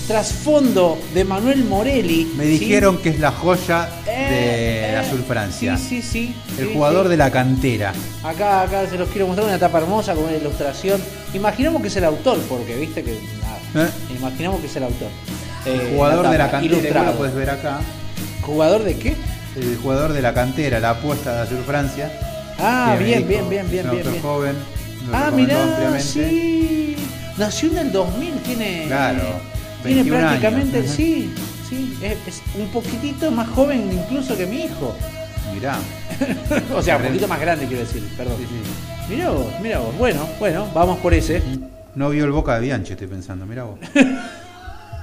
trasfondo 0.07 0.97
de 1.13 1.23
Manuel 1.25 1.63
Morelli. 1.65 2.31
Me 2.37 2.43
¿sí? 2.45 2.49
dijeron 2.51 2.97
que 2.97 3.09
es 3.09 3.19
la 3.19 3.31
joya 3.31 3.89
Eh, 4.05 4.27
de 4.29 4.93
eh, 4.93 4.97
Azul 4.97 5.23
Francia. 5.27 5.77
Sí, 5.77 6.01
sí, 6.01 6.01
sí. 6.01 6.35
El 6.57 6.67
sí, 6.67 6.73
jugador 6.73 7.05
sí. 7.05 7.09
de 7.11 7.17
la 7.17 7.31
cantera. 7.31 7.93
Acá, 8.23 8.61
acá 8.61 8.87
se 8.89 8.97
los 8.97 9.09
quiero 9.09 9.27
mostrar 9.27 9.47
una 9.47 9.59
tapa 9.59 9.79
hermosa 9.79 10.13
con 10.15 10.25
una 10.25 10.37
ilustración. 10.37 11.01
Imaginamos 11.33 11.81
que 11.81 11.87
es 11.89 11.95
el 11.97 12.05
autor, 12.05 12.39
porque 12.49 12.75
viste 12.75 13.03
que 13.03 13.17
nada. 13.41 13.87
¿Eh? 13.87 13.91
Imaginamos 14.17 14.61
que 14.61 14.67
es 14.67 14.75
el 14.75 14.83
autor. 14.83 15.09
El 15.65 15.81
Eh, 15.81 15.91
jugador 15.95 16.29
de 16.29 16.37
la 16.37 16.51
cantera, 16.51 17.03
lo 17.03 17.17
puedes 17.17 17.35
ver 17.35 17.49
acá. 17.49 17.79
¿Jugador 18.41 18.83
de 18.83 18.95
qué? 18.97 19.15
El 19.57 19.77
jugador 19.81 20.13
de 20.13 20.21
la 20.21 20.33
cantera, 20.33 20.79
la 20.79 20.91
apuesta 20.91 21.35
de 21.35 21.41
Azul 21.41 21.63
Francia. 21.65 22.11
Ah, 22.59 22.95
bien, 22.97 23.27
bien, 23.27 23.49
bien, 23.49 23.69
bien, 23.69 23.85
un 23.85 23.91
bien, 23.91 23.97
autor 23.97 24.11
bien. 24.11 24.21
joven. 24.23 24.55
Ah, 25.13 25.31
mirá, 25.33 25.99
sí. 25.99 26.95
Nació 27.37 27.71
en 27.71 27.77
el 27.77 27.91
2000, 27.91 28.33
tiene. 28.39 28.85
Claro, 28.87 29.23
Tiene 29.83 30.03
21 30.03 30.19
prácticamente, 30.19 30.77
años. 30.79 30.91
sí, 30.91 31.33
sí. 31.69 31.97
Es, 32.01 32.17
es 32.27 32.41
un 32.57 32.67
poquitito 32.69 33.29
más 33.31 33.47
joven 33.49 33.89
incluso 33.91 34.35
que 34.37 34.45
mi 34.45 34.63
hijo. 34.65 34.95
Mirá. 35.53 35.77
o 36.75 36.81
sea, 36.81 36.97
un 36.97 37.03
poquito 37.03 37.27
más 37.27 37.39
grande, 37.39 37.65
quiero 37.67 37.83
decir, 37.83 38.03
perdón. 38.17 38.35
Sí, 38.39 38.45
sí. 38.49 39.13
Mirá 39.15 39.29
vos, 39.29 39.47
mirá 39.61 39.79
vos. 39.79 39.97
Bueno, 39.97 40.27
bueno, 40.39 40.67
vamos 40.73 40.97
por 40.99 41.13
ese. 41.13 41.41
No 41.95 42.09
vio 42.09 42.25
el 42.25 42.31
Boca 42.31 42.55
de 42.55 42.61
Bianchi, 42.61 42.93
estoy 42.93 43.07
pensando, 43.07 43.45
mirá 43.45 43.63
vos. 43.63 43.79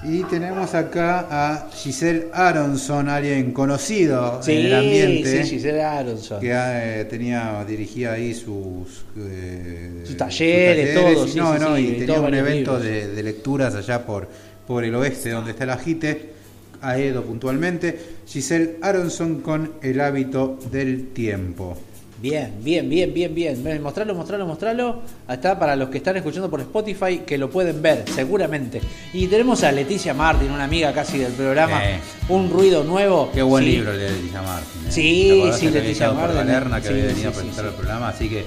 y 0.04 0.22
tenemos 0.24 0.74
acá 0.74 1.26
a 1.30 1.70
Giselle 1.72 2.28
Aronson, 2.32 3.08
alguien 3.08 3.52
conocido 3.52 4.42
Sí, 4.42 4.52
en 4.52 4.66
el 4.66 4.74
ambiente. 4.74 5.44
sí, 5.44 5.50
Giselle 5.56 5.82
Aronson. 5.82 6.40
que 6.40 6.50
eh, 6.52 7.04
tenía 7.08 7.64
dirigía 7.66 8.12
ahí 8.12 8.34
sus, 8.34 9.04
eh, 9.18 10.02
Sus 10.04 10.16
talleres, 10.16 10.94
todo, 10.94 11.24
y 11.26 11.28
sí, 11.30 11.38
no, 11.38 11.54
sí, 11.54 11.60
no, 11.60 11.78
y 11.78 11.92
tenía 11.92 12.20
un 12.20 12.34
evento 12.34 12.78
de, 12.78 13.08
de 13.08 13.22
lecturas 13.22 13.74
allá 13.74 14.04
por, 14.04 14.28
por 14.66 14.84
el 14.84 14.94
oeste 14.94 15.30
donde 15.30 15.52
está 15.52 15.66
la 15.66 15.78
JITE, 15.78 16.34
Aedo 16.82 17.22
puntualmente, 17.22 17.98
Giselle 18.26 18.76
Aronson 18.82 19.40
con 19.40 19.72
El 19.80 20.00
hábito 20.00 20.58
del 20.70 21.08
tiempo. 21.14 21.78
Bien, 22.20 22.54
bien, 22.62 22.88
bien, 22.88 23.12
bien, 23.12 23.34
bien. 23.34 23.82
Mostralo, 23.82 24.14
mostralo, 24.14 24.46
mostralo. 24.46 25.02
Está 25.28 25.58
para 25.58 25.76
los 25.76 25.88
que 25.88 25.98
están 25.98 26.16
escuchando 26.16 26.48
por 26.48 26.60
Spotify 26.60 27.18
que 27.26 27.36
lo 27.36 27.50
pueden 27.50 27.82
ver, 27.82 28.04
seguramente. 28.14 28.80
Y 29.12 29.26
tenemos 29.26 29.62
a 29.64 29.72
Leticia 29.72 30.14
Martin, 30.14 30.50
una 30.50 30.64
amiga 30.64 30.92
casi 30.92 31.18
del 31.18 31.32
programa. 31.32 31.80
Un 32.28 32.50
ruido 32.50 32.84
nuevo. 32.84 33.30
Qué 33.32 33.42
buen 33.42 33.64
libro 33.64 33.92
el 33.92 33.98
de 33.98 34.10
Leticia 34.10 34.42
Martin. 34.42 34.80
¿eh? 34.86 34.92
Sí, 34.92 35.50
sí, 35.54 35.70
Leticia 35.70 36.12
Martin. 36.12 36.36
Galerna, 36.36 36.80
que 36.80 36.88
había 36.88 37.06
venido 37.06 37.30
a 37.30 37.32
presentar 37.32 37.64
el 37.66 37.72
programa, 37.72 38.08
así 38.08 38.28
que 38.28 38.44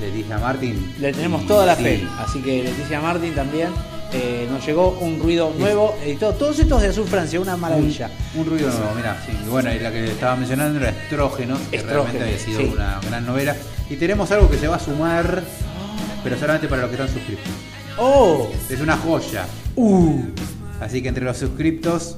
Leticia 0.00 0.38
Martin. 0.38 0.94
Le 0.98 1.12
tenemos 1.12 1.46
toda 1.46 1.66
la 1.66 1.76
fe. 1.76 2.02
Así 2.18 2.40
que 2.40 2.62
Leticia 2.64 3.00
Martin 3.00 3.34
también 3.34 3.68
eh, 4.12 4.48
nos 4.50 4.64
llegó 4.66 4.98
un 5.00 5.20
ruido 5.20 5.52
nuevo 5.56 5.96
editado. 6.02 6.34
Todos 6.34 6.58
estos 6.58 6.82
de 6.82 6.88
Azul 6.88 7.06
Francia, 7.06 7.40
una 7.40 7.56
maravilla. 7.56 8.10
Un, 8.34 8.46
ruido 8.46 8.68
nuevo, 8.68 8.94
mira, 8.96 9.22
sí. 9.24 9.32
Bueno, 9.48 9.72
y 9.72 9.78
la 9.78 9.92
que 9.92 10.04
estaba 10.06 10.36
mencionando 10.36 10.80
era 10.80 10.90
Estrógeno, 10.90 11.56
que 11.70 11.80
realmente 11.80 12.22
había 12.22 12.38
sido 12.38 12.72
una 12.72 13.00
gran 13.00 13.24
novela. 13.24 13.56
Y 13.88 13.96
tenemos 13.96 14.30
algo 14.32 14.50
que 14.50 14.58
se 14.58 14.68
va 14.68 14.76
a 14.76 14.80
sumar, 14.80 15.42
pero 16.24 16.38
solamente 16.38 16.68
para 16.68 16.82
los 16.82 16.90
que 16.90 16.96
están 16.96 17.12
suscritos. 17.12 17.46
¡Oh! 17.98 18.48
Es 18.68 18.80
una 18.80 18.96
joya. 18.96 19.46
Uh. 19.76 20.22
Así 20.80 21.02
que 21.02 21.08
entre 21.08 21.24
los 21.24 21.36
suscriptos. 21.36 22.16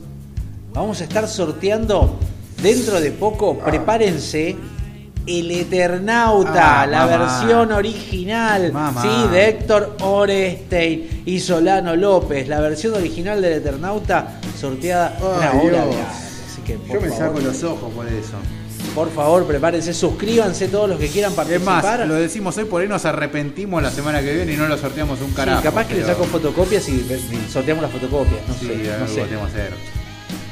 Vamos 0.72 1.02
a 1.02 1.04
estar 1.04 1.28
sorteando 1.28 2.18
dentro 2.62 3.00
de 3.00 3.10
poco. 3.10 3.58
Prepárense 3.58 4.56
el 5.26 5.50
Eternauta, 5.50 6.82
ah, 6.82 6.86
la 6.86 7.06
versión 7.06 7.72
original, 7.72 8.72
sí, 9.00 9.28
de 9.30 9.48
Héctor 9.48 9.96
Orestein 10.00 11.22
y 11.24 11.40
Solano 11.40 11.94
López, 11.94 12.48
la 12.48 12.60
versión 12.60 12.94
original 12.94 13.40
del 13.40 13.54
Eternauta 13.54 14.40
sorteada 14.58 15.16
una 15.20 15.52
obra 15.52 15.84
Así 16.10 16.60
que, 16.62 16.78
Yo 16.92 17.00
me 17.00 17.10
saco 17.10 17.40
los 17.40 17.62
ojos 17.62 17.92
por 17.92 18.06
eso. 18.06 18.36
Por 18.94 19.10
favor, 19.10 19.46
prepárense, 19.46 19.94
suscríbanse 19.94 20.68
todos 20.68 20.88
los 20.88 20.98
que 20.98 21.08
quieran 21.08 21.32
participar. 21.32 21.94
Es 21.94 21.98
más, 22.00 22.08
lo 22.08 22.14
decimos 22.14 22.56
hoy, 22.58 22.64
por 22.64 22.82
ahí 22.82 22.88
nos 22.88 23.04
arrepentimos 23.06 23.82
la 23.82 23.90
semana 23.90 24.20
que 24.20 24.34
viene 24.34 24.52
y 24.52 24.56
no 24.56 24.66
lo 24.66 24.76
sorteamos 24.76 25.20
un 25.22 25.32
carajo. 25.32 25.62
capaz 25.62 25.86
que 25.86 25.94
le 25.94 26.04
saco 26.04 26.24
fotocopias 26.24 26.88
y, 26.88 27.06
sorteamos 27.50 27.82
las 27.82 27.92
fotocopias. 27.92 28.40
No 28.46 28.54
sí, 28.54 28.66
sé, 28.66 28.90
no 28.98 29.06
sé. 29.08 29.22
hacer. 29.22 30.01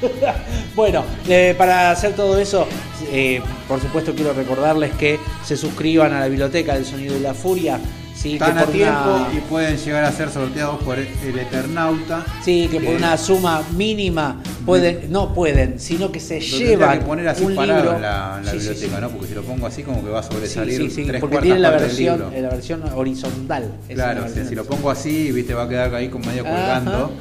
bueno, 0.75 1.05
eh, 1.29 1.55
para 1.57 1.91
hacer 1.91 2.15
todo 2.15 2.39
eso, 2.39 2.67
eh, 3.13 3.41
por 3.69 3.81
supuesto 3.81 4.15
quiero 4.15 4.33
recordarles 4.33 4.93
que 4.93 5.19
se 5.45 5.57
suscriban 5.57 6.13
a 6.13 6.21
la 6.21 6.29
biblioteca 6.29 6.75
del 6.75 6.85
Sonido 6.85 7.15
de 7.15 7.21
la 7.21 7.35
Furia. 7.35 7.79
Sí, 8.21 8.35
Están 8.35 8.59
a 8.59 8.67
tiempo 8.67 9.29
y 9.35 9.41
pueden 9.41 9.79
llegar 9.79 10.05
a 10.05 10.13
ser 10.13 10.29
sorteados 10.29 10.83
por 10.83 10.99
el 10.99 11.39
Eternauta. 11.39 12.23
Sí, 12.43 12.69
que, 12.71 12.79
por 12.79 12.95
una 12.95 13.17
suma 13.17 13.63
mínima 13.75 14.43
pueden, 14.67 15.11
no 15.11 15.33
pueden, 15.33 15.81
sino 15.81 16.13
que 16.13 16.21
se 16.21 16.39
llevan 16.39 16.99
que 16.99 17.07
poner 17.07 17.29
así 17.29 17.45
un 17.45 17.57
libro. 17.57 17.99
la, 17.99 18.43
biblioteca, 18.53 19.01
¿no? 19.01 19.09
Porque 19.09 19.29
si 19.29 19.35
lo 19.35 19.43
pongo 19.43 19.67
así 19.67 19.83
como 19.83 20.05
que 20.05 20.11
va 20.11 20.21
a 20.21 20.23
sobresalir 20.23 20.91
sí, 20.91 21.11
porque 21.19 21.39
tiene 21.39 21.61
la 21.61 21.71
versión, 21.71 22.31
la 22.31 22.51
versión 22.51 22.83
horizontal. 22.95 23.73
Claro, 23.89 24.27
si 24.29 24.55
lo 24.55 24.67
pongo 24.67 24.91
así, 24.91 25.33
viste, 25.33 25.55
va 25.55 25.63
a 25.63 25.69
quedar 25.71 25.95
ahí 25.95 26.11
como 26.11 26.27
medio 26.27 26.45
colgando. 26.45 27.15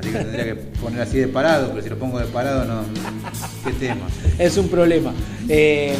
Así 0.00 0.10
que 0.10 0.18
tendría 0.18 0.44
que 0.44 0.54
poner 0.54 1.02
así 1.02 1.18
de 1.18 1.28
parado, 1.28 1.68
pero 1.68 1.82
si 1.82 1.90
lo 1.90 1.98
pongo 1.98 2.18
de 2.18 2.24
parado, 2.28 2.64
no. 2.64 2.80
¿Qué 3.62 3.72
tema? 3.72 4.06
Es 4.38 4.56
un 4.56 4.68
problema. 4.70 5.12
Eh, 5.50 5.94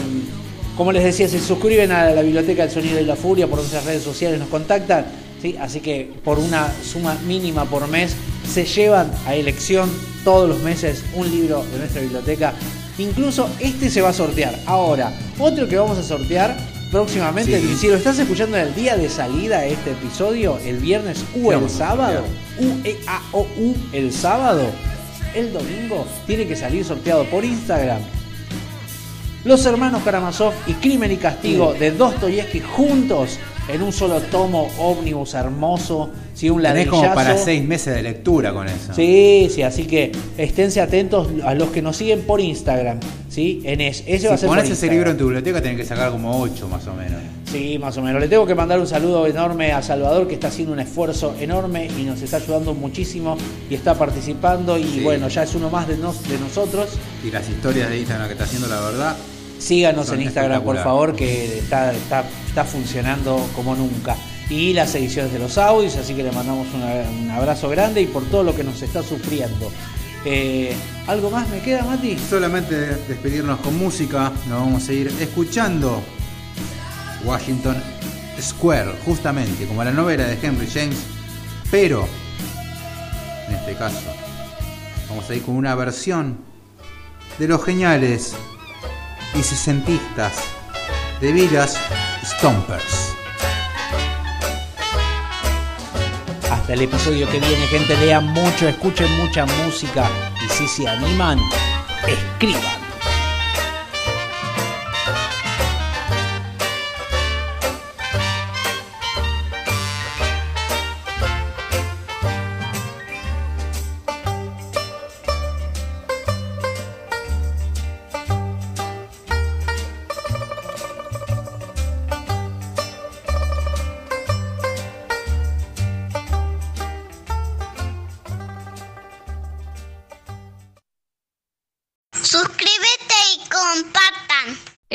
como 0.76 0.92
les 0.92 1.04
decía, 1.04 1.28
se 1.28 1.40
suscriben 1.40 1.90
a 1.90 2.10
la 2.10 2.22
Biblioteca 2.22 2.62
del 2.62 2.70
Sonido 2.70 3.00
y 3.00 3.04
la 3.04 3.16
Furia 3.16 3.46
por 3.46 3.58
nuestras 3.58 3.84
redes 3.84 4.02
sociales, 4.02 4.38
nos 4.38 4.48
contactan. 4.48 5.06
¿sí? 5.40 5.56
Así 5.58 5.80
que 5.80 6.10
por 6.22 6.38
una 6.38 6.70
suma 6.84 7.16
mínima 7.26 7.64
por 7.64 7.88
mes 7.88 8.14
se 8.48 8.64
llevan 8.64 9.10
a 9.26 9.34
elección 9.34 9.90
todos 10.22 10.48
los 10.48 10.60
meses 10.60 11.02
un 11.14 11.30
libro 11.30 11.64
de 11.72 11.78
nuestra 11.78 12.02
biblioteca. 12.02 12.52
Incluso 12.98 13.48
este 13.60 13.90
se 13.90 14.02
va 14.02 14.10
a 14.10 14.12
sortear. 14.12 14.58
Ahora, 14.66 15.12
otro 15.38 15.68
que 15.68 15.76
vamos 15.76 15.98
a 15.98 16.02
sortear 16.02 16.56
próximamente, 16.90 17.60
si 17.76 17.88
lo 17.88 17.96
estás 17.96 18.18
escuchando 18.18 18.56
en 18.56 18.68
el 18.68 18.74
día 18.74 18.96
de 18.96 19.08
salida 19.08 19.60
de 19.60 19.72
este 19.72 19.92
episodio, 19.92 20.58
el 20.64 20.76
viernes 20.76 21.24
u 21.34 21.52
el 21.52 21.68
sábado, 21.68 22.22
U 22.58 22.86
E 22.86 22.96
A 23.06 23.22
O 23.32 23.42
U 23.42 23.74
el 23.92 24.12
sábado, 24.12 24.64
el 25.34 25.52
domingo 25.52 26.06
tiene 26.26 26.46
que 26.46 26.56
salir 26.56 26.84
sorteado 26.84 27.24
por 27.24 27.44
Instagram 27.44 28.00
los 29.46 29.64
hermanos 29.64 30.02
Karamazov 30.02 30.52
y 30.66 30.72
Crimen 30.74 31.12
y 31.12 31.16
Castigo 31.18 31.72
de 31.72 31.92
Dostoyevsky 31.92 32.60
juntos 32.60 33.38
en 33.68 33.82
un 33.82 33.92
solo 33.92 34.20
tomo 34.20 34.68
ómnibus 34.78 35.34
hermoso, 35.34 36.10
¿sí? 36.34 36.50
un 36.50 36.62
Tenés 36.62 36.88
como 36.88 37.14
para 37.14 37.36
seis 37.36 37.64
meses 37.64 37.94
de 37.94 38.02
lectura 38.02 38.52
con 38.52 38.68
eso. 38.68 38.92
Sí, 38.94 39.48
sí, 39.52 39.62
así 39.62 39.84
que 39.86 40.12
esténse 40.36 40.80
atentos 40.80 41.28
a 41.44 41.54
los 41.54 41.70
que 41.70 41.80
nos 41.82 41.96
siguen 41.96 42.22
por 42.22 42.40
Instagram, 42.40 42.98
¿sí? 43.28 43.62
En 43.64 43.80
ese, 43.80 44.28
va 44.28 44.34
a 44.34 44.38
ser 44.38 44.48
pones 44.48 44.70
ese 44.70 44.88
libro 44.88 45.10
en 45.10 45.16
tu 45.16 45.24
biblioteca 45.24 45.62
tenés 45.62 45.78
que 45.78 45.84
sacar 45.84 46.10
como 46.10 46.40
ocho 46.40 46.68
más 46.68 46.86
o 46.88 46.94
menos. 46.94 47.20
Sí, 47.50 47.78
más 47.78 47.96
o 47.96 48.02
menos. 48.02 48.20
Le 48.20 48.28
tengo 48.28 48.46
que 48.46 48.54
mandar 48.56 48.80
un 48.80 48.88
saludo 48.88 49.26
enorme 49.26 49.72
a 49.72 49.80
Salvador 49.80 50.26
que 50.26 50.34
está 50.34 50.48
haciendo 50.48 50.72
un 50.72 50.80
esfuerzo 50.80 51.34
enorme 51.38 51.88
y 51.98 52.02
nos 52.02 52.20
está 52.20 52.38
ayudando 52.38 52.74
muchísimo 52.74 53.36
y 53.70 53.74
está 53.76 53.94
participando 53.94 54.76
y 54.76 55.00
bueno, 55.00 55.28
ya 55.28 55.44
es 55.44 55.54
uno 55.54 55.70
más 55.70 55.86
de, 55.86 55.96
de 55.96 56.38
nosotros. 56.40 56.98
Y 57.24 57.30
las 57.30 57.48
historias 57.48 57.88
de 57.88 57.98
Instagram 57.98 58.26
que 58.26 58.32
está 58.32 58.44
haciendo, 58.44 58.68
la 58.68 58.80
verdad, 58.80 59.16
Síganos 59.58 60.10
en 60.12 60.22
Instagram, 60.22 60.62
por 60.62 60.76
favor, 60.76 61.16
que 61.16 61.58
está, 61.58 61.92
está, 61.92 62.64
funcionando 62.64 63.48
como 63.54 63.74
nunca. 63.74 64.16
Y 64.48 64.72
las 64.72 64.94
ediciones 64.94 65.32
de 65.32 65.38
los 65.38 65.58
audios, 65.58 65.96
así 65.96 66.14
que 66.14 66.22
le 66.22 66.30
mandamos 66.30 66.68
un 66.74 67.30
abrazo 67.30 67.68
grande 67.68 68.02
y 68.02 68.06
por 68.06 68.24
todo 68.24 68.44
lo 68.44 68.54
que 68.54 68.62
nos 68.62 68.80
está 68.82 69.02
sufriendo. 69.02 69.70
Eh, 70.24 70.74
¿Algo 71.06 71.30
más 71.30 71.48
me 71.48 71.60
queda, 71.60 71.84
Mati? 71.84 72.16
Solamente 72.18 72.74
despedirnos 73.08 73.60
con 73.60 73.78
música. 73.78 74.32
Nos 74.48 74.60
vamos 74.60 74.88
a 74.88 74.92
ir 74.92 75.12
escuchando 75.20 76.02
Washington 77.24 77.76
Square, 78.40 78.92
justamente 79.04 79.66
como 79.66 79.82
la 79.82 79.92
novela 79.92 80.24
de 80.24 80.38
Henry 80.40 80.66
James, 80.66 80.98
pero 81.70 82.06
en 83.48 83.54
este 83.54 83.74
caso 83.74 84.00
vamos 85.08 85.28
a 85.30 85.34
ir 85.34 85.42
con 85.42 85.56
una 85.56 85.74
versión 85.74 86.38
de 87.38 87.48
los 87.48 87.64
geniales 87.64 88.34
y 89.38 89.42
sesentistas 89.42 90.32
de 91.20 91.32
Villas 91.32 91.78
Stompers. 92.24 93.14
Hasta 96.50 96.72
el 96.72 96.82
episodio 96.82 97.28
que 97.30 97.40
viene, 97.40 97.66
gente, 97.66 97.96
lean 97.98 98.26
mucho, 98.26 98.68
escuchen 98.68 99.10
mucha 99.18 99.44
música 99.46 100.08
y 100.44 100.48
si 100.48 100.66
se 100.66 100.88
animan, 100.88 101.38
escriban. 102.06 102.85